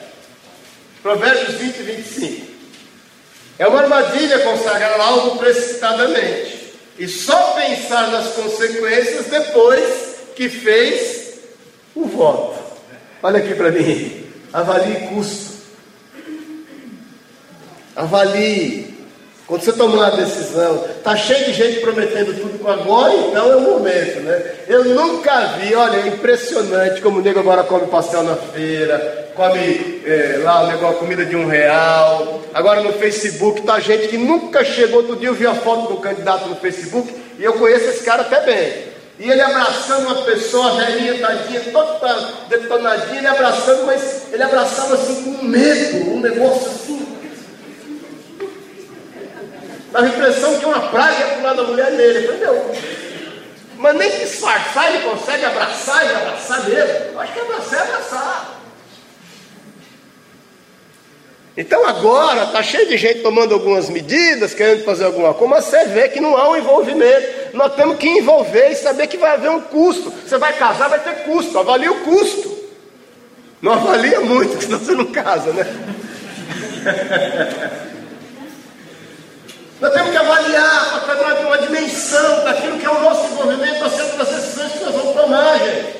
Provérbios 1.02 1.56
20 1.56 1.78
e 1.78 1.84
25. 1.84 2.48
É 3.58 3.68
uma 3.68 3.80
armadilha 3.80 4.40
consagrar 4.40 5.00
algo 5.00 5.38
precipitadamente. 5.38 6.60
E 6.98 7.08
só 7.08 7.52
pensar 7.52 8.12
nas 8.12 8.34
consequências 8.34 9.28
depois 9.28 10.16
que 10.36 10.50
fez 10.50 11.40
o 11.96 12.06
voto. 12.06 12.60
Olha 13.24 13.40
aqui 13.40 13.56
para 13.56 13.72
mim. 13.72 14.29
Avalie 14.54 15.08
custo. 15.08 15.60
Avalie 17.96 18.90
quando 19.50 19.64
você 19.64 19.74
tomar 19.74 20.12
uma 20.12 20.12
decisão, 20.12 20.86
está 20.96 21.16
cheio 21.18 21.46
de 21.46 21.54
gente 21.54 21.80
prometendo 21.80 22.40
tudo 22.40 22.60
com 22.60 22.70
agora, 22.70 23.16
então 23.16 23.52
é 23.52 23.56
o 23.56 23.62
momento, 23.62 24.20
né? 24.20 24.44
Eu 24.68 24.86
nunca 24.86 25.58
vi, 25.58 25.74
olha, 25.74 25.96
é 25.96 26.08
impressionante 26.08 27.02
como 27.02 27.18
o 27.18 27.22
nego 27.24 27.40
agora 27.40 27.64
come 27.64 27.88
pastel 27.88 28.22
na 28.22 28.36
feira, 28.36 29.32
come 29.36 30.04
é, 30.06 30.40
lá 30.44 30.66
o 30.66 30.68
negócio, 30.68 31.00
comida 31.00 31.26
de 31.26 31.36
um 31.36 31.48
real. 31.48 32.42
Agora 32.54 32.84
no 32.84 32.94
Facebook 32.94 33.64
tá 33.64 33.80
gente 33.80 34.10
que 34.10 34.18
nunca 34.18 34.64
chegou. 34.64 34.98
Outro 34.98 35.16
dia 35.16 35.30
eu 35.30 35.34
vi 35.34 35.48
a 35.48 35.56
foto 35.56 35.96
do 35.96 35.98
candidato 36.00 36.48
no 36.48 36.56
Facebook 36.58 37.12
e 37.40 37.44
eu 37.44 37.54
conheço 37.54 37.86
esse 37.86 38.04
cara 38.04 38.22
até 38.22 38.42
bem. 38.42 38.89
E 39.20 39.30
ele 39.30 39.42
abraçando 39.42 40.08
uma 40.08 40.24
pessoa, 40.24 40.76
velhinha, 40.76 41.20
tadinha, 41.20 41.62
toda 41.72 42.16
detonadinha, 42.48 43.18
ele 43.18 43.28
abraçando, 43.28 43.86
mas 43.86 44.32
ele 44.32 44.44
abraçava 44.44 44.96
assim 44.96 45.24
com 45.24 45.46
medo, 45.46 46.12
um 46.12 46.20
negócio 46.22 46.68
assim 46.68 47.10
Dava 49.92 50.06
a 50.06 50.10
impressão 50.10 50.60
que 50.60 50.66
uma 50.66 50.80
praga 50.90 51.20
ia 51.20 51.36
pular 51.36 51.54
da 51.54 51.64
mulher 51.64 51.92
nele. 51.92 52.28
Entendeu? 52.28 52.72
Mas 53.78 53.96
nem 53.96 54.10
disfarçar 54.20 54.94
ele 54.94 55.04
consegue 55.04 55.46
abraçar 55.46 56.06
e 56.06 56.16
abraçar 56.16 56.64
mesmo. 56.66 56.96
Eu 57.14 57.20
acho 57.20 57.34
que 57.34 57.40
abraçar 57.40 57.80
é 57.80 57.84
abraçar. 57.84 58.59
Então 61.60 61.86
agora 61.86 62.46
está 62.46 62.64
cheio 62.64 62.88
de 62.88 62.96
gente 62.96 63.20
tomando 63.20 63.54
algumas 63.54 63.90
medidas, 63.90 64.54
querendo 64.54 64.86
fazer 64.86 65.04
alguma 65.04 65.34
coisa, 65.34 65.56
mas 65.56 65.66
você 65.66 65.88
vê 65.88 66.08
que 66.08 66.22
não 66.22 66.38
há 66.38 66.50
um 66.52 66.56
envolvimento. 66.56 67.54
Nós 67.54 67.76
temos 67.76 67.98
que 67.98 68.08
envolver 68.08 68.70
e 68.70 68.76
saber 68.78 69.08
que 69.08 69.18
vai 69.18 69.32
haver 69.32 69.52
um 69.52 69.60
custo. 69.60 70.10
Você 70.10 70.38
vai 70.38 70.54
casar, 70.54 70.88
vai 70.88 71.02
ter 71.02 71.26
custo, 71.26 71.60
avalie 71.60 71.90
o 71.90 72.00
custo. 72.00 72.58
Não 73.62 73.74
avalia 73.74 74.22
muito, 74.22 74.56
senão 74.64 74.80
você 74.80 74.94
não 74.94 75.08
casa, 75.08 75.52
né? 75.52 75.66
Nós 79.82 79.92
temos 79.92 80.12
que 80.12 80.18
avaliar 80.18 81.02
para 81.06 81.36
ter 81.36 81.46
uma 81.46 81.58
dimensão 81.58 82.46
daquilo 82.46 82.80
que 82.80 82.86
é 82.86 82.90
o 82.90 83.02
nosso 83.02 83.34
envolvimento 83.34 83.84
acerca 83.84 84.16
das 84.16 84.30
decisões 84.30 84.72
que 84.72 84.84
nós 84.86 84.96
vamos 84.96 85.14
tomar, 85.14 85.60
gente. 85.60 86.00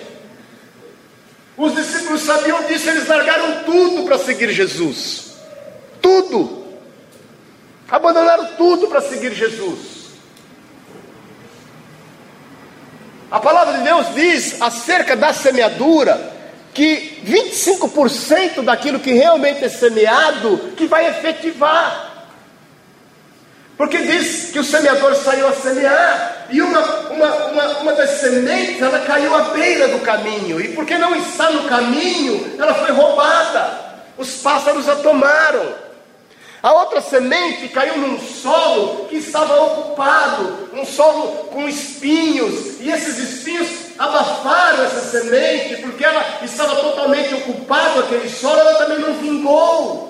Os 1.58 1.76
discípulos 1.76 2.22
sabiam 2.22 2.64
disso, 2.64 2.90
eles 2.90 3.06
largaram 3.10 3.66
tudo 3.66 4.04
para 4.04 4.18
seguir 4.18 4.52
Jesus. 4.52 5.29
Tudo. 6.02 6.66
Abandonaram 7.90 8.56
tudo 8.58 8.88
para 8.88 9.02
seguir 9.02 9.34
Jesus. 9.34 10.00
A 13.32 13.40
palavra 13.40 13.78
de 13.78 13.84
Deus 13.84 14.14
diz 14.16 14.62
acerca 14.62 15.16
da 15.16 15.32
semeadura 15.34 16.34
que 16.74 17.22
25% 17.26 18.64
daquilo 18.64 19.00
que 19.00 19.14
realmente 19.14 19.64
é 19.64 19.70
semeado 19.70 20.74
que 20.76 20.88
vai 20.88 21.08
efetivar. 21.08 22.10
Porque 23.78 23.98
diz 24.00 24.52
que 24.52 24.60
o 24.60 24.64
semeador 24.64 25.16
saiu 25.16 25.48
a 25.48 25.54
semear, 25.54 26.48
e 26.50 26.62
uma, 26.62 26.82
uma, 27.12 27.36
uma, 27.46 27.68
uma 27.80 27.94
das 27.94 28.10
sementes 28.20 28.82
ela 28.82 29.00
caiu 29.00 29.34
à 29.34 29.42
beira 29.52 29.88
do 29.88 30.00
caminho, 30.00 30.60
e 30.60 30.70
porque 30.70 30.98
não 30.98 31.16
está 31.16 31.50
no 31.50 31.64
caminho, 31.64 32.56
ela 32.60 32.74
foi 32.74 32.92
roubada, 32.92 33.80
os 34.18 34.42
pássaros 34.42 34.90
a 34.90 34.98
tomaram. 34.98 35.89
A 36.62 36.74
outra 36.74 37.00
semente 37.00 37.70
caiu 37.70 37.98
num 37.98 38.20
solo 38.20 39.06
que 39.06 39.16
estava 39.16 39.62
ocupado, 39.62 40.70
um 40.74 40.86
solo 40.86 41.46
com 41.46 41.70
espinhos, 41.70 42.82
e 42.82 42.92
esses 42.92 43.18
espinhos 43.18 43.70
abafaram 43.98 44.84
essa 44.84 45.00
semente, 45.00 45.82
porque 45.82 46.04
ela 46.04 46.22
estava 46.42 46.76
totalmente 46.76 47.34
ocupada, 47.34 48.02
aquele 48.02 48.30
solo, 48.30 48.60
ela 48.60 48.76
também 48.76 49.00
não 49.00 49.14
vingou. 49.14 50.10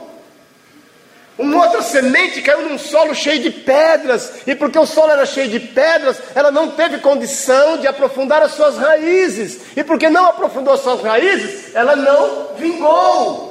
Uma 1.38 1.66
outra 1.66 1.84
semente 1.84 2.42
caiu 2.42 2.68
num 2.68 2.80
solo 2.80 3.14
cheio 3.14 3.42
de 3.42 3.52
pedras, 3.52 4.42
e 4.48 4.56
porque 4.56 4.78
o 4.78 4.88
solo 4.88 5.12
era 5.12 5.28
cheio 5.28 5.50
de 5.50 5.60
pedras, 5.60 6.20
ela 6.34 6.52
não 6.52 6.72
teve 6.72 6.98
condição 6.98 7.78
de 7.78 7.88
aprofundar 7.88 8.42
as 8.42 8.54
suas 8.54 8.76
raízes, 8.76 9.62
e 9.78 9.84
porque 9.84 10.10
não 10.10 10.26
aprofundou 10.26 10.74
as 10.74 10.82
suas 10.82 11.02
raízes, 11.02 11.76
ela 11.76 11.96
não 11.96 12.56
vingou. 12.58 13.49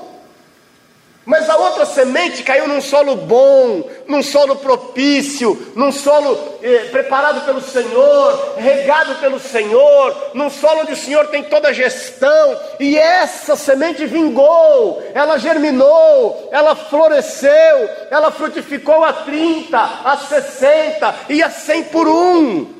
Mas 1.28 1.50
a 1.50 1.58
outra 1.58 1.84
semente 1.84 2.42
caiu 2.42 2.66
num 2.66 2.80
solo 2.80 3.14
bom, 3.14 3.86
num 4.06 4.22
solo 4.22 4.56
propício, 4.56 5.72
num 5.76 5.92
solo 5.92 6.56
eh, 6.62 6.88
preparado 6.90 7.44
pelo 7.44 7.60
Senhor, 7.60 8.54
regado 8.56 9.14
pelo 9.16 9.38
Senhor, 9.38 10.30
num 10.32 10.48
solo 10.48 10.80
onde 10.80 10.94
o 10.94 10.96
Senhor 10.96 11.26
tem 11.26 11.42
toda 11.42 11.68
a 11.68 11.72
gestão, 11.74 12.58
e 12.80 12.96
essa 12.96 13.56
semente 13.56 14.06
vingou, 14.06 15.02
ela 15.12 15.36
germinou, 15.36 16.48
ela 16.50 16.74
floresceu, 16.74 17.90
ela 18.10 18.30
frutificou 18.30 19.04
a 19.04 19.12
30, 19.12 19.78
a 19.78 20.16
60 20.16 21.14
e 21.28 21.42
a 21.42 21.50
100 21.50 21.84
por 21.84 22.08
um. 22.08 22.72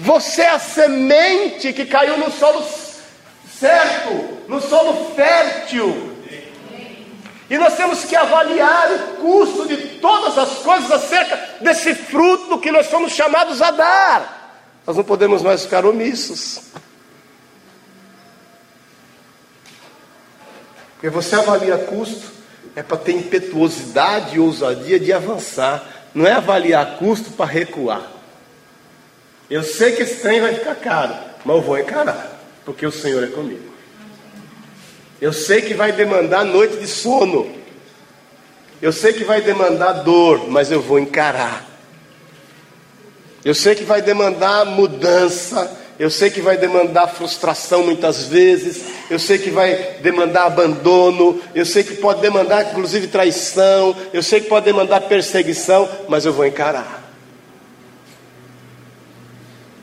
Você 0.00 0.42
é 0.42 0.50
a 0.50 0.58
semente 0.58 1.72
que 1.72 1.86
caiu 1.86 2.18
no 2.18 2.32
solo 2.32 2.66
certo, 3.56 4.40
no 4.48 4.60
solo 4.60 5.12
fértil 5.14 6.15
e 7.48 7.56
nós 7.58 7.76
temos 7.76 8.04
que 8.04 8.16
avaliar 8.16 8.90
o 8.92 8.98
custo 9.16 9.68
de 9.68 9.76
todas 10.00 10.36
as 10.36 10.58
coisas 10.58 10.90
acerca 10.90 11.36
desse 11.60 11.94
fruto 11.94 12.58
que 12.58 12.72
nós 12.72 12.86
somos 12.86 13.12
chamados 13.12 13.62
a 13.62 13.70
dar. 13.70 14.80
Nós 14.86 14.96
não 14.96 15.04
podemos 15.04 15.42
mais 15.42 15.62
ficar 15.62 15.84
omissos. 15.84 16.60
Porque 20.94 21.10
você 21.10 21.36
avalia 21.36 21.78
custo 21.78 22.32
é 22.74 22.82
para 22.82 22.96
ter 22.96 23.12
impetuosidade 23.12 24.36
e 24.36 24.40
ousadia 24.40 24.98
de 24.98 25.12
avançar, 25.12 25.86
não 26.14 26.26
é 26.26 26.32
avaliar 26.32 26.98
custo 26.98 27.30
para 27.30 27.46
recuar. 27.46 28.02
Eu 29.48 29.62
sei 29.62 29.92
que 29.92 30.02
esse 30.02 30.20
trem 30.20 30.40
vai 30.40 30.54
ficar 30.54 30.74
caro, 30.74 31.14
mas 31.44 31.56
eu 31.56 31.62
vou 31.62 31.78
encarar, 31.78 32.38
porque 32.64 32.84
o 32.84 32.92
Senhor 32.92 33.22
é 33.22 33.28
comigo. 33.28 33.65
Eu 35.20 35.32
sei 35.32 35.62
que 35.62 35.74
vai 35.74 35.92
demandar 35.92 36.44
noite 36.44 36.76
de 36.76 36.86
sono. 36.86 37.50
Eu 38.80 38.92
sei 38.92 39.12
que 39.12 39.24
vai 39.24 39.40
demandar 39.40 39.92
dor, 39.92 40.50
mas 40.50 40.70
eu 40.70 40.80
vou 40.80 40.98
encarar. 40.98 41.64
Eu 43.42 43.54
sei 43.54 43.74
que 43.74 43.84
vai 43.84 44.02
demandar 44.02 44.66
mudança. 44.66 45.84
Eu 45.98 46.10
sei 46.10 46.28
que 46.28 46.42
vai 46.42 46.58
demandar 46.58 47.06
frustração 47.06 47.84
muitas 47.84 48.24
vezes. 48.24 48.84
Eu 49.08 49.18
sei 49.18 49.38
que 49.38 49.50
vai 49.50 49.96
demandar 50.02 50.44
abandono. 50.44 51.40
Eu 51.54 51.64
sei 51.64 51.82
que 51.82 51.94
pode 51.94 52.20
demandar, 52.20 52.70
inclusive, 52.70 53.06
traição. 53.06 53.96
Eu 54.12 54.22
sei 54.22 54.40
que 54.40 54.48
pode 54.48 54.66
demandar 54.66 55.00
perseguição, 55.02 55.88
mas 56.08 56.26
eu 56.26 56.32
vou 56.34 56.44
encarar. 56.44 57.05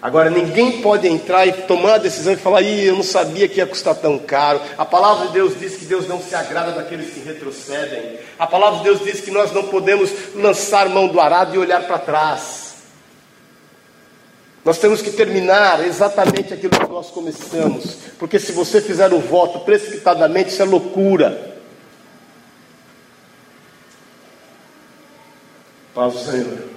Agora, 0.04 0.30
ninguém 0.30 0.82
pode 0.82 1.08
entrar 1.08 1.47
e 1.47 1.54
tomar 1.54 1.93
a 1.93 1.97
decisão 1.97 2.34
e 2.34 2.36
falar, 2.36 2.62
Ih, 2.62 2.88
eu 2.88 2.95
não 2.97 3.04
sabia 3.04 3.47
que 3.47 3.60
ia 3.60 3.66
custar 3.66 3.95
tão 3.95 4.20
caro. 4.20 4.60
A 4.78 4.84
palavra 4.84 5.28
de 5.28 5.32
Deus 5.32 5.58
diz 5.58 5.78
que 5.78 5.86
Deus 5.86 6.10
não 6.10 6.22
se 6.22 6.36
agrada 6.36 6.74
daqueles 6.74 7.14
que 7.14 7.22
retrocedem. 7.22 8.20
A 8.38 8.45
palavra 8.45 8.80
de 8.80 8.84
Deus 8.84 8.99
diz 8.99 9.22
que 9.22 9.32
nós 9.32 9.54
não 9.54 9.64
podemos 9.70 10.12
lançar 10.36 10.89
mão 10.89 11.08
do 11.08 11.22
arado 11.22 11.56
e 11.56 11.58
olhar 11.58 11.88
para 11.88 11.99
trás. 11.99 12.74
Nós 14.66 14.78
temos 14.78 15.01
que 15.01 15.10
terminar 15.10 15.82
exatamente 15.88 16.54
aquilo 16.54 16.78
que 16.78 16.91
nós 16.91 17.10
começamos, 17.10 17.95
porque 18.20 18.38
se 18.39 18.51
você 18.51 18.82
fizer 18.82 19.14
o 19.14 19.20
voto 19.20 19.62
precipitadamente, 19.62 20.49
isso 20.49 20.62
é 20.62 20.66
loucura. 20.66 21.56
Paz 25.95 26.12
do 26.12 26.20
Senhor. 26.20 26.72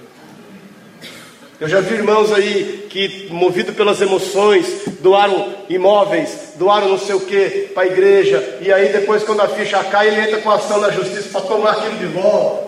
Eu 1.59 1.67
já 1.67 1.81
vi 1.81 1.95
irmãos 1.95 2.31
aí 2.31 2.85
que, 2.87 3.29
movido 3.31 3.73
pelas 3.73 3.99
emoções, 3.99 4.83
doaram 4.99 5.55
imóveis, 5.67 6.53
doaram 6.55 6.89
não 6.89 6.99
sei 6.99 7.15
o 7.15 7.21
que 7.21 7.71
para 7.73 7.81
a 7.81 7.87
igreja, 7.87 8.59
e 8.61 8.71
aí 8.71 8.89
depois, 8.89 9.23
quando 9.23 9.41
a 9.41 9.47
ficha 9.47 9.83
cai, 9.85 10.07
ele 10.07 10.21
entra 10.21 10.39
com 10.39 10.51
ação 10.51 10.79
na 10.79 10.91
justiça 10.91 11.29
para 11.29 11.41
tomar 11.41 11.71
aquilo 11.71 11.97
de 11.97 12.05
volta. 12.05 12.67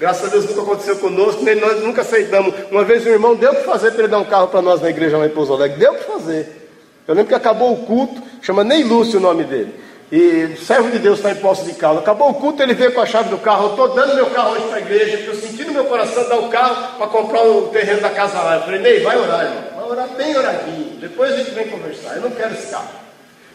Graças 0.00 0.24
a 0.24 0.28
Deus 0.28 0.46
nunca 0.46 0.62
aconteceu 0.62 0.96
conosco, 0.96 1.44
nem 1.44 1.54
nós 1.56 1.82
nunca 1.82 2.00
aceitamos. 2.00 2.54
Uma 2.70 2.82
vez 2.82 3.06
um 3.06 3.10
irmão 3.10 3.36
deu 3.36 3.52
para 3.52 3.62
fazer 3.64 3.90
para 3.90 4.00
ele 4.00 4.08
dar 4.08 4.18
um 4.18 4.24
carro 4.24 4.48
para 4.48 4.62
nós 4.62 4.80
na 4.80 4.88
igreja 4.88 5.18
lá 5.18 5.26
em 5.26 5.30
Pouso 5.30 5.52
Alegre, 5.52 5.78
deu 5.78 5.92
para 5.92 6.14
fazer. 6.14 6.70
Eu 7.06 7.14
lembro 7.14 7.28
que 7.28 7.34
acabou 7.34 7.74
o 7.74 7.84
culto, 7.84 8.22
chama 8.40 8.64
Ney 8.64 8.84
Lúcio 8.84 9.18
o 9.18 9.22
nome 9.22 9.44
dele. 9.44 9.74
E 10.14 10.56
servo 10.64 10.92
de 10.92 11.00
Deus 11.00 11.18
está 11.18 11.32
em 11.32 11.34
posse 11.34 11.64
de 11.64 11.74
carro. 11.74 11.98
Acabou 11.98 12.30
o 12.30 12.34
culto, 12.34 12.62
ele 12.62 12.72
veio 12.72 12.92
com 12.92 13.00
a 13.00 13.06
chave 13.06 13.30
do 13.30 13.38
carro. 13.38 13.64
Eu 13.64 13.70
estou 13.70 13.88
dando 13.96 14.14
meu 14.14 14.26
carro 14.26 14.52
hoje 14.52 14.68
para 14.68 14.76
a 14.76 14.80
igreja, 14.80 15.16
porque 15.16 15.30
eu 15.30 15.34
senti 15.34 15.64
no 15.64 15.72
meu 15.72 15.86
coração 15.86 16.28
dar 16.28 16.36
o 16.36 16.48
carro 16.50 16.98
para 16.98 17.08
comprar 17.08 17.44
o 17.44 17.62
terreno 17.62 18.00
da 18.00 18.10
casa 18.10 18.40
lá. 18.40 18.54
Eu 18.54 18.60
falei, 18.60 18.78
Ney, 18.78 19.00
vai 19.00 19.18
orar, 19.18 19.42
irmão. 19.42 19.64
Vai 19.74 19.90
orar 19.90 20.08
bem 20.16 20.36
oradinho. 20.36 20.98
Depois 21.00 21.32
a 21.32 21.36
gente 21.38 21.50
vem 21.50 21.66
conversar. 21.66 22.14
Eu 22.14 22.22
não 22.22 22.30
quero 22.30 22.54
esse 22.54 22.70
carro. 22.70 22.90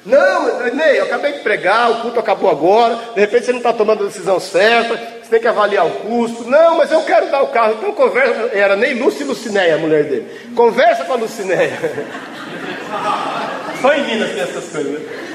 Não, 0.06 0.60
Ney, 0.74 1.00
eu 1.00 1.06
acabei 1.06 1.32
de 1.32 1.40
pregar, 1.40 1.92
o 1.92 2.02
culto 2.02 2.20
acabou 2.20 2.50
agora. 2.50 3.00
De 3.16 3.22
repente 3.22 3.46
você 3.46 3.52
não 3.54 3.60
está 3.60 3.72
tomando 3.72 4.04
a 4.04 4.08
decisão 4.08 4.38
certa. 4.38 4.98
Você 4.98 5.30
tem 5.30 5.40
que 5.40 5.48
avaliar 5.48 5.88
o 5.88 5.92
custo. 5.92 6.44
Não, 6.44 6.76
mas 6.76 6.92
eu 6.92 7.04
quero 7.04 7.32
dar 7.32 7.42
o 7.42 7.48
carro. 7.48 7.76
Então 7.78 7.94
conversa. 7.94 8.50
Era 8.52 8.76
nem 8.76 8.96
Lúcia 8.96 9.24
e 9.24 9.28
Lucinéia, 9.28 9.76
a 9.76 9.78
mulher 9.78 10.04
dele. 10.04 10.30
Conversa 10.54 11.06
com 11.06 11.14
a 11.14 11.16
Lucinéia. 11.16 11.80
Só 13.82 13.94
em 13.94 14.04
Minas 14.04 14.32
tem 14.32 14.42
essas 14.42 14.70
coisas, 14.74 14.92
né? 14.92 15.29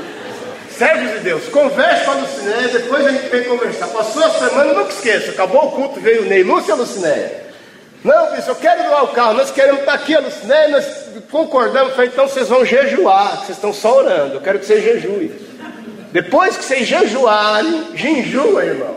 Servos 0.76 1.12
de 1.12 1.18
Deus, 1.20 1.48
converse 1.48 2.04
com 2.04 2.10
a 2.10 2.14
Lucinéia, 2.14 2.68
depois 2.68 3.06
a 3.06 3.10
gente 3.10 3.28
vem 3.28 3.44
conversar. 3.44 3.86
Passou 3.88 4.24
a 4.24 4.30
semana, 4.30 4.72
nunca 4.72 4.90
esqueça, 4.90 5.30
acabou 5.30 5.66
o 5.66 5.70
culto, 5.70 6.00
veio 6.00 6.22
o 6.22 6.24
Ney, 6.24 6.42
Lúcia 6.42 6.70
e 6.70 6.72
a 6.72 6.76
Lucinéia. 6.76 7.44
Não, 8.02 8.34
bicho, 8.34 8.50
eu 8.50 8.56
quero 8.56 8.82
doar 8.82 9.04
o 9.04 9.08
carro, 9.08 9.34
nós 9.34 9.50
queremos 9.50 9.80
estar 9.80 9.94
aqui, 9.94 10.14
a 10.14 10.20
Lucinéia, 10.20 10.68
nós 10.68 10.84
concordamos, 11.30 11.94
falei, 11.94 12.10
então 12.10 12.26
vocês 12.26 12.48
vão 12.48 12.64
jejuar, 12.64 13.36
vocês 13.36 13.50
estão 13.50 13.72
só 13.72 13.98
orando, 13.98 14.34
eu 14.34 14.40
quero 14.40 14.58
que 14.58 14.66
vocês 14.66 14.82
jejuem. 14.82 15.32
Depois 16.10 16.56
que 16.56 16.64
vocês 16.64 16.86
jejuarem, 16.86 17.88
jejua, 17.94 18.64
irmão. 18.64 18.96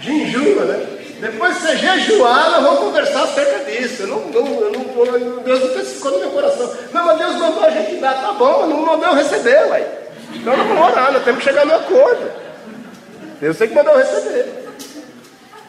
Jejua, 0.00 0.64
né? 0.64 0.86
Depois 1.20 1.56
que 1.56 1.62
você 1.62 1.76
jejuar, 1.76 2.50
nós 2.50 2.62
vamos 2.64 2.80
conversar 2.80 3.22
acerca 3.22 3.70
disso. 3.70 4.02
Eu 4.02 4.08
não, 4.08 4.20
não, 4.26 4.60
eu 4.60 4.72
não, 4.72 5.42
Deus 5.42 5.60
não 5.60 5.84
ficou 5.84 6.10
no 6.10 6.18
meu 6.18 6.30
coração. 6.30 6.68
Não, 6.92 7.06
mas 7.06 7.18
Deus 7.18 7.36
mandou 7.36 7.64
a 7.64 7.70
gente 7.70 7.96
dar, 8.00 8.14
tá 8.14 8.32
bom, 8.32 8.66
não 8.66 8.84
mandou 8.84 9.14
receber, 9.14 9.68
vai. 9.68 10.01
Então 10.34 10.56
não 10.56 10.66
vamos 10.66 10.92
orar, 10.92 11.12
nós 11.12 11.24
temos 11.24 11.42
que 11.42 11.48
chegar 11.48 11.64
no 11.64 11.74
acordo. 11.74 12.30
Eu 13.40 13.52
sei 13.54 13.68
que 13.68 13.74
mandou 13.74 13.96
receber. 13.96 14.62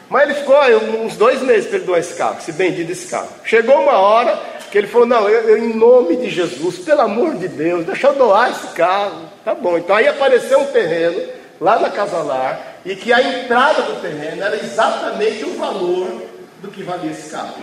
Mas 0.08 0.22
ele 0.22 0.34
ficou 0.34 0.56
uns 1.04 1.16
dois 1.16 1.42
meses 1.42 1.66
para 1.66 1.78
ele 1.78 1.86
doar 1.86 1.98
esse 1.98 2.14
carro, 2.14 2.36
esse 2.38 2.52
bendito 2.52 2.92
esse 2.92 3.08
carro. 3.08 3.28
Chegou 3.44 3.80
uma 3.80 3.98
hora 3.98 4.38
que 4.70 4.78
ele 4.78 4.86
falou: 4.86 5.06
Não, 5.06 5.28
eu, 5.28 5.48
eu, 5.48 5.58
em 5.58 5.74
nome 5.74 6.16
de 6.16 6.30
Jesus, 6.30 6.78
pelo 6.78 7.00
amor 7.00 7.34
de 7.34 7.48
Deus, 7.48 7.84
deixa 7.84 8.08
eu 8.08 8.14
doar 8.14 8.50
esse 8.50 8.68
carro. 8.74 9.28
Tá 9.44 9.54
bom. 9.54 9.76
Então 9.76 9.96
aí 9.96 10.06
apareceu 10.06 10.60
um 10.60 10.66
terreno 10.66 11.20
lá 11.60 11.78
na 11.78 11.90
Casa 11.90 12.18
Lar 12.18 12.78
e 12.84 12.94
que 12.94 13.12
a 13.12 13.22
entrada 13.22 13.82
do 13.82 14.00
terreno 14.00 14.42
era 14.42 14.56
exatamente 14.56 15.44
o 15.44 15.56
valor 15.56 16.22
do 16.60 16.68
que 16.68 16.82
valia 16.82 17.10
esse 17.10 17.30
carro. 17.30 17.54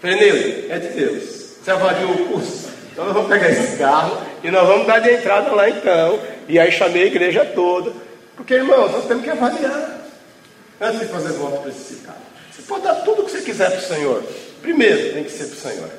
Falei, 0.00 0.68
é 0.70 0.78
de 0.78 0.88
Deus. 0.88 1.24
Você 1.62 1.70
avaliou 1.70 2.12
o 2.12 2.28
custo? 2.28 2.70
Então 2.92 3.04
nós 3.04 3.14
vamos 3.14 3.28
pegar 3.28 3.50
esse 3.50 3.76
carro 3.78 4.18
e 4.42 4.50
nós 4.50 4.66
vamos 4.66 4.86
dar 4.86 5.00
de 5.00 5.10
entrada 5.10 5.50
lá 5.52 5.68
então. 5.68 6.20
E 6.48 6.58
aí 6.58 6.70
chamei 6.70 7.04
a 7.04 7.06
igreja 7.06 7.44
toda. 7.44 7.92
Porque, 8.36 8.54
irmãos, 8.54 8.92
nós 8.92 9.06
temos 9.06 9.24
que 9.24 9.30
avaliar. 9.30 9.98
Antes 10.80 11.00
de 11.00 11.06
fazer 11.06 11.32
voto 11.32 11.62
precipitado. 11.62 12.18
Você 12.52 12.62
pode 12.62 12.84
dar 12.84 12.94
tudo 12.96 13.22
o 13.22 13.24
que 13.24 13.32
você 13.32 13.42
quiser 13.42 13.70
para 13.70 13.80
o 13.80 13.82
Senhor. 13.82 14.24
Primeiro, 14.62 15.12
tem 15.14 15.24
que 15.24 15.30
ser 15.30 15.46
para 15.46 15.56
o 15.56 15.72
Senhor. 15.72 15.90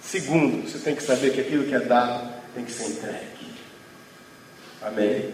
Segundo, 0.00 0.68
você 0.68 0.78
tem 0.78 0.94
que 0.96 1.02
saber 1.02 1.32
que 1.32 1.40
aquilo 1.40 1.64
que 1.64 1.74
é 1.74 1.80
dado 1.80 2.32
tem 2.54 2.64
que 2.64 2.72
ser 2.72 2.86
entregue. 2.88 3.26
Amém? 4.82 5.32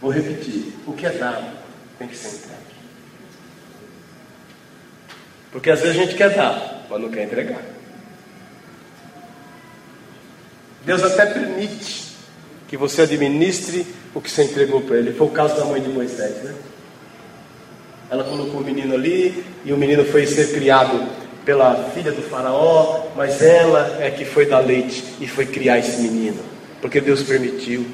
Vou 0.00 0.10
repetir. 0.10 0.72
O 0.86 0.92
que 0.92 1.06
é 1.06 1.10
dado 1.10 1.46
tem 1.98 2.08
que 2.08 2.16
ser 2.16 2.28
entregue. 2.28 2.62
Porque 5.52 5.70
às 5.70 5.80
vezes 5.80 5.96
a 5.96 6.04
gente 6.04 6.16
quer 6.16 6.30
dar, 6.30 6.86
mas 6.88 7.00
não 7.00 7.10
quer 7.10 7.24
entregar. 7.24 7.71
Deus 10.84 11.02
até 11.02 11.26
permite 11.26 12.12
que 12.68 12.76
você 12.76 13.02
administre 13.02 13.86
o 14.14 14.20
que 14.20 14.30
você 14.30 14.44
entregou 14.44 14.80
para 14.80 14.96
ele. 14.96 15.12
Foi 15.12 15.26
o 15.26 15.30
caso 15.30 15.56
da 15.56 15.64
mãe 15.64 15.80
de 15.80 15.88
Moisés, 15.88 16.42
né? 16.42 16.54
Ela 18.10 18.24
colocou 18.24 18.60
o 18.60 18.64
menino 18.64 18.94
ali 18.94 19.44
e 19.64 19.72
o 19.72 19.76
menino 19.76 20.04
foi 20.04 20.26
ser 20.26 20.52
criado 20.52 21.08
pela 21.44 21.90
filha 21.90 22.12
do 22.12 22.22
faraó, 22.22 23.06
mas 23.16 23.40
ela 23.42 23.98
é 24.00 24.10
que 24.10 24.24
foi 24.24 24.46
dar 24.46 24.60
leite 24.60 25.04
e 25.20 25.26
foi 25.26 25.46
criar 25.46 25.78
esse 25.78 26.00
menino, 26.00 26.40
porque 26.80 27.00
Deus 27.00 27.22
permitiu. 27.22 27.86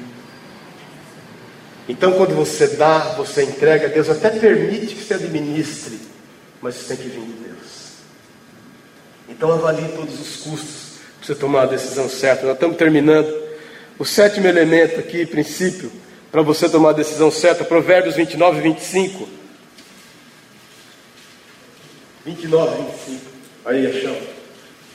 Então, 1.87 2.11
quando 2.13 2.35
você 2.35 2.67
dá, 2.67 3.15
você 3.17 3.43
entrega, 3.43 3.87
Deus 3.87 4.09
até 4.09 4.29
permite 4.29 4.93
que 4.93 5.03
você 5.03 5.15
administre, 5.15 5.99
mas 6.61 6.75
isso 6.75 6.87
tem 6.87 6.97
que 6.97 7.09
vir 7.09 7.21
de 7.21 7.31
Deus. 7.31 7.59
Então, 9.27 9.51
avalie 9.53 9.87
todos 9.95 10.19
os 10.19 10.35
custos 10.37 10.88
você 11.29 11.35
tomar 11.35 11.63
a 11.63 11.65
decisão 11.67 12.09
certa. 12.09 12.45
Nós 12.45 12.55
estamos 12.55 12.77
terminando. 12.77 13.31
O 13.99 14.05
sétimo 14.05 14.47
elemento 14.47 14.99
aqui, 14.99 15.25
princípio, 15.25 15.91
para 16.31 16.41
você 16.41 16.67
tomar 16.67 16.91
a 16.91 16.93
decisão 16.93 17.29
certa, 17.29 17.63
Provérbios 17.63 18.15
29 18.15 18.59
e 18.59 18.61
25. 18.61 19.29
29 22.25 22.73
e 22.73 22.85
25. 22.85 23.21
Aí, 23.65 23.87
achão. 23.87 24.17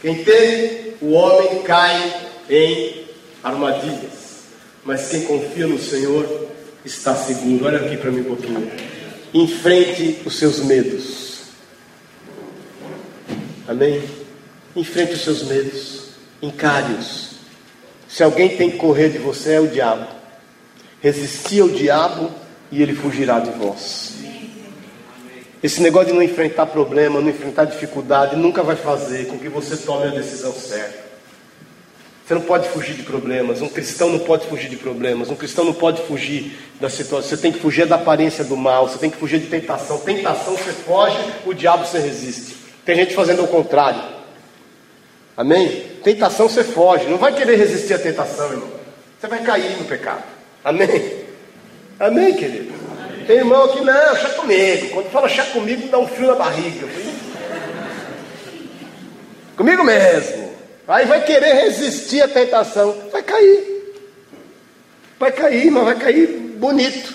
Quem 0.00 0.24
teme 0.24 0.94
o 1.00 1.12
homem 1.12 1.62
cai 1.62 2.32
em 2.50 3.04
armadilhas, 3.42 4.44
mas 4.84 5.08
quem 5.08 5.22
confia 5.22 5.66
no 5.66 5.78
Senhor 5.78 6.48
está 6.84 7.14
seguro. 7.14 7.66
Olha 7.66 7.78
aqui 7.78 7.96
para 7.96 8.10
mim 8.10 8.22
um 8.22 8.36
pouquinho. 8.36 8.70
Enfrente 9.32 10.20
os 10.24 10.36
seus 10.36 10.58
medos. 10.60 11.42
Amém? 13.68 14.02
Enfrente 14.74 15.12
os 15.12 15.22
seus 15.22 15.42
medos. 15.44 16.03
Encare-os. 16.44 17.30
Se 18.06 18.22
alguém 18.22 18.54
tem 18.56 18.70
que 18.70 18.76
correr 18.76 19.08
de 19.08 19.18
você, 19.18 19.54
é 19.54 19.60
o 19.60 19.66
diabo. 19.66 20.06
Resistir 21.00 21.62
ao 21.62 21.68
diabo 21.70 22.30
e 22.70 22.82
ele 22.82 22.94
fugirá 22.94 23.40
de 23.40 23.50
vós. 23.50 24.14
Esse 25.62 25.80
negócio 25.80 26.08
de 26.08 26.12
não 26.12 26.22
enfrentar 26.22 26.66
problema, 26.66 27.18
não 27.18 27.30
enfrentar 27.30 27.64
dificuldade, 27.64 28.36
nunca 28.36 28.62
vai 28.62 28.76
fazer 28.76 29.26
com 29.26 29.38
que 29.38 29.48
você 29.48 29.74
tome 29.78 30.06
a 30.06 30.10
decisão 30.10 30.52
certa. 30.52 31.02
Você 32.26 32.34
não 32.34 32.42
pode 32.42 32.68
fugir 32.68 32.94
de 32.94 33.02
problemas. 33.02 33.62
Um 33.62 33.68
cristão 33.68 34.10
não 34.10 34.18
pode 34.18 34.46
fugir 34.46 34.68
de 34.68 34.76
problemas. 34.76 35.30
Um 35.30 35.36
cristão 35.36 35.64
não 35.64 35.72
pode 35.72 36.02
fugir 36.02 36.58
da 36.78 36.90
situação. 36.90 37.28
Você 37.28 37.38
tem 37.38 37.52
que 37.52 37.58
fugir 37.58 37.86
da 37.86 37.96
aparência 37.96 38.44
do 38.44 38.56
mal. 38.56 38.86
Você 38.86 38.98
tem 38.98 39.10
que 39.10 39.16
fugir 39.16 39.40
de 39.40 39.46
tentação. 39.46 39.98
Tentação 39.98 40.56
você 40.56 40.72
foge, 40.72 41.16
o 41.46 41.54
diabo 41.54 41.86
você 41.86 41.98
resiste. 41.98 42.56
Tem 42.84 42.96
gente 42.96 43.14
fazendo 43.14 43.44
o 43.44 43.48
contrário. 43.48 44.13
Amém? 45.36 45.98
Tentação 46.02 46.48
você 46.48 46.62
foge, 46.62 47.06
não 47.06 47.18
vai 47.18 47.32
querer 47.34 47.56
resistir 47.56 47.94
à 47.94 47.98
tentação, 47.98 48.50
irmão. 48.50 48.70
Você 49.20 49.26
vai 49.26 49.42
cair 49.42 49.76
no 49.78 49.84
pecado. 49.84 50.22
Amém? 50.62 51.24
Amém, 51.98 52.34
querido? 52.34 52.72
Amém. 52.98 53.24
Tem 53.24 53.36
irmão 53.36 53.68
que 53.68 53.80
não, 53.80 54.16
chá 54.16 54.28
comigo. 54.30 54.90
Quando 54.90 55.10
fala 55.10 55.28
chá 55.28 55.44
comigo, 55.46 55.88
dá 55.88 55.98
um 55.98 56.06
frio 56.06 56.28
na 56.28 56.34
barriga. 56.34 56.86
Comigo 59.56 59.84
mesmo. 59.84 60.52
Aí 60.86 61.06
vai 61.06 61.24
querer 61.24 61.54
resistir 61.54 62.22
à 62.22 62.28
tentação. 62.28 62.94
Vai 63.10 63.22
cair. 63.22 63.74
Vai 65.18 65.32
cair, 65.32 65.70
mas 65.70 65.84
vai 65.84 65.96
cair 65.96 66.26
bonito. 66.56 67.14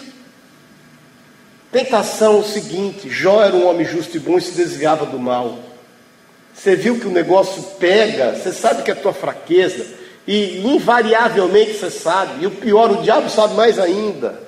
Tentação 1.72 2.38
é 2.38 2.39
o 2.39 2.43
seguinte: 2.43 3.09
Jó 3.09 3.43
era 3.43 3.55
um 3.55 3.67
homem 3.67 3.86
justo 3.86 4.17
e 4.17 4.20
bom 4.20 4.38
e 4.38 4.41
se 4.41 4.51
desviava 4.51 5.05
do 5.05 5.20
mal. 5.20 5.59
Você 6.60 6.76
viu 6.76 6.99
que 6.99 7.07
o 7.07 7.12
negócio 7.12 7.64
pega, 7.80 8.36
você 8.36 8.51
sabe 8.51 8.84
que 8.84 8.91
é 8.91 8.93
a 8.93 8.97
tua 8.97 9.14
fraqueza, 9.14 9.86
e 10.28 10.60
invariavelmente 10.68 11.76
você 11.76 11.89
sabe, 11.89 12.43
e 12.43 12.47
o 12.47 12.51
pior, 12.51 12.91
o 12.91 13.01
diabo 13.01 13.30
sabe 13.30 13.53
mais 13.53 13.80
ainda. 13.80 14.43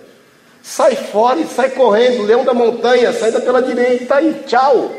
Sai 0.62 0.94
fora 0.94 1.40
e 1.40 1.48
sai 1.48 1.70
correndo, 1.70 2.24
leão 2.24 2.44
da 2.44 2.54
montanha, 2.54 3.14
sai 3.14 3.32
da 3.32 3.40
pela 3.40 3.62
direita 3.62 4.22
e 4.22 4.34
tchau. 4.44 4.94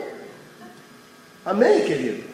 Amém, 1.45 1.83
querido? 1.83 2.25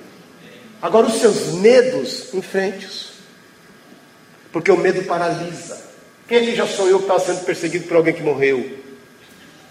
Agora, 0.81 1.09
os 1.09 1.15
seus 1.15 1.55
medos, 1.55 2.33
enfrente-os. 2.33 3.15
Porque 4.53 4.71
o 4.71 4.77
medo 4.77 5.03
paralisa. 5.07 5.83
Quem 6.29 6.39
aqui 6.39 6.55
já 6.55 6.67
sonhou 6.69 7.01
que 7.01 7.05
estava 7.05 7.21
sendo 7.21 7.45
perseguido 7.45 7.89
por 7.89 7.97
alguém 7.97 8.15
que 8.15 8.23
morreu? 8.23 8.79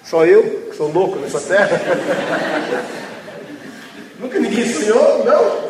Só 0.03 0.26
eu, 0.26 0.68
que 0.70 0.76
sou 0.76 0.91
louco 0.91 1.18
nessa 1.18 1.39
terra? 1.39 1.82
Nunca 4.20 4.39
ninguém 4.39 4.74
sonhou? 4.74 5.26
Não? 5.26 5.68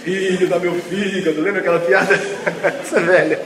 Filho 0.00 0.48
da 0.48 0.58
meu 0.58 0.74
fígado, 0.74 1.40
lembra 1.40 1.60
aquela 1.60 1.80
piada? 1.80 2.14
Essa 2.82 3.00
velha. 3.00 3.40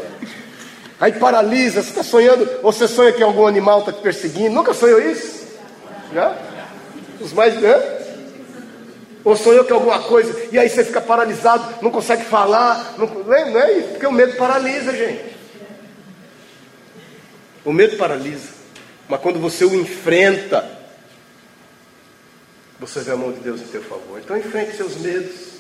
Aí 1.01 1.13
paralisa, 1.13 1.83
você 1.83 1.91
está 1.91 2.03
sonhando, 2.03 2.49
ou 2.63 2.73
você 2.73 2.89
sonha 2.89 3.13
que 3.13 3.23
algum 3.23 3.47
animal 3.47 3.81
está 3.81 3.93
te 3.93 4.01
perseguindo. 4.01 4.51
Nunca 4.51 4.75
sonhou 4.75 5.01
isso? 5.01 5.47
Já? 6.13 6.37
Os 7.21 7.33
mais. 7.33 7.55
Né? 7.61 7.99
Ou 9.25 9.37
sonhou 9.37 9.65
que 9.65 9.73
alguma 9.73 10.01
coisa, 10.01 10.35
e 10.51 10.59
aí 10.59 10.69
você 10.69 10.83
fica 10.83 11.01
paralisado, 11.01 11.83
não 11.83 11.91
consegue 11.91 12.25
falar, 12.25 12.95
não, 12.97 13.07
não 13.07 13.35
é? 13.35 13.81
Porque 13.91 14.07
o 14.07 14.13
medo 14.13 14.37
paralisa, 14.37 14.97
gente. 14.97 15.37
O 17.65 17.73
medo 17.73 17.97
paralisa. 17.97 18.49
Mas 19.09 19.21
quando 19.21 19.39
você 19.39 19.65
o 19.65 19.75
enfrenta, 19.75 20.78
você 22.81 23.01
vê 23.01 23.11
a 23.11 23.17
mão 23.17 23.33
de 23.33 23.41
Deus 23.41 23.61
em 23.61 23.67
seu 23.67 23.83
favor. 23.83 24.21
Então 24.23 24.37
enfrente 24.37 24.77
seus 24.77 24.97
medos. 24.97 25.59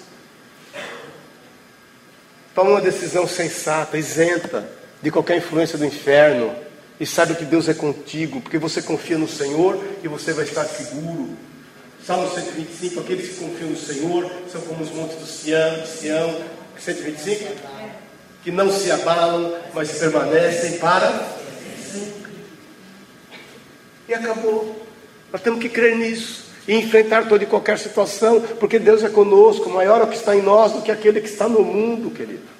Toma 2.55 2.71
uma 2.71 2.81
decisão 2.81 3.27
sensata, 3.27 3.99
isenta 3.99 4.69
de 5.03 5.11
qualquer 5.11 5.39
influência 5.39 5.77
do 5.77 5.85
inferno. 5.85 6.55
E 7.01 7.07
saiba 7.07 7.35
que 7.35 7.45
Deus 7.45 7.69
é 7.69 7.75
contigo, 7.75 8.41
porque 8.41 8.59
você 8.59 8.83
confia 8.83 9.16
no 9.16 9.29
Senhor 9.29 9.81
e 10.03 10.09
você 10.09 10.33
vai 10.33 10.45
estar 10.45 10.64
seguro. 10.64 11.37
Salmo 12.05 12.29
125, 12.29 13.01
aqueles 13.01 13.29
que 13.29 13.35
confiam 13.37 13.71
no 13.71 13.77
Senhor 13.77 14.33
são 14.51 14.61
como 14.62 14.83
os 14.83 14.91
montes 14.91 15.16
do 15.16 15.27
Sião, 15.27 15.87
Sião 15.87 16.43
125, 16.77 17.53
que 18.43 18.51
não 18.51 18.73
se 18.73 18.91
abalam, 18.91 19.57
mas 19.73 19.93
permanecem 19.93 20.79
para. 20.79 21.37
E 24.09 24.14
acabou. 24.14 24.85
Nós 25.31 25.43
temos 25.43 25.61
que 25.61 25.69
crer 25.69 25.97
nisso 25.97 26.47
e 26.69 26.75
enfrentar 26.75 27.27
toda 27.27 27.43
e 27.43 27.47
qualquer 27.47 27.79
situação, 27.79 28.43
porque 28.61 28.79
Deus 28.79 29.03
é 29.03 29.09
conosco, 29.09 29.71
maior 29.71 30.03
é 30.03 30.05
o 30.05 30.07
que 30.07 30.16
está 30.16 30.37
em 30.37 30.43
nós 30.43 30.73
do 30.73 30.83
que 30.83 30.93
aquele 30.93 31.23
que 31.23 31.29
está 31.29 31.49
no 31.49 31.62
mundo, 31.62 32.11
querido. 32.11 32.59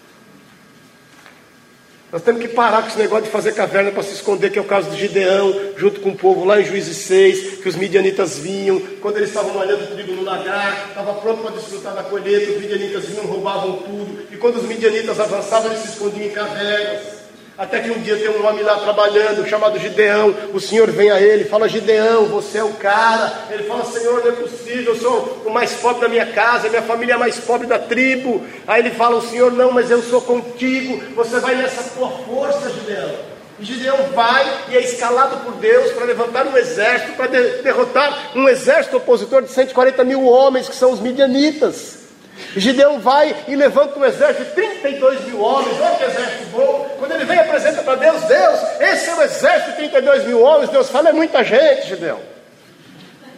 Nós 2.11 2.23
temos 2.23 2.41
que 2.41 2.49
parar 2.49 2.81
com 2.81 2.89
esse 2.89 2.99
negócio 2.99 3.27
de 3.27 3.31
fazer 3.31 3.53
caverna 3.53 3.91
para 3.91 4.03
se 4.03 4.15
esconder, 4.15 4.51
que 4.51 4.59
é 4.59 4.63
o 4.63 4.65
caso 4.65 4.89
de 4.89 4.97
Gideão, 4.99 5.55
junto 5.77 6.01
com 6.01 6.09
o 6.09 6.17
povo 6.17 6.43
lá 6.47 6.59
em 6.59 6.65
Juízes 6.65 6.97
6, 6.97 7.59
que 7.59 7.69
os 7.69 7.77
midianitas 7.77 8.39
vinham, 8.39 8.81
quando 9.03 9.19
eles 9.19 9.29
estavam 9.29 9.53
malhando 9.53 9.87
trigo 9.89 10.13
no 10.13 10.23
lagar, 10.23 10.87
estava 10.89 11.13
pronto 11.21 11.43
para 11.43 11.51
desfrutar 11.51 11.95
da 11.95 12.03
colheita, 12.03 12.53
os 12.53 12.61
midianitas 12.63 13.05
vinham, 13.05 13.27
roubavam 13.27 13.83
tudo, 13.83 14.27
e 14.33 14.39
quando 14.39 14.57
os 14.57 14.65
midianitas 14.65 15.21
avançavam, 15.21 15.71
eles 15.71 15.83
se 15.83 15.91
escondiam 15.91 16.29
em 16.29 16.31
cavernas. 16.31 17.18
Até 17.59 17.81
que 17.81 17.91
um 17.91 18.01
dia 18.01 18.17
tem 18.17 18.29
um 18.29 18.47
homem 18.47 18.63
lá 18.63 18.77
trabalhando, 18.77 19.45
chamado 19.49 19.81
Gideão. 19.81 20.33
O 20.55 20.61
Senhor 20.61 20.89
vem 20.93 21.11
a 21.11 21.21
ele, 21.21 21.45
fala: 21.45 21.69
Gideão, 21.69 22.27
você 22.27 22.59
é 22.59 22.63
o 22.63 22.75
cara. 22.75 23.33
Ele 23.51 23.65
fala: 23.65 23.85
Senhor, 23.85 24.25
não 24.25 24.31
é 24.31 24.37
possível, 24.37 24.95
eu 24.95 24.97
sou 25.01 25.43
o 25.45 25.51
mais 25.51 25.73
pobre 25.73 26.03
da 26.03 26.09
minha 26.09 26.27
casa, 26.27 26.69
minha 26.69 26.83
família 26.83 27.15
é 27.15 27.17
a 27.17 27.19
mais 27.19 27.37
pobre 27.39 27.67
da 27.67 27.77
tribo. 27.77 28.47
Aí 28.65 28.81
ele 28.81 28.91
fala: 28.91 29.17
O 29.17 29.23
Senhor, 29.23 29.51
não, 29.51 29.73
mas 29.73 29.91
eu 29.91 30.01
sou 30.03 30.23
contigo. 30.23 31.03
Você 31.17 31.41
vai 31.41 31.57
nessa 31.57 31.83
tua 31.97 32.09
força, 32.09 32.71
Gideão. 32.71 33.11
E 33.59 33.65
Gideão 33.65 33.97
vai 34.15 34.47
e 34.69 34.77
é 34.77 34.81
escalado 34.81 35.39
por 35.39 35.55
Deus 35.55 35.91
para 35.91 36.05
levantar 36.05 36.47
um 36.47 36.57
exército, 36.57 37.15
para 37.15 37.27
de 37.27 37.63
derrotar 37.63 38.37
um 38.37 38.49
exército 38.49 38.99
opositor 38.99 39.43
de 39.43 39.51
140 39.51 40.05
mil 40.05 40.25
homens, 40.25 40.69
que 40.69 40.77
são 40.77 40.93
os 40.93 41.01
midianitas. 41.01 42.08
Gideão 42.57 43.01
vai 43.01 43.34
e 43.47 43.55
levanta 43.55 43.99
um 43.99 44.05
exército 44.05 44.45
de 44.45 44.51
32 44.51 45.24
mil 45.26 45.41
homens, 45.41 45.76
olha 45.80 45.97
que 45.97 46.05
exército 46.05 46.45
bom. 46.53 46.97
Quando 46.99 47.12
ele 47.12 47.24
vem 47.24 47.36
e 47.36 47.41
apresenta 47.41 47.82
para 47.82 47.97
Deus, 47.97 48.22
Deus, 48.22 48.61
esse 48.80 49.11
é 49.11 49.14
o 49.14 49.22
exército 49.22 49.70
de 49.70 49.76
32 49.76 50.24
mil 50.24 50.41
homens. 50.41 50.70
Deus 50.70 50.89
fala, 50.89 51.11
é 51.11 51.12
muita 51.12 51.45
gente, 51.45 51.89
Gideão. 51.89 52.20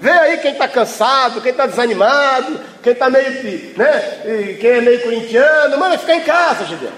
Vê 0.00 0.10
aí 0.10 0.38
quem 0.38 0.52
está 0.52 0.66
cansado, 0.66 1.40
quem 1.42 1.50
está 1.50 1.66
desanimado, 1.66 2.60
quem 2.82 2.92
está 2.92 3.10
meio, 3.10 3.30
né, 3.76 4.56
quem 4.58 4.70
é 4.70 4.80
meio 4.80 5.02
corintiano, 5.02 5.76
manda 5.76 5.98
ficar 5.98 6.14
em 6.14 6.22
casa, 6.22 6.64
Gideão. 6.64 6.92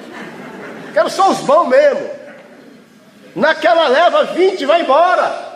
Quero 0.93 1.11
só 1.11 1.31
os 1.31 1.39
bons 1.39 1.69
mesmo. 1.69 2.11
Naquela 3.35 3.89
leva, 3.89 4.25
20 4.25 4.65
vai 4.67 4.83
embora. 4.83 5.52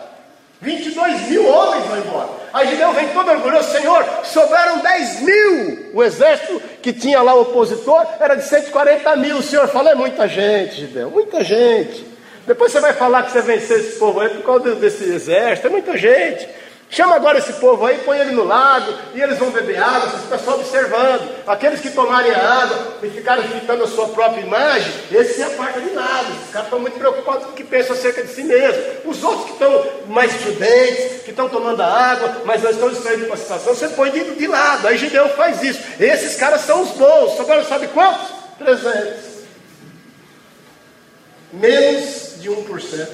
22 0.61 1.29
mil 1.29 1.47
homens 1.47 1.85
vão 1.85 1.97
embora. 1.99 2.29
Aí 2.53 2.67
Gideão 2.69 2.93
vem 2.93 3.07
todo 3.09 3.29
orgulhoso, 3.29 3.71
Senhor, 3.71 4.03
sobraram 4.23 4.79
10 4.79 5.21
mil. 5.21 5.91
O 5.93 6.03
exército 6.03 6.61
que 6.81 6.91
tinha 6.91 7.21
lá 7.21 7.35
o 7.35 7.41
opositor 7.41 8.05
era 8.19 8.35
de 8.35 8.43
140 8.43 9.15
mil. 9.17 9.37
O 9.37 9.43
Senhor 9.43 9.67
fala, 9.67 9.91
é 9.91 9.95
muita 9.95 10.27
gente, 10.27 10.81
Gideão, 10.81 11.11
muita 11.11 11.43
gente. 11.43 12.05
Depois 12.47 12.71
você 12.71 12.79
vai 12.79 12.93
falar 12.93 13.23
que 13.23 13.31
você 13.31 13.41
venceu 13.41 13.77
esse 13.77 13.99
povo 13.99 14.21
aí 14.21 14.29
por 14.29 14.43
causa 14.43 14.73
desse 14.75 15.03
exército, 15.03 15.67
é 15.67 15.69
muita 15.69 15.97
gente. 15.97 16.47
Chama 16.89 17.15
agora 17.15 17.37
esse 17.37 17.51
povo 17.53 17.85
aí, 17.85 17.97
põe 18.05 18.17
ele 18.17 18.31
no 18.31 18.45
lago, 18.45 18.93
e 19.13 19.21
eles 19.21 19.37
vão 19.37 19.51
beber 19.51 19.77
água, 19.77 20.09
você 20.09 20.19
fica 20.19 20.37
só 20.39 20.55
observando. 20.55 21.29
Aqueles 21.45 21.81
que 21.81 21.89
tomarem 21.89 22.31
a 22.31 22.63
água 22.63 22.97
e 23.03 23.09
ficarem 23.09 23.45
fitando 23.45 23.83
a 23.83 23.87
sua 23.87 24.07
própria 24.07 24.39
imagem, 24.41 24.93
esse 25.11 25.41
é 25.41 25.45
a 25.45 25.49
parte 25.49 25.81
de 25.81 25.91
nada. 25.91 26.29
Esses 26.29 26.51
caras 26.51 26.67
estão 26.67 26.79
muito 26.79 26.97
preocupados 26.97 27.45
com 27.45 27.51
o 27.51 27.55
que 27.55 27.65
pensam 27.65 27.93
acerca 27.93 28.23
de 28.23 28.33
si 28.33 28.43
mesmo. 28.43 28.81
Os 29.03 29.21
outros 29.21 29.47
que 29.47 29.51
estão 29.51 29.85
mais 30.07 30.33
prudentes, 30.35 31.23
que 31.23 31.31
estão 31.31 31.49
tomando 31.49 31.81
a 31.81 31.87
água, 31.87 32.43
mas 32.45 32.63
não 32.63 32.71
estão 32.71 32.89
distraídos 32.89 33.27
com 33.27 33.33
a 33.33 33.37
situação, 33.37 33.75
você 33.75 33.89
põe 33.89 34.09
de, 34.09 34.35
de 34.35 34.47
lado. 34.47 34.87
Aí 34.87 34.97
Gideão 34.97 35.27
faz 35.29 35.61
isso. 35.61 35.81
Esses 35.99 36.37
caras 36.37 36.61
são 36.61 36.83
os 36.83 36.91
bons. 36.91 37.37
Agora 37.37 37.65
sabe 37.65 37.87
quantos? 37.87 38.29
300. 38.59 39.37
Menos 41.51 42.35
de 42.39 42.49
1%. 42.49 43.07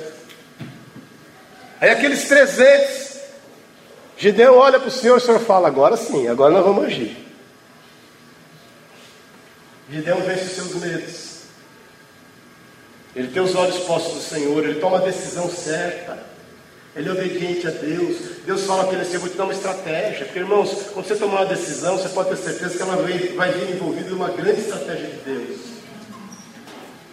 Aí 1.82 1.90
aqueles 1.90 2.28
300 2.28 3.13
Gideão 4.24 4.56
olha 4.56 4.80
para 4.80 4.88
o 4.88 4.92
Senhor, 4.92 5.18
o 5.18 5.20
Senhor 5.20 5.42
fala: 5.42 5.68
agora 5.68 5.98
sim, 5.98 6.30
agora 6.30 6.54
nós 6.54 6.64
vamos 6.64 6.86
agir. 6.86 7.18
Gideão 9.92 10.22
vence 10.22 10.46
os 10.46 10.52
seus 10.52 10.76
medos. 10.76 11.34
Ele 13.14 13.28
tem 13.28 13.44
os 13.44 13.54
olhos 13.54 13.80
postos 13.80 14.14
no 14.16 14.22
Senhor, 14.22 14.64
ele 14.64 14.80
toma 14.80 14.96
a 14.96 15.02
decisão 15.02 15.50
certa. 15.50 16.24
Ele 16.96 17.10
é 17.10 17.12
obediente 17.12 17.68
a 17.68 17.72
Deus. 17.72 18.18
Deus 18.46 18.64
fala 18.64 18.86
para 18.86 18.94
ele 18.94 19.02
assim: 19.02 19.18
vou 19.18 19.28
te 19.28 19.36
dar 19.36 19.44
uma 19.44 19.54
estratégia. 19.54 20.26
Porque, 20.26 20.40
irmãos, 20.40 20.72
quando 20.94 21.06
você 21.06 21.18
tomar 21.18 21.42
uma 21.42 21.46
decisão, 21.46 21.98
você 21.98 22.08
pode 22.08 22.30
ter 22.30 22.38
certeza 22.38 22.78
que 22.78 22.82
ela 22.82 22.96
vai 22.96 23.52
vir 23.52 23.76
envolvida 23.76 24.10
em 24.10 24.14
uma 24.14 24.30
grande 24.30 24.62
estratégia 24.62 25.08
de 25.08 25.18
Deus. 25.18 25.60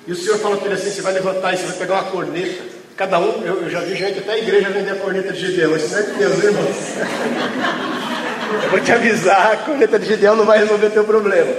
E 0.07 0.13
o 0.13 0.17
Senhor 0.17 0.39
fala 0.39 0.59
para 0.59 0.67
ele 0.67 0.75
assim: 0.77 0.91
Você 0.93 1.03
vai 1.03 1.13
levantar 1.13 1.55
e 1.55 1.57
você 1.57 1.67
vai 1.67 1.77
pegar 1.77 1.95
uma 1.95 2.11
corneta. 2.13 2.70
Cada 3.01 3.19
um, 3.19 3.43
eu, 3.47 3.63
eu 3.63 3.71
já 3.71 3.81
vi 3.81 3.97
gente 3.97 4.19
até 4.19 4.33
a 4.33 4.37
igreja 4.39 4.69
vender 4.69 4.91
a 4.91 4.97
corneta 4.97 5.33
de 5.33 5.41
Gideão. 5.41 5.75
Isso 5.75 5.91
não 5.91 6.01
é 6.01 6.03
de 6.03 6.13
Deus, 6.19 6.45
irmãos. 6.45 6.77
Eu 8.63 8.71
vou 8.73 8.81
te 8.81 8.93
avisar, 8.93 9.53
a 9.53 9.57
corneta 9.57 9.99
de 9.99 10.05
Gideão 10.05 10.37
não 10.37 10.45
vai 10.45 10.59
resolver 10.59 10.91
teu 10.91 11.05
problema. 11.05 11.51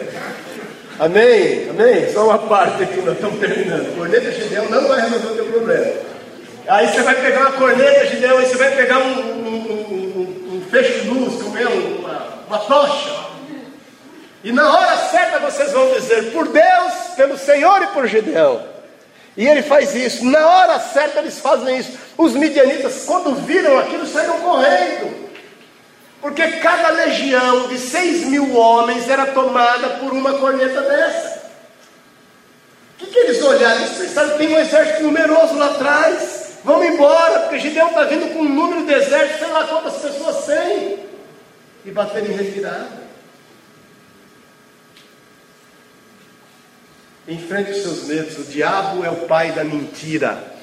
Amém? 1.00 1.68
Amém? 1.72 2.14
Só 2.14 2.26
uma 2.26 2.38
parte 2.38 2.84
aqui, 2.84 3.02
nós 3.02 3.16
estamos 3.16 3.40
terminando. 3.40 3.98
Corneta 3.98 4.30
de 4.30 4.40
Gideão 4.40 4.70
não 4.70 4.88
vai 4.88 5.02
resolver 5.02 5.30
o 5.30 5.36
teu 5.36 5.46
problema. 5.46 5.94
Aí 6.68 6.88
você 6.88 7.02
vai 7.02 7.16
pegar 7.16 7.40
uma 7.40 7.52
corneta 7.54 8.06
de 8.06 8.12
Gideão, 8.12 8.38
aí 8.38 8.46
você 8.46 8.58
vai 8.58 8.76
pegar 8.76 9.00
um, 9.00 9.20
um, 9.20 9.56
um, 9.72 10.54
um 10.54 10.64
de 10.70 11.10
luz, 11.10 11.42
como 11.42 11.58
é, 11.58 11.66
uma, 11.66 12.46
uma 12.50 12.60
tocha. 12.60 13.16
E 14.44 14.52
na 14.52 14.78
hora 14.78 14.96
certa 15.10 15.40
vocês 15.40 15.72
vão 15.72 15.92
dizer, 15.92 16.32
por 16.34 16.48
Deus, 16.48 16.94
pelo 17.16 17.36
Senhor 17.36 17.82
e 17.82 17.88
por 17.88 18.06
Gideão. 18.06 18.71
E 19.38 19.48
ele 19.48 19.62
faz 19.62 19.96
isso, 19.96 20.26
na 20.26 20.46
hora 20.46 20.80
certa 20.80 21.20
eles 21.20 21.40
fazem 21.40 21.78
isso. 21.78 21.98
Os 22.18 22.34
midianitas, 22.34 23.04
quando 23.06 23.34
viram 23.36 23.80
aquilo, 23.80 24.06
saíram 24.06 24.40
correndo. 24.40 25.32
Porque 26.20 26.48
cada 26.58 26.90
legião 26.90 27.68
de 27.68 27.80
seis 27.80 28.26
mil 28.26 28.56
homens 28.56 29.10
era 29.10 29.28
tomada 29.28 29.90
por 30.00 30.12
uma 30.12 30.34
corneta 30.34 30.82
dessa. 30.82 31.42
O 32.94 33.06
que, 33.06 33.08
que 33.08 33.20
eles 33.20 33.42
olharam? 33.42 33.82
Eles 33.82 33.98
pensaram, 33.98 34.38
tem 34.38 34.54
um 34.54 34.60
exército 34.60 35.04
numeroso 35.04 35.56
lá 35.56 35.68
atrás. 35.68 36.58
Vamos 36.64 36.86
embora, 36.86 37.40
porque 37.40 37.58
Gideão 37.58 37.88
está 37.88 38.04
vindo 38.04 38.32
com 38.34 38.42
um 38.42 38.50
número 38.50 38.86
de 38.86 38.94
exército, 38.94 39.40
sei 39.40 39.48
lá 39.48 39.64
quantas 39.66 39.96
pessoas 39.96 40.46
sem. 40.46 41.00
E 41.84 41.90
bateram 41.90 42.28
em 42.28 42.34
retirada. 42.34 43.01
Enfrente 47.28 47.72
os 47.72 47.78
seus 47.78 48.04
medos. 48.06 48.38
O 48.38 48.44
diabo 48.44 49.04
é 49.04 49.10
o 49.10 49.28
pai 49.28 49.52
da 49.52 49.64
mentira. 49.64 50.56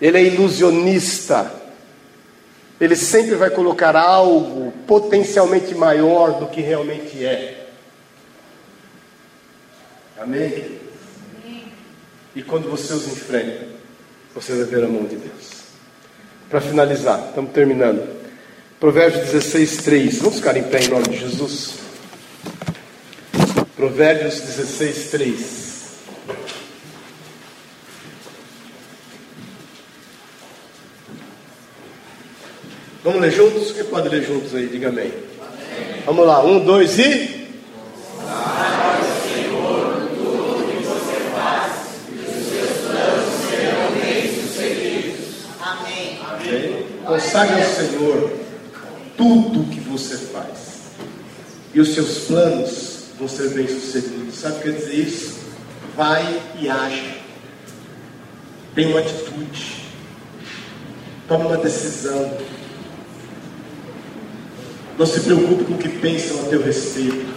Ele 0.00 0.18
é 0.18 0.22
ilusionista. 0.22 1.50
Ele 2.80 2.96
sempre 2.96 3.36
vai 3.36 3.50
colocar 3.50 3.94
algo 3.94 4.72
potencialmente 4.86 5.74
maior 5.74 6.40
do 6.40 6.48
que 6.48 6.60
realmente 6.60 7.24
é. 7.24 7.68
Amém? 10.18 10.80
E 12.34 12.42
quando 12.42 12.68
você 12.68 12.92
os 12.92 13.06
enfrenta, 13.06 13.66
você 14.34 14.52
vai 14.54 14.64
ver 14.64 14.84
a 14.84 14.88
mão 14.88 15.04
de 15.04 15.16
Deus. 15.16 15.62
Para 16.48 16.60
finalizar, 16.60 17.28
estamos 17.28 17.52
terminando. 17.52 18.20
Provérbios 18.80 19.30
16, 19.30 19.76
3. 19.78 20.18
Vamos 20.18 20.36
ficar 20.36 20.56
em 20.56 20.64
pé 20.64 20.82
em 20.82 20.88
nome 20.88 21.08
de 21.08 21.18
Jesus. 21.18 21.74
Provérbios 23.82 24.40
16, 24.40 25.10
3. 25.10 25.38
Vamos 33.02 33.20
ler 33.20 33.32
juntos? 33.32 33.72
Quem 33.72 33.82
pode 33.86 34.08
ler 34.08 34.22
juntos 34.22 34.54
aí? 34.54 34.68
Diga 34.68 34.90
amém. 34.90 35.06
amém. 35.06 36.02
Vamos 36.06 36.24
lá, 36.24 36.44
um, 36.44 36.64
dois 36.64 36.96
e. 36.96 37.42
Consagre 47.04 47.62
ao 47.62 47.68
Senhor 47.68 48.32
tudo 49.16 49.62
o 49.62 49.66
que 49.66 49.80
você 49.80 50.16
faz. 50.16 50.82
E 51.74 51.80
os 51.80 51.92
seus 51.92 52.18
planos 52.28 52.91
vão 53.22 53.28
ser 53.28 53.50
bem-sucedidos. 53.50 54.34
Sabe 54.34 54.56
o 54.56 54.58
que 54.58 54.62
quer 54.64 54.78
dizer 54.78 54.94
isso? 54.94 55.38
Vai 55.96 56.42
e 56.60 56.68
age. 56.68 57.20
Tenha 58.74 58.88
uma 58.88 58.98
atitude. 58.98 59.84
Tome 61.28 61.46
uma 61.46 61.56
decisão. 61.56 62.36
Não 64.98 65.06
se 65.06 65.20
preocupe 65.20 65.64
com 65.64 65.74
o 65.74 65.78
que 65.78 65.88
pensam 65.88 66.40
a 66.40 66.48
teu 66.48 66.64
respeito. 66.64 67.32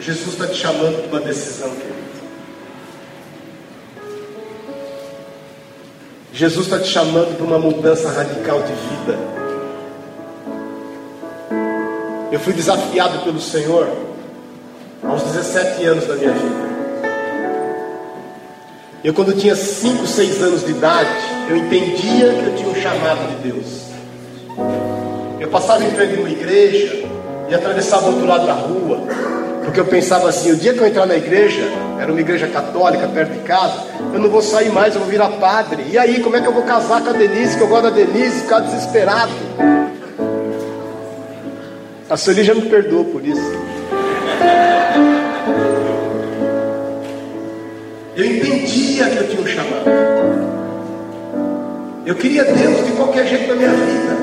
Jesus 0.00 0.28
está 0.28 0.46
te 0.46 0.54
chamando 0.54 1.08
para 1.08 1.18
uma 1.18 1.26
decisão, 1.26 1.70
querido. 1.70 1.96
Jesus 6.32 6.66
está 6.66 6.78
te 6.78 6.88
chamando 6.88 7.36
para 7.36 7.44
uma 7.44 7.58
mudança 7.58 8.10
radical 8.10 8.62
de 8.62 8.72
vida. 8.72 9.35
Eu 12.36 12.40
fui 12.40 12.52
desafiado 12.52 13.20
pelo 13.20 13.40
Senhor 13.40 13.88
aos 15.02 15.22
17 15.22 15.86
anos 15.86 16.06
da 16.06 16.16
minha 16.16 16.32
vida. 16.32 16.66
Eu, 19.02 19.14
quando 19.14 19.32
tinha 19.32 19.56
5, 19.56 20.06
6 20.06 20.42
anos 20.42 20.62
de 20.62 20.72
idade, 20.72 21.08
eu 21.48 21.56
entendia 21.56 22.34
que 22.34 22.44
eu 22.44 22.54
tinha 22.54 22.68
um 22.68 22.74
chamado 22.74 23.26
de 23.28 23.48
Deus. 23.48 23.86
Eu 25.40 25.48
passava 25.48 25.82
em 25.82 25.90
frente 25.92 26.12
de 26.12 26.20
uma 26.20 26.28
igreja 26.28 27.08
e 27.48 27.54
atravessava 27.54 28.04
o 28.04 28.12
outro 28.12 28.26
lado 28.26 28.46
da 28.46 28.52
rua, 28.52 29.00
porque 29.64 29.80
eu 29.80 29.86
pensava 29.86 30.28
assim: 30.28 30.52
o 30.52 30.56
dia 30.56 30.74
que 30.74 30.80
eu 30.80 30.86
entrar 30.86 31.06
na 31.06 31.16
igreja, 31.16 31.62
era 31.98 32.12
uma 32.12 32.20
igreja 32.20 32.48
católica 32.48 33.08
perto 33.08 33.32
de 33.32 33.40
casa, 33.44 33.82
eu 34.12 34.20
não 34.20 34.28
vou 34.28 34.42
sair 34.42 34.68
mais, 34.68 34.94
eu 34.94 35.00
vou 35.00 35.08
virar 35.08 35.30
padre. 35.40 35.86
E 35.90 35.96
aí, 35.96 36.20
como 36.20 36.36
é 36.36 36.42
que 36.42 36.46
eu 36.46 36.52
vou 36.52 36.64
casar 36.64 37.00
com 37.00 37.08
a 37.08 37.12
Denise, 37.14 37.56
que 37.56 37.62
eu 37.62 37.68
gosto 37.68 37.84
da 37.84 37.90
Denise, 37.90 38.42
ficar 38.42 38.60
desesperado? 38.60 39.32
A 42.08 42.16
Sueli 42.16 42.44
já 42.44 42.54
me 42.54 42.62
perdoou 42.62 43.04
por 43.04 43.26
isso. 43.26 43.52
Eu 48.14 48.24
entendia 48.24 49.10
que 49.10 49.16
eu 49.16 49.28
tinha 49.28 49.42
um 49.42 49.46
chamado. 49.46 49.90
Eu 52.06 52.14
queria 52.14 52.44
Deus 52.44 52.86
de 52.86 52.92
qualquer 52.92 53.26
jeito 53.26 53.48
na 53.48 53.54
minha 53.56 53.70
vida. 53.70 54.16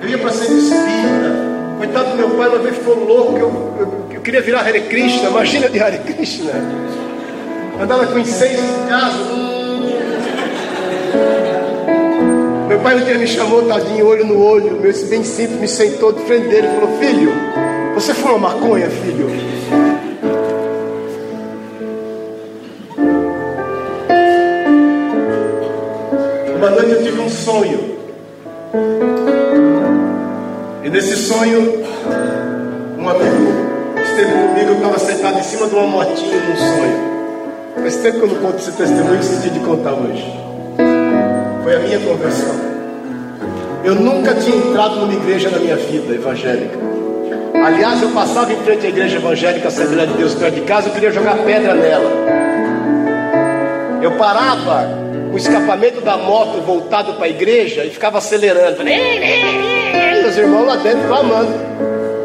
Eu 0.00 0.08
ia 0.08 0.18
para 0.18 0.30
ser 0.30 0.44
espírita. 0.44 1.48
Coitado 1.76 2.10
do 2.12 2.16
meu 2.16 2.30
pai, 2.30 2.48
uma 2.48 2.58
vez 2.58 2.76
ficou 2.78 3.04
louco. 3.04 3.36
Eu, 3.36 3.76
eu, 3.78 4.06
eu 4.14 4.20
queria 4.22 4.40
virar 4.40 4.60
Hare 4.60 4.80
Krishna. 4.80 5.28
Imagina 5.28 5.68
de 5.68 5.78
Hare 5.78 5.98
Krishna. 5.98 6.52
Andava 7.78 8.06
com 8.06 8.18
incenso 8.18 8.62
em 8.62 8.88
casa. 8.88 9.48
Meu 12.78 12.84
pai 12.84 12.94
um 12.94 13.04
dia 13.04 13.18
me 13.18 13.26
chamou, 13.26 13.66
tadinho, 13.66 14.06
olho 14.06 14.24
no 14.24 14.40
olho, 14.40 14.80
meu 14.80 14.80
bem 14.82 15.24
simples, 15.24 15.58
me 15.58 15.66
sentou 15.66 16.12
de 16.12 16.22
frente 16.22 16.46
dele 16.46 16.68
e 16.68 16.70
falou: 16.70 16.96
Filho, 17.00 17.32
você 17.92 18.14
fuma 18.14 18.38
maconha, 18.38 18.88
filho? 18.88 19.26
Uma 26.56 26.70
noite 26.70 26.90
eu 26.92 27.02
tive 27.02 27.20
um 27.20 27.28
sonho. 27.28 27.98
E 30.84 30.88
nesse 30.88 31.16
sonho, 31.16 31.84
um 32.96 33.08
amigo 33.08 34.02
esteve 34.04 34.30
comigo, 34.30 34.70
eu 34.70 34.74
estava 34.74 34.98
sentado 35.00 35.36
em 35.36 35.42
cima 35.42 35.66
de 35.66 35.74
uma 35.74 35.86
motinha 35.88 36.40
num 36.42 36.56
sonho. 36.56 37.82
Faz 37.82 37.96
tempo 37.96 38.18
que 38.20 38.24
eu 38.24 38.28
não 38.28 38.36
conto 38.36 38.58
esse 38.58 38.70
testemunho, 38.70 39.22
senti 39.24 39.50
de 39.50 39.58
contar 39.58 39.94
hoje. 39.94 40.32
Foi 41.64 41.74
a 41.74 41.80
minha 41.80 41.98
conversão. 41.98 42.67
Eu 43.84 43.94
nunca 43.94 44.34
tinha 44.34 44.56
entrado 44.56 44.96
numa 44.96 45.14
igreja 45.14 45.50
na 45.50 45.58
minha 45.58 45.76
vida 45.76 46.14
evangélica. 46.14 46.78
Aliás, 47.64 48.02
eu 48.02 48.10
passava 48.10 48.52
em 48.52 48.56
frente 48.56 48.86
à 48.86 48.88
igreja 48.88 49.16
evangélica 49.16 49.68
Assembleia 49.68 50.06
de 50.06 50.14
Deus 50.14 50.34
perto 50.34 50.54
de 50.54 50.60
casa, 50.62 50.88
eu 50.88 50.92
queria 50.92 51.10
jogar 51.10 51.36
pedra 51.38 51.74
nela. 51.74 52.10
Eu 54.02 54.12
parava 54.12 54.88
o 55.32 55.36
escapamento 55.36 56.00
da 56.00 56.16
moto 56.16 56.60
voltado 56.62 57.14
para 57.14 57.26
a 57.26 57.28
igreja 57.28 57.84
e 57.84 57.90
ficava 57.90 58.18
acelerando. 58.18 58.82
E 58.86 60.26
os 60.26 60.36
irmãos 60.36 60.66
lá 60.66 60.76
dentro 60.76 61.06
clamando 61.06 61.52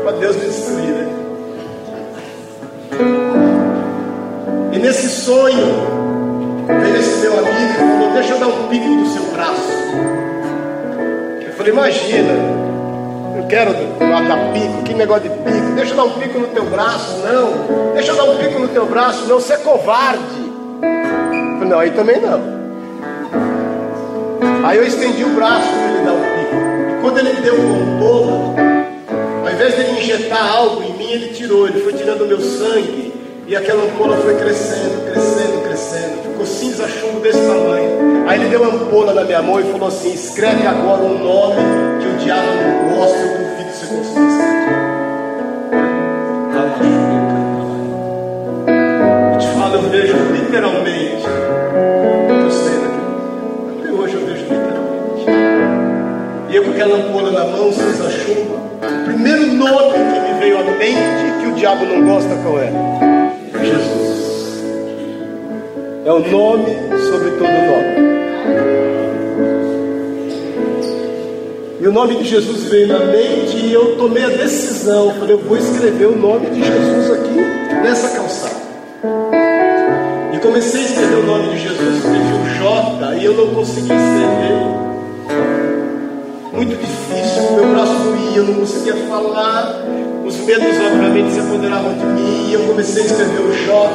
para 0.03 0.11
Deus 0.13 0.35
me 0.35 0.45
destruir. 0.45 0.93
Né? 0.93 1.07
E 4.73 4.79
nesse 4.79 5.09
sonho, 5.09 6.65
veio 6.67 6.95
esse 6.97 7.17
meu 7.21 7.39
amigo 7.39 7.55
e 7.59 7.73
falou: 7.73 8.13
Deixa 8.13 8.33
eu 8.33 8.39
dar 8.39 8.47
um 8.47 8.67
pico 8.67 8.85
no 8.85 9.05
seu 9.07 9.23
braço. 9.33 9.83
Falei: 11.63 11.71
Imagina, 11.71 12.33
eu 13.37 13.47
quero 13.47 13.71
dar 13.71 14.51
pico, 14.51 14.83
que 14.83 14.93
negócio 14.93 15.23
de 15.23 15.29
pico. 15.29 15.75
Deixa 15.75 15.93
eu 15.93 15.95
dar 15.95 16.03
um 16.03 16.19
pico 16.19 16.39
no 16.39 16.47
teu 16.47 16.65
braço, 16.65 17.19
não. 17.19 17.93
Deixa 17.93 18.11
eu 18.11 18.15
dar 18.17 18.25
um 18.25 18.37
pico 18.37 18.59
no 18.59 18.67
teu 18.67 18.85
braço, 18.85 19.25
não. 19.27 19.39
Você 19.39 19.53
é 19.53 19.57
covarde. 19.57 20.51
Falei: 20.81 21.69
Não, 21.69 21.79
aí 21.79 21.91
também 21.91 22.19
não. 22.19 22.41
Aí 24.65 24.77
eu 24.77 24.85
estendi 24.85 25.23
o 25.23 25.29
braço 25.29 25.69
para 25.69 25.93
ele 25.93 26.05
dar 26.05 26.11
um 26.11 26.21
pico. 26.21 26.55
E 26.89 27.01
quando 27.01 27.19
ele 27.19 27.41
deu 27.41 27.55
um 27.55 27.97
bolo, 27.97 28.55
ao 29.45 29.53
invés 29.53 29.75
de 29.75 29.91
injetar 29.91 30.55
algo 30.55 30.83
em 30.83 30.93
mim, 30.97 31.11
ele 31.11 31.33
tirou, 31.33 31.65
ele 31.65 31.79
foi 31.79 31.93
tirando 31.93 32.23
o 32.23 32.27
meu 32.27 32.41
sangue. 32.41 33.13
E 33.47 33.55
aquela 33.55 33.85
ampola 33.85 34.17
foi 34.17 34.35
crescendo, 34.35 35.05
crescendo, 35.05 35.63
crescendo. 35.63 36.22
Ficou 36.63 36.77
cinza 36.77 36.87
chumbo 36.87 37.19
desse 37.19 37.39
tamanho. 37.39 38.23
Aí 38.25 38.39
ele 38.39 38.49
deu 38.49 38.61
uma 38.61 38.73
ampola 38.73 39.13
na 39.13 39.25
minha 39.25 39.41
mão 39.41 39.59
e 39.59 39.63
falou 39.63 39.89
assim: 39.89 40.13
escreve 40.13 40.65
agora 40.65 41.01
um 41.01 41.21
nome 41.21 41.57
que 41.99 42.07
o 42.07 42.17
diabo 42.23 42.47
não 42.47 42.95
gosta, 42.95 43.17
eu 43.17 43.37
duvido 43.37 43.69
que 43.69 43.77
você 43.77 43.85
consiga 43.87 44.27
escrever. 44.27 44.93
Eu 49.33 49.39
te 49.39 49.47
falo, 49.47 49.75
eu 49.75 49.81
vejo 49.89 50.15
literalmente. 50.31 51.25
Eu 52.43 52.51
sei 52.51 52.75
daqui. 52.79 53.79
Até 53.79 53.91
hoje 53.91 54.13
eu 54.13 54.25
vejo 54.25 54.43
literalmente. 54.43 55.25
E 56.49 56.55
eu 56.55 56.63
com 56.63 56.71
aquela 56.71 56.95
ampola 56.95 57.31
na 57.31 57.45
mão, 57.45 57.73
cinza 57.73 58.09
chumbo. 58.09 58.63
O 58.81 59.05
primeiro 59.05 59.47
nome 59.47 59.93
que 59.93 60.19
me 60.19 60.39
veio 60.39 60.59
à 60.59 60.63
mente 60.63 61.41
que 61.41 61.47
o 61.47 61.51
diabo 61.55 61.85
não 61.85 62.05
gosta, 62.05 62.33
qual 62.41 62.59
é? 62.59 62.71
Jesus. 63.61 64.22
É 66.05 66.11
o 66.11 66.19
nome 66.19 66.65
sobre 67.09 67.31
todo 67.31 67.47
nome. 67.47 68.13
E 71.79 71.87
o 71.87 71.91
nome 71.93 72.15
de 72.17 72.25
Jesus 72.25 72.63
veio 72.63 72.87
na 72.87 72.99
mente 72.99 73.55
e 73.55 73.73
eu 73.73 73.95
tomei 73.95 74.25
a 74.25 74.29
decisão. 74.29 75.13
Falei, 75.13 75.35
eu 75.35 75.39
vou 75.39 75.57
escrever 75.57 76.07
o 76.07 76.15
nome 76.17 76.49
de 76.49 76.61
Jesus 76.61 77.11
aqui 77.11 77.35
nessa 77.81 78.09
calçada. 78.09 78.55
E 80.33 80.39
comecei 80.39 80.81
a 80.81 80.85
escrever 80.85 81.15
o 81.15 81.23
nome 81.23 81.49
de 81.49 81.59
Jesus, 81.59 81.95
escrevi 81.97 82.33
o 82.33 82.49
J 82.57 83.15
e 83.15 83.25
eu 83.25 83.33
não 83.37 83.55
consegui 83.55 83.93
escrever. 83.93 84.73
Muito 86.51 86.75
difícil, 86.75 87.51
meu 87.55 87.67
braço 87.73 87.93
doía, 87.93 88.37
eu 88.37 88.43
não 88.43 88.53
conseguia 88.55 88.95
falar. 89.07 89.83
Os 90.25 90.37
medos, 90.37 90.77
obviamente, 90.79 91.33
se 91.33 91.39
apoderavam 91.41 91.93
de 91.95 92.05
mim. 92.05 92.49
E 92.49 92.53
eu 92.53 92.61
comecei 92.67 93.03
a 93.03 93.05
escrever 93.05 93.41
o 93.41 93.51
J, 93.51 93.91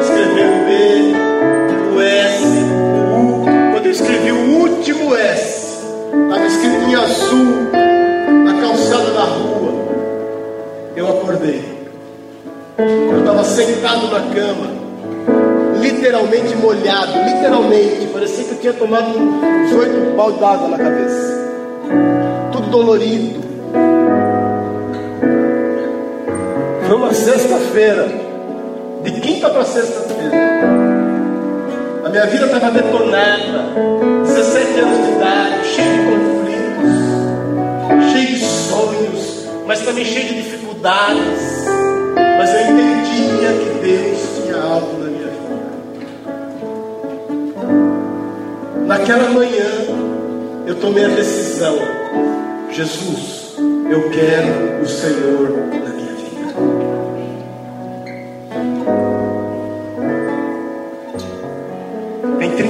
escrever 0.00 0.46
o 0.46 0.64
B, 0.64 1.94
o 1.94 2.00
S, 2.00 2.44
o 2.44 3.42
U. 3.42 3.44
Quando 3.72 3.86
eu 3.86 3.92
escrevi 3.92 4.32
o 4.32 4.58
último 4.60 5.14
S, 5.14 5.84
estava 6.24 6.46
escrito 6.46 6.84
em 6.88 6.94
azul, 6.94 7.70
na 8.44 8.60
calçada 8.60 9.10
da 9.10 9.24
rua. 9.24 9.74
Eu 10.96 11.08
acordei. 11.10 11.62
Eu 12.78 13.18
estava 13.18 13.44
sentado 13.44 14.08
na 14.08 14.20
cama, 14.34 14.68
literalmente 15.80 16.56
molhado, 16.56 17.12
literalmente. 17.18 18.06
Parecia 18.12 18.44
que 18.44 18.50
eu 18.52 18.58
tinha 18.60 18.72
tomado 18.72 19.18
uns 19.18 19.72
oito 19.72 20.16
balde 20.16 20.38
d'água 20.38 20.68
na 20.68 20.78
cabeça. 20.78 21.50
Tudo 22.50 22.70
dolorido 22.70 23.53
Uma 26.94 27.12
sexta-feira, 27.12 28.08
de 29.02 29.10
quinta 29.20 29.50
para 29.50 29.64
sexta-feira. 29.64 30.30
A 32.04 32.08
minha 32.08 32.24
vida 32.26 32.46
estava 32.46 32.70
detonada, 32.70 33.64
17 34.24 34.78
anos 34.78 35.04
de 35.04 35.10
idade, 35.12 35.66
cheio 35.74 35.90
de 35.90 35.98
conflitos, 36.08 36.94
cheio 38.12 38.28
de 38.28 38.38
sonhos, 38.38 39.48
mas 39.66 39.80
também 39.80 40.04
cheio 40.04 40.28
de 40.28 40.34
dificuldades. 40.42 41.64
Mas 42.38 42.54
eu 42.54 42.60
entendia 42.60 43.48
que 43.58 43.70
Deus 43.82 44.20
tinha 44.36 44.62
algo 44.62 45.02
na 45.02 45.10
minha 45.10 45.28
vida. 45.28 45.66
Naquela 48.86 49.30
manhã, 49.30 49.66
eu 50.64 50.76
tomei 50.76 51.04
a 51.04 51.08
decisão: 51.08 51.76
Jesus, 52.70 53.56
eu 53.90 54.10
quero 54.10 54.80
o 54.80 54.86
Senhor 54.86 55.50
na 55.84 55.93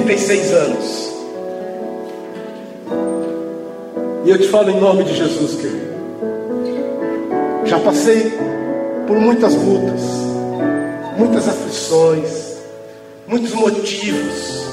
36 0.05 0.53
anos. 0.53 1.13
E 4.23 4.29
eu 4.29 4.37
te 4.37 4.47
falo 4.49 4.69
em 4.69 4.79
nome 4.79 5.03
de 5.03 5.15
Jesus, 5.15 5.55
querido. 5.55 5.95
Já 7.65 7.79
passei 7.79 8.31
por 9.07 9.17
muitas 9.17 9.55
lutas, 9.55 10.01
muitas 11.17 11.47
aflições, 11.47 12.57
muitos 13.27 13.53
motivos, 13.53 14.63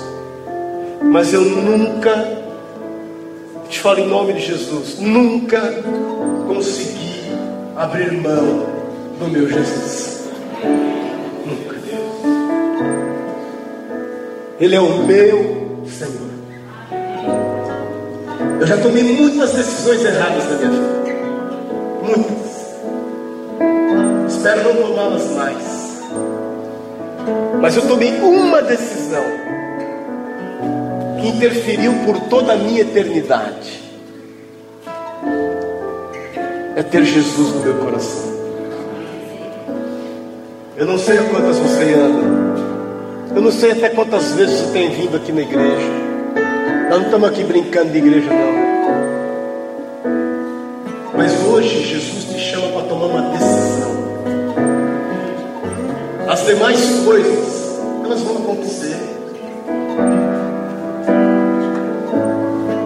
mas 1.02 1.32
eu 1.32 1.40
nunca, 1.40 2.42
te 3.70 3.80
falo 3.80 4.00
em 4.00 4.08
nome 4.08 4.34
de 4.34 4.40
Jesus, 4.40 4.98
nunca 4.98 5.60
consegui 6.46 7.32
abrir 7.74 8.12
mão 8.12 8.66
do 9.18 9.28
meu 9.28 9.48
Jesus. 9.48 10.11
Ele 14.60 14.76
é 14.76 14.80
o 14.80 15.02
meu 15.04 15.84
Senhor. 15.86 16.32
Eu 18.60 18.66
já 18.66 18.76
tomei 18.76 19.02
muitas 19.02 19.52
decisões 19.52 20.04
erradas 20.04 20.44
na 20.44 20.56
minha 20.56 20.70
vida. 20.70 21.02
Muitas. 22.02 22.52
Espero 24.28 24.62
não 24.62 24.88
tomá-las 24.88 25.30
mais. 25.32 26.02
Mas 27.60 27.76
eu 27.76 27.86
tomei 27.86 28.12
uma 28.20 28.62
decisão 28.62 29.24
que 31.20 31.28
interferiu 31.28 31.92
por 32.04 32.18
toda 32.28 32.52
a 32.52 32.56
minha 32.56 32.82
eternidade. 32.82 33.82
É 36.74 36.82
ter 36.82 37.04
Jesus 37.04 37.54
no 37.54 37.60
meu 37.60 37.74
coração. 37.74 38.32
Eu 40.76 40.86
não 40.86 40.98
sei 40.98 41.18
a 41.18 41.22
quantas 41.24 41.58
você 41.58 41.94
anda. 41.94 42.41
Eu 43.34 43.40
não 43.40 43.50
sei 43.50 43.70
até 43.72 43.88
quantas 43.88 44.32
vezes 44.34 44.60
você 44.60 44.72
tem 44.72 44.90
vindo 44.90 45.16
aqui 45.16 45.32
na 45.32 45.40
igreja. 45.40 45.88
Nós 46.90 46.98
não 46.98 47.04
estamos 47.06 47.28
aqui 47.30 47.42
brincando 47.44 47.90
de 47.90 47.98
igreja, 47.98 48.28
não. 48.28 48.72
Mas 51.16 51.32
hoje 51.46 51.82
Jesus 51.82 52.24
te 52.24 52.38
chama 52.38 52.68
para 52.68 52.82
tomar 52.88 53.06
uma 53.06 53.30
decisão. 53.30 53.92
As 56.28 56.44
demais 56.44 57.04
coisas, 57.04 57.80
elas 58.04 58.20
vão 58.20 58.36
acontecer. 58.36 58.96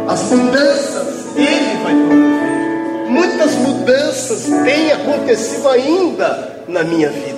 As 0.09 0.23
mudanças, 0.31 1.37
Ele 1.37 1.83
vai 1.83 1.95
promover. 1.95 3.11
Muitas 3.11 3.55
mudanças 3.57 4.45
têm 4.65 4.93
acontecido 4.93 5.69
ainda 5.69 6.63
na 6.69 6.85
minha 6.85 7.11
vida. 7.11 7.36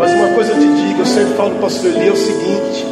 Mas 0.00 0.14
uma 0.14 0.28
coisa 0.28 0.52
eu 0.52 0.58
te 0.58 0.66
digo, 0.66 1.00
eu 1.00 1.06
sempre 1.06 1.34
falo 1.34 1.50
para 1.50 1.58
o 1.58 1.60
pastor 1.60 1.90
Eli 1.90 2.08
é 2.08 2.10
o 2.10 2.16
seguinte: 2.16 2.86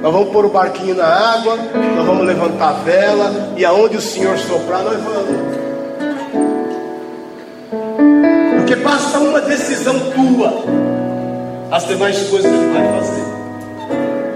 nós 0.00 0.10
vamos 0.10 0.30
pôr 0.30 0.46
o 0.46 0.48
barquinho 0.48 0.94
na 0.94 1.04
água, 1.04 1.54
nós 1.54 2.06
vamos 2.06 2.26
levantar 2.26 2.70
a 2.70 2.72
vela, 2.72 3.52
e 3.58 3.62
aonde 3.62 3.98
o 3.98 4.00
Senhor 4.00 4.38
soprar, 4.38 4.82
nós 4.82 4.96
vamos. 5.02 5.36
Porque 8.56 8.74
basta 8.76 9.18
uma 9.18 9.42
decisão 9.42 10.00
tua, 10.00 10.64
as 11.70 11.86
demais 11.86 12.26
coisas 12.30 12.50
Ele 12.50 12.72
vai 12.72 13.00
fazer. 13.00 13.24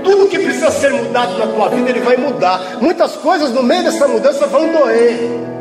Tudo 0.04 0.28
que 0.28 0.38
precisa 0.40 0.70
ser 0.72 0.92
mudado 0.92 1.38
na 1.38 1.46
tua 1.46 1.70
vida, 1.70 1.88
Ele 1.88 2.00
vai 2.00 2.18
mudar. 2.18 2.60
Muitas 2.82 3.16
coisas 3.16 3.50
no 3.50 3.62
meio 3.62 3.82
dessa 3.82 4.06
mudança 4.06 4.46
vão 4.46 4.70
doer. 4.70 5.59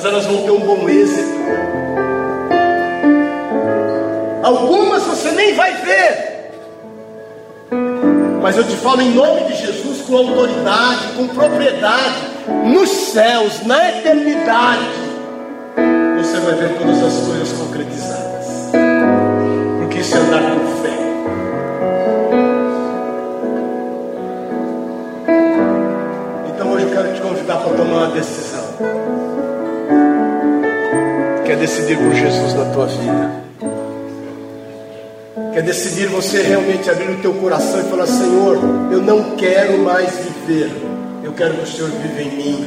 Mas 0.00 0.10
elas 0.10 0.24
vão 0.24 0.42
ter 0.44 0.50
um 0.50 0.60
bom 0.60 0.88
êxito. 0.88 1.28
Algumas 4.42 5.02
você 5.02 5.30
nem 5.32 5.52
vai 5.54 5.74
ver, 5.74 6.52
mas 8.40 8.56
eu 8.56 8.64
te 8.64 8.76
falo 8.76 9.02
em 9.02 9.10
nome 9.10 9.44
de 9.44 9.56
Jesus 9.56 10.00
com 10.06 10.16
autoridade, 10.16 11.08
com 11.14 11.28
propriedade, 11.28 12.14
nos 12.64 12.88
céus, 12.88 13.60
na 13.66 13.90
eternidade, 13.90 14.88
você 16.16 16.40
vai 16.40 16.54
ver 16.54 16.78
todas 16.78 17.02
as 17.02 17.26
coisas 17.26 17.52
concretizadas, 17.52 18.70
porque 19.80 19.98
isso 19.98 20.16
é 20.16 20.18
andar 20.18 20.42
com 20.50 20.82
fé. 20.82 20.90
Então 26.54 26.72
hoje 26.72 26.86
eu 26.86 26.90
quero 26.90 27.14
te 27.14 27.20
convidar 27.20 27.58
para 27.58 27.76
tomar 27.76 27.96
uma 27.96 28.08
decisão 28.08 28.50
quer 31.50 31.56
decidir 31.56 31.98
por 31.98 32.14
Jesus 32.14 32.54
na 32.54 32.64
tua 32.66 32.86
vida. 32.86 33.42
Quer 35.52 35.62
decidir 35.64 36.06
você 36.06 36.42
realmente 36.42 36.88
abrir 36.88 37.10
o 37.10 37.16
teu 37.16 37.34
coração 37.34 37.80
e 37.80 37.90
falar: 37.90 38.06
Senhor, 38.06 38.56
eu 38.92 39.02
não 39.02 39.34
quero 39.34 39.78
mais 39.78 40.12
viver, 40.14 40.70
eu 41.24 41.32
quero 41.32 41.54
que 41.54 41.62
o 41.64 41.66
Senhor 41.66 41.90
viva 41.90 42.22
em 42.22 42.36
mim. 42.36 42.66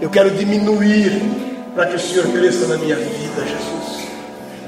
Eu 0.00 0.08
quero 0.10 0.30
diminuir 0.30 1.20
para 1.74 1.86
que 1.86 1.96
o 1.96 1.98
Senhor 1.98 2.28
cresça 2.28 2.68
na 2.68 2.76
minha 2.76 2.94
vida, 2.94 3.42
Jesus. 3.42 4.08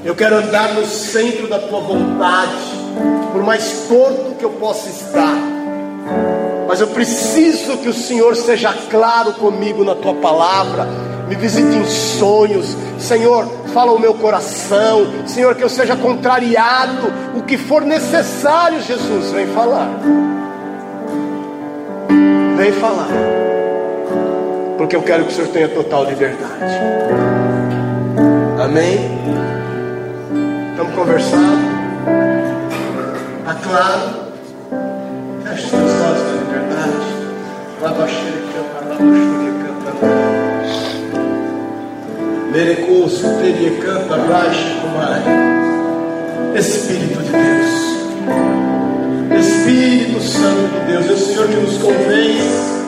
Eu 0.03 0.13
quero 0.13 0.35
andar 0.35 0.73
no 0.73 0.85
centro 0.85 1.47
da 1.47 1.59
tua 1.59 1.79
vontade, 1.79 2.51
por 3.31 3.43
mais 3.43 3.85
torto 3.87 4.35
que 4.37 4.43
eu 4.43 4.49
possa 4.49 4.89
estar. 4.89 5.37
Mas 6.67 6.81
eu 6.81 6.87
preciso 6.87 7.77
que 7.77 7.87
o 7.87 7.93
Senhor 7.93 8.35
seja 8.35 8.73
claro 8.89 9.31
comigo 9.35 9.85
na 9.85 9.95
tua 9.95 10.15
palavra 10.15 11.12
me 11.27 11.35
visite 11.35 11.75
em 11.75 11.85
sonhos, 11.85 12.75
Senhor, 12.99 13.45
fala 13.73 13.91
o 13.91 13.99
meu 13.99 14.13
coração, 14.13 15.05
Senhor, 15.25 15.55
que 15.55 15.63
eu 15.63 15.69
seja 15.69 15.95
contrariado, 15.95 17.11
o 17.35 17.43
que 17.43 17.57
for 17.57 17.81
necessário, 17.81 18.81
Jesus, 18.81 19.31
vem 19.31 19.47
falar, 19.47 19.89
vem 22.57 22.71
falar, 22.73 23.07
porque 24.77 24.95
eu 24.95 25.01
quero 25.01 25.25
que 25.25 25.31
o 25.31 25.35
Senhor 25.35 25.49
tenha 25.49 25.69
total 25.69 26.05
liberdade, 26.05 26.79
amém? 28.63 28.99
Estamos 30.71 30.95
conversando, 30.95 31.61
está 33.39 33.55
claro? 33.55 34.23
Feche 35.43 35.65
os 35.65 35.71
teus 35.71 35.91
olhos 35.91 36.23
na 36.23 36.33
liberdade, 36.41 36.93
lava 37.81 38.07
cheia, 38.07 38.33
canta, 38.51 40.05
lava 40.05 40.32
canta, 42.53 42.57
Merecoso, 42.57 43.23
canta, 43.81 44.15
Raixa, 44.15 44.75
Kumai. 44.81 45.23
Espírito 46.55 47.19
de 47.23 47.31
Deus. 47.31 47.83
Espírito 49.39 50.21
Santo 50.21 50.69
de 50.73 50.79
Deus, 50.91 51.09
é 51.09 51.13
o 51.13 51.17
Senhor 51.17 51.47
que 51.47 51.55
nos 51.55 51.77
convence 51.79 52.83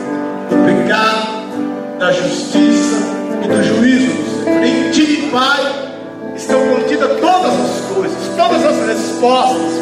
do 0.49 0.55
pecado, 0.66 1.97
da 1.99 2.11
justiça 2.11 2.95
e 3.43 3.47
do 3.47 3.63
juízo. 3.63 4.16
Em 4.63 4.91
Ti, 4.91 5.30
Pai, 5.32 5.91
estão 6.36 6.59
contidas 6.70 7.20
todas 7.20 7.53
as 7.53 7.82
coisas, 7.93 8.18
todas 8.38 8.66
as 8.66 8.88
respostas, 8.88 9.74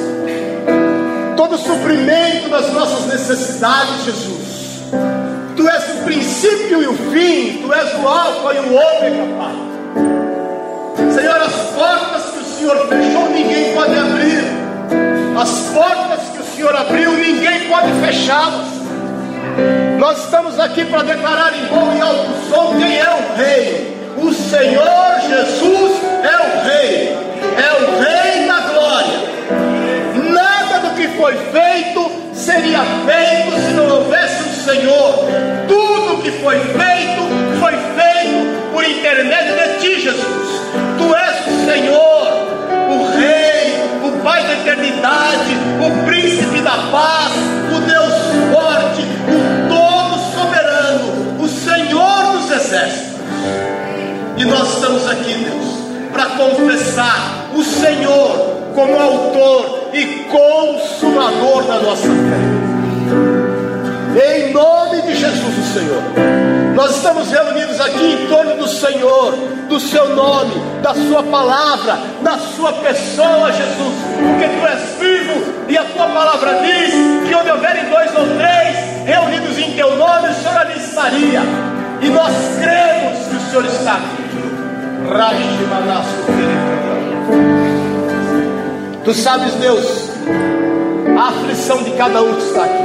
todo 1.35 1.55
o 1.55 1.57
suprimento 1.57 2.49
das 2.49 2.71
nossas 2.71 3.05
necessidades, 3.07 4.05
Jesus. 4.05 4.53
Tu 5.55 5.67
és 5.67 5.83
o 5.83 6.03
princípio 6.03 6.81
e 6.81 6.87
o 6.87 6.93
fim, 7.11 7.61
Tu 7.61 7.73
és 7.73 7.93
o 7.95 8.07
Alfa 8.07 8.53
e 8.53 8.59
o 8.59 8.73
Ômega, 8.73 9.37
Pai. 9.37 9.72
Senhor, 11.11 11.41
as 11.41 11.53
portas 11.75 12.23
que 12.31 12.39
o 12.39 12.43
Senhor 12.43 12.87
fechou, 12.87 13.29
ninguém 13.29 13.73
pode 13.73 13.97
abrir. 13.97 14.43
As 15.39 15.51
portas 15.73 16.19
que 16.29 16.41
o 16.41 16.55
Senhor 16.55 16.75
abriu, 16.75 17.11
ninguém 17.13 17.67
pode 17.67 17.91
fechá-las. 18.05 18.67
Nós 19.99 20.23
estamos 20.23 20.59
aqui 20.59 20.85
para 20.85 21.03
declarar 21.03 21.53
em 21.55 21.65
bom 21.65 21.93
e 21.95 22.01
alto 22.01 22.31
som 22.49 22.75
quem 22.77 22.99
é 22.99 23.09
o 23.09 23.35
Rei. 23.35 23.97
O 24.17 24.31
Senhor 24.31 25.19
Jesus 25.27 25.91
é 26.23 26.37
o 26.37 26.65
Rei, 26.65 27.17
é 27.57 27.73
o 27.81 27.99
Rei 27.99 28.47
da 28.47 28.59
glória. 28.61 29.33
Nada 30.31 30.87
do 30.87 30.95
que 30.95 31.07
foi 31.09 31.33
feito 31.33 32.11
seria 32.33 32.79
feito 33.05 33.61
se 33.65 33.73
não 33.73 33.89
houvesse 33.89 34.43
o 34.43 34.71
Senhor. 34.71 35.25
Tudo 35.67 36.21
que 36.21 36.31
foi 36.31 36.59
feito, 36.59 37.59
foi 37.59 37.71
feito 37.71 38.71
por 38.71 38.83
intermédio 38.83 39.53
Senhor, 41.73 42.27
o 42.87 43.17
Rei, 43.17 43.73
o 44.03 44.23
Pai 44.23 44.43
da 44.43 44.53
eternidade, 44.53 45.57
o 45.81 46.05
Príncipe 46.05 46.61
da 46.61 46.77
paz, 46.91 47.33
o 47.75 47.81
Deus 47.81 48.13
forte, 48.51 49.01
o 49.27 49.69
Todo 49.69 50.19
soberano, 50.35 51.41
o 51.43 51.47
Senhor 51.47 52.33
dos 52.33 52.51
exércitos. 52.51 53.13
E 54.37 54.45
nós 54.45 54.75
estamos 54.75 55.09
aqui, 55.09 55.33
Deus, 55.33 55.65
para 56.11 56.25
confessar 56.37 57.47
o 57.55 57.63
Senhor 57.63 58.53
como 58.75 58.99
autor 58.99 59.89
e 59.93 60.27
consumador 60.29 61.63
da 61.63 61.79
nossa 61.79 62.07
fé. 62.07 62.41
Em 64.35 64.53
nome 64.53 65.01
de 65.01 65.15
Jesus, 65.15 65.57
o 65.57 65.73
Senhor. 65.73 66.62
Nós 66.73 66.95
estamos 66.95 67.29
reunidos 67.29 67.79
aqui 67.79 68.13
em 68.13 68.27
torno 68.27 68.57
do 68.57 68.67
Senhor, 68.67 69.31
do 69.69 69.79
seu 69.79 70.15
nome, 70.15 70.55
da 70.81 70.93
sua 70.95 71.21
palavra, 71.21 71.99
da 72.21 72.37
sua 72.37 72.73
pessoa, 72.73 73.51
Jesus, 73.51 73.93
porque 74.17 74.47
tu 74.47 74.67
és 74.67 74.99
vivo 74.99 75.53
e 75.69 75.77
a 75.77 75.83
tua 75.83 76.07
palavra 76.07 76.61
diz 76.63 76.93
que 77.27 77.35
onde 77.35 77.51
houverem 77.51 77.85
dois 77.89 78.09
ou 78.15 78.25
três 78.37 79.05
reunidos 79.05 79.57
em 79.59 79.73
teu 79.73 79.95
nome, 79.95 80.29
o 80.29 80.33
Senhor 80.33 80.57
ali 80.57 80.79
estaria. 80.79 81.41
E 82.01 82.09
nós 82.09 82.33
cremos 82.59 83.27
que 83.27 83.35
o 83.35 83.49
Senhor 83.49 83.65
está 83.65 83.93
aqui. 83.93 84.23
Tu 89.03 89.13
sabes, 89.13 89.53
Deus, 89.55 90.09
a 91.17 91.27
aflição 91.27 91.83
de 91.83 91.91
cada 91.91 92.21
um 92.21 92.33
que 92.35 92.41
está 92.41 92.63
aqui. 92.63 92.83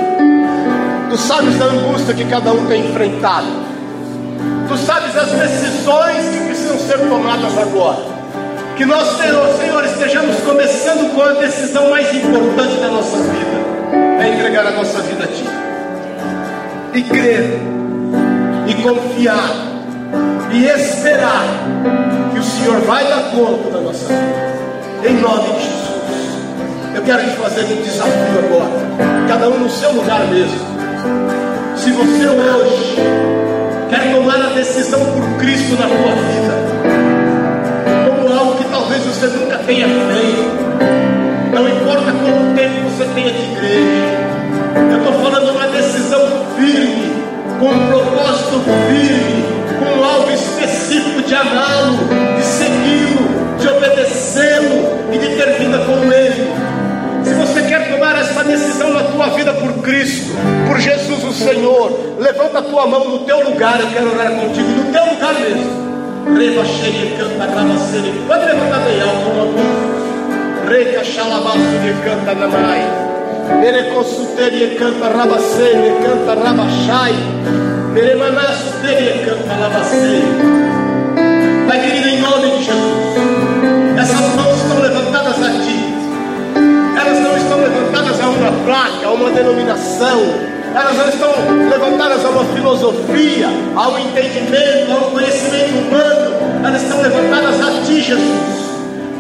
Tu 1.11 1.17
sabes 1.17 1.61
a 1.61 1.65
angústia 1.65 2.15
que 2.15 2.25
cada 2.27 2.53
um 2.53 2.67
tem 2.67 2.87
enfrentado. 2.87 3.68
Tu 4.69 4.77
sabes 4.77 5.17
as 5.17 5.31
decisões 5.31 6.29
que 6.29 6.45
precisam 6.45 6.79
ser 6.79 6.99
tomadas 6.99 7.57
agora. 7.57 8.05
Que 8.77 8.85
nós, 8.85 9.17
Senhor, 9.17 9.83
estejamos 9.87 10.37
começando 10.41 11.15
com 11.15 11.23
a 11.23 11.33
decisão 11.33 11.89
mais 11.89 12.15
importante 12.15 12.77
da 12.77 12.89
nossa 12.89 13.17
vida: 13.17 14.23
é 14.23 14.29
entregar 14.29 14.67
a 14.67 14.73
nossa 14.73 15.01
vida 15.01 15.25
a 15.25 15.27
Ti. 15.27 15.45
E 16.93 17.03
crer, 17.03 17.59
e 18.67 18.75
confiar, 18.83 19.55
e 20.53 20.67
esperar 20.67 21.45
que 22.35 22.39
o 22.39 22.43
Senhor 22.43 22.81
vai 22.83 23.05
dar 23.09 23.31
conta 23.31 23.71
da 23.71 23.81
nossa 23.81 24.07
vida. 24.07 25.09
Em 25.09 25.15
nome 25.15 25.45
de 25.55 25.65
Jesus. 25.65 25.89
Eu 26.95 27.03
quero 27.05 27.23
te 27.23 27.37
fazer 27.37 27.65
um 27.65 27.83
desafio 27.83 28.39
agora. 28.45 29.29
Cada 29.29 29.49
um 29.49 29.61
no 29.61 29.71
seu 29.71 29.93
lugar 29.93 30.27
mesmo. 30.27 30.59
Se 31.75 31.91
você 31.91 32.27
hoje 32.29 32.97
quer 33.89 34.13
tomar 34.13 34.37
a 34.37 34.55
decisão 34.55 35.01
por 35.01 35.39
Cristo 35.39 35.73
na 35.73 35.87
tua 35.87 36.15
vida, 36.15 36.55
como 38.07 38.33
algo 38.39 38.57
que 38.57 38.65
talvez 38.65 39.03
você 39.05 39.27
nunca 39.29 39.59
tenha 39.59 39.87
feito, 39.87 40.59
não 41.55 41.69
importa 41.69 42.13
quanto 42.13 42.55
tempo 42.55 42.91
você 42.91 43.05
tenha 43.15 43.33
de 43.33 43.53
igreja, 43.53 44.29
eu 44.93 44.99
estou 44.99 45.13
falando 45.23 45.47
de 45.47 45.51
uma 45.53 45.69
decisão 45.69 46.21
firme, 46.57 47.13
com 47.59 47.67
um 47.67 47.87
propósito 47.89 48.63
firme, 48.89 49.45
com 49.79 50.05
algo 50.05 50.31
específico 50.31 51.23
de 51.23 51.35
amá-lo, 51.35 51.99
de 52.37 52.45
segui-lo, 52.45 53.59
de 53.59 53.69
obedecê-lo 53.69 55.13
e 55.13 55.19
de 55.19 55.37
ter 55.37 55.59
vida 55.59 55.79
com 55.79 56.13
Ele. 56.13 56.53
Se 57.25 57.35
você 57.35 57.63
quer 57.63 57.91
tomar 57.91 58.17
essa 58.19 58.45
decisão 58.45 58.93
na 58.93 59.03
tua 59.05 59.29
vida 59.31 59.53
por 59.55 59.73
Cristo, 59.83 60.33
por 60.67 60.79
Jesus 60.79 61.08
Senhor, 61.39 62.17
levanta 62.19 62.59
a 62.59 62.63
tua 62.63 62.87
mão 62.89 63.09
no 63.09 63.19
teu 63.21 63.49
lugar, 63.49 63.81
eu 63.81 63.87
quero 63.91 64.13
orar 64.13 64.33
contigo, 64.33 64.69
no 64.69 64.93
teu 64.93 65.07
lugar 65.07 65.35
mesmo. 65.35 65.89
Reba 66.37 66.65
xeria 66.65 67.17
canta 67.17 67.47
gravaceira. 67.47 68.09
Pode 68.27 68.45
levantar 68.45 68.81
bem 68.81 69.01
alto 69.01 69.31
uma 69.31 69.45
mão. 69.45 70.69
Reca 70.69 71.05
xalabaço 71.05 71.59
de 71.59 71.93
canta 72.03 72.35
namai. 72.35 72.83
Mereconsulteria 73.61 74.75
canta 74.75 75.09
rabaceira, 75.09 75.95
canta 76.03 76.35
rabachai. 76.43 77.15
Meremanaço 77.93 78.73
teria 78.83 79.25
canta 79.25 79.57
lavaceira. 79.61 80.27
Pai 81.69 81.81
querido, 81.81 82.09
em 82.09 82.21
nome 82.21 82.51
de 82.51 82.65
Jesus, 82.65 83.17
essas 83.97 84.35
mãos 84.35 84.57
estão 84.57 84.81
levantadas 84.81 85.43
a 85.43 85.51
ti 85.51 85.99
elas 87.01 87.21
não 87.21 87.37
estão 87.37 87.59
levantadas 87.59 88.21
a 88.21 88.29
uma 88.29 88.53
placa, 88.65 89.07
a 89.07 89.13
uma 89.13 89.31
denominação, 89.31 90.21
elas 90.75 90.97
não 90.97 91.09
estão 91.09 91.31
levantadas 91.71 92.25
a 92.25 92.29
uma 92.29 92.45
filosofia, 92.55 93.49
a 93.77 93.89
um 93.89 93.99
entendimento, 93.99 94.93
a 94.93 95.07
um 95.07 95.11
conhecimento 95.11 95.79
humano, 95.79 96.65
elas 96.65 96.83
estão 96.83 97.01
levantadas 97.01 97.61
a 97.61 97.87
Ti, 97.87 98.01
Jesus. 98.03 98.69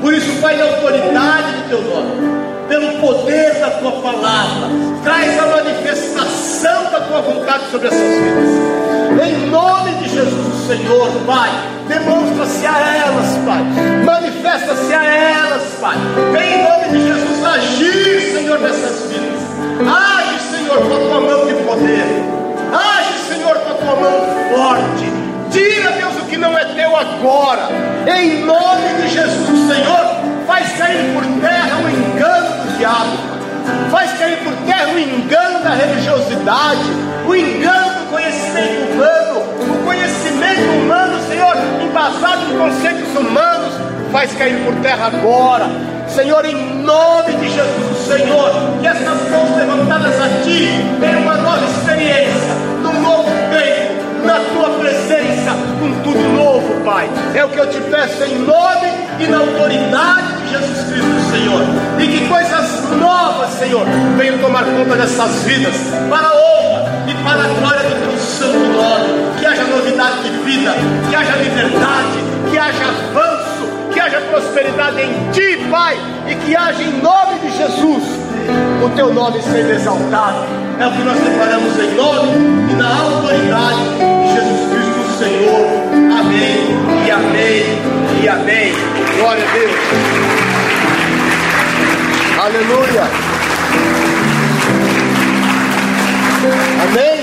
Por 0.00 0.14
isso, 0.14 0.40
Pai, 0.40 0.56
na 0.56 0.64
autoridade 0.64 1.52
do 1.52 1.68
Teu 1.68 1.82
nome, 1.82 2.38
pelo 2.68 3.00
poder 3.00 3.54
da 3.54 3.70
Tua 3.70 3.92
palavra, 3.92 4.68
traz 5.02 5.38
a 5.38 5.46
manifestação 5.46 6.84
da 6.92 7.00
Tua 7.00 7.20
vontade 7.22 7.64
sobre 7.70 7.88
essas 7.88 8.00
vidas. 8.00 8.78
Em 9.26 9.50
nome 9.50 9.92
de 9.94 10.08
Jesus, 10.10 10.66
Senhor, 10.66 11.10
Pai, 11.26 11.50
demonstra-se 11.88 12.66
a 12.66 12.78
elas, 12.78 13.38
Pai, 13.44 13.62
manifesta-se 14.04 14.94
a 14.94 15.04
elas, 15.04 15.62
Pai. 15.80 15.96
Vem 16.32 16.60
em 16.60 16.62
nome 16.62 16.88
de 16.90 17.06
Jesus 17.06 17.44
agir, 17.44 18.20
Senhor, 18.34 18.58
nessas 18.60 19.10
vidas. 19.10 19.38
Age, 19.80 20.17
Senhor, 20.68 20.82
com 20.82 20.94
a 20.94 20.98
tua 20.98 21.20
mão 21.22 21.46
de 21.46 21.54
poder. 21.64 22.04
Age, 22.74 23.18
Senhor, 23.26 23.54
com 23.54 23.70
a 23.70 23.74
tua 23.74 23.96
mão 23.96 24.26
forte. 24.52 25.12
Tira, 25.50 25.92
Deus, 25.92 26.14
o 26.16 26.26
que 26.26 26.36
não 26.36 26.58
é 26.58 26.64
teu 26.66 26.94
agora. 26.94 27.70
Em 28.06 28.44
nome 28.44 28.88
de 29.00 29.08
Jesus, 29.08 29.66
Senhor, 29.66 30.44
faz 30.46 30.70
cair 30.76 31.14
por 31.14 31.24
terra 31.40 31.78
o 31.82 31.88
engano 31.88 32.64
do 32.64 32.76
diabo. 32.76 33.16
Faz 33.90 34.12
cair 34.18 34.36
por 34.44 34.52
terra 34.66 34.92
o 34.92 34.98
engano 34.98 35.64
da 35.64 35.70
religiosidade, 35.70 36.84
o 37.26 37.34
engano 37.34 38.00
do 38.00 38.10
conhecimento 38.10 38.92
humano, 38.92 39.40
o 39.72 39.84
conhecimento 39.86 40.70
humano, 40.82 41.18
Senhor, 41.28 41.56
embasado 41.82 42.42
em 42.52 42.58
conceitos 42.58 43.16
humanos, 43.16 43.72
faz 44.12 44.32
cair 44.34 44.56
por 44.64 44.74
terra 44.76 45.06
agora. 45.06 45.66
Senhor, 46.08 46.44
em 46.44 46.82
nome 46.82 47.32
de 47.34 47.48
Jesus, 47.48 47.98
Senhor, 48.06 48.50
que 48.80 48.86
essas 48.86 49.30
mãos 49.30 49.56
levantadas 49.56 50.14
a 50.20 50.28
Ti 50.42 50.68
tenham 51.00 51.20
uma 51.22 51.36
nova 51.36 51.64
experiência, 51.64 52.54
num 52.82 53.02
novo 53.02 53.30
tempo, 53.50 54.24
na 54.24 54.40
Tua 54.54 54.70
presença, 54.78 55.52
com 55.78 56.02
tudo 56.02 56.34
novo, 56.34 56.84
Pai. 56.84 57.08
É 57.34 57.44
o 57.44 57.48
que 57.48 57.58
eu 57.58 57.68
te 57.68 57.78
peço 57.78 58.24
em 58.24 58.38
nome 58.38 58.88
e 59.20 59.26
na 59.26 59.38
autoridade 59.38 60.32
de 60.42 60.50
Jesus 60.50 60.90
Cristo, 60.90 61.30
Senhor. 61.30 61.62
E 61.98 62.06
que 62.08 62.28
coisas 62.28 62.90
novas, 62.98 63.50
Senhor, 63.50 63.86
venham 64.16 64.38
tomar 64.38 64.64
conta 64.64 64.96
dessas 64.96 65.42
vidas, 65.42 65.74
para 66.08 66.26
a 66.26 66.34
honra 66.34 67.04
e 67.06 67.14
para 67.22 67.42
a 67.42 67.48
glória 67.48 67.82
do 67.82 68.08
Teu 68.08 68.18
santo 68.18 68.58
nome. 68.58 69.38
Que 69.38 69.46
haja 69.46 69.64
novidade 69.64 70.22
de 70.22 70.30
vida, 70.38 70.74
que 71.08 71.14
haja 71.14 71.36
liberdade, 71.36 72.18
que 72.50 72.58
haja 72.58 72.84
avanço, 72.84 73.37
que 73.98 74.02
haja 74.02 74.20
prosperidade 74.20 75.02
em 75.02 75.30
Ti, 75.32 75.58
Pai, 75.68 75.98
e 76.28 76.34
que 76.36 76.54
haja 76.54 76.80
em 76.84 77.02
nome 77.02 77.40
de 77.40 77.50
Jesus 77.56 78.04
o 78.84 78.88
Teu 78.94 79.12
nome 79.12 79.42
sendo 79.42 79.72
exaltado. 79.72 80.46
É 80.78 80.86
o 80.86 80.92
que 80.92 81.02
nós 81.02 81.18
declaramos 81.18 81.76
em 81.80 81.94
nome 81.96 82.70
e 82.70 82.74
na 82.76 82.96
autoridade 82.96 83.80
de 84.22 84.34
Jesus 84.34 84.70
Cristo, 84.70 85.18
Senhor. 85.18 85.66
Amém 86.16 86.68
e 87.04 87.10
amém 87.10 87.64
e 88.22 88.28
amém. 88.28 88.72
Glória 89.18 89.42
a 89.42 89.52
Deus. 89.52 89.74
Aleluia. 92.38 93.02
Amém. 96.84 97.17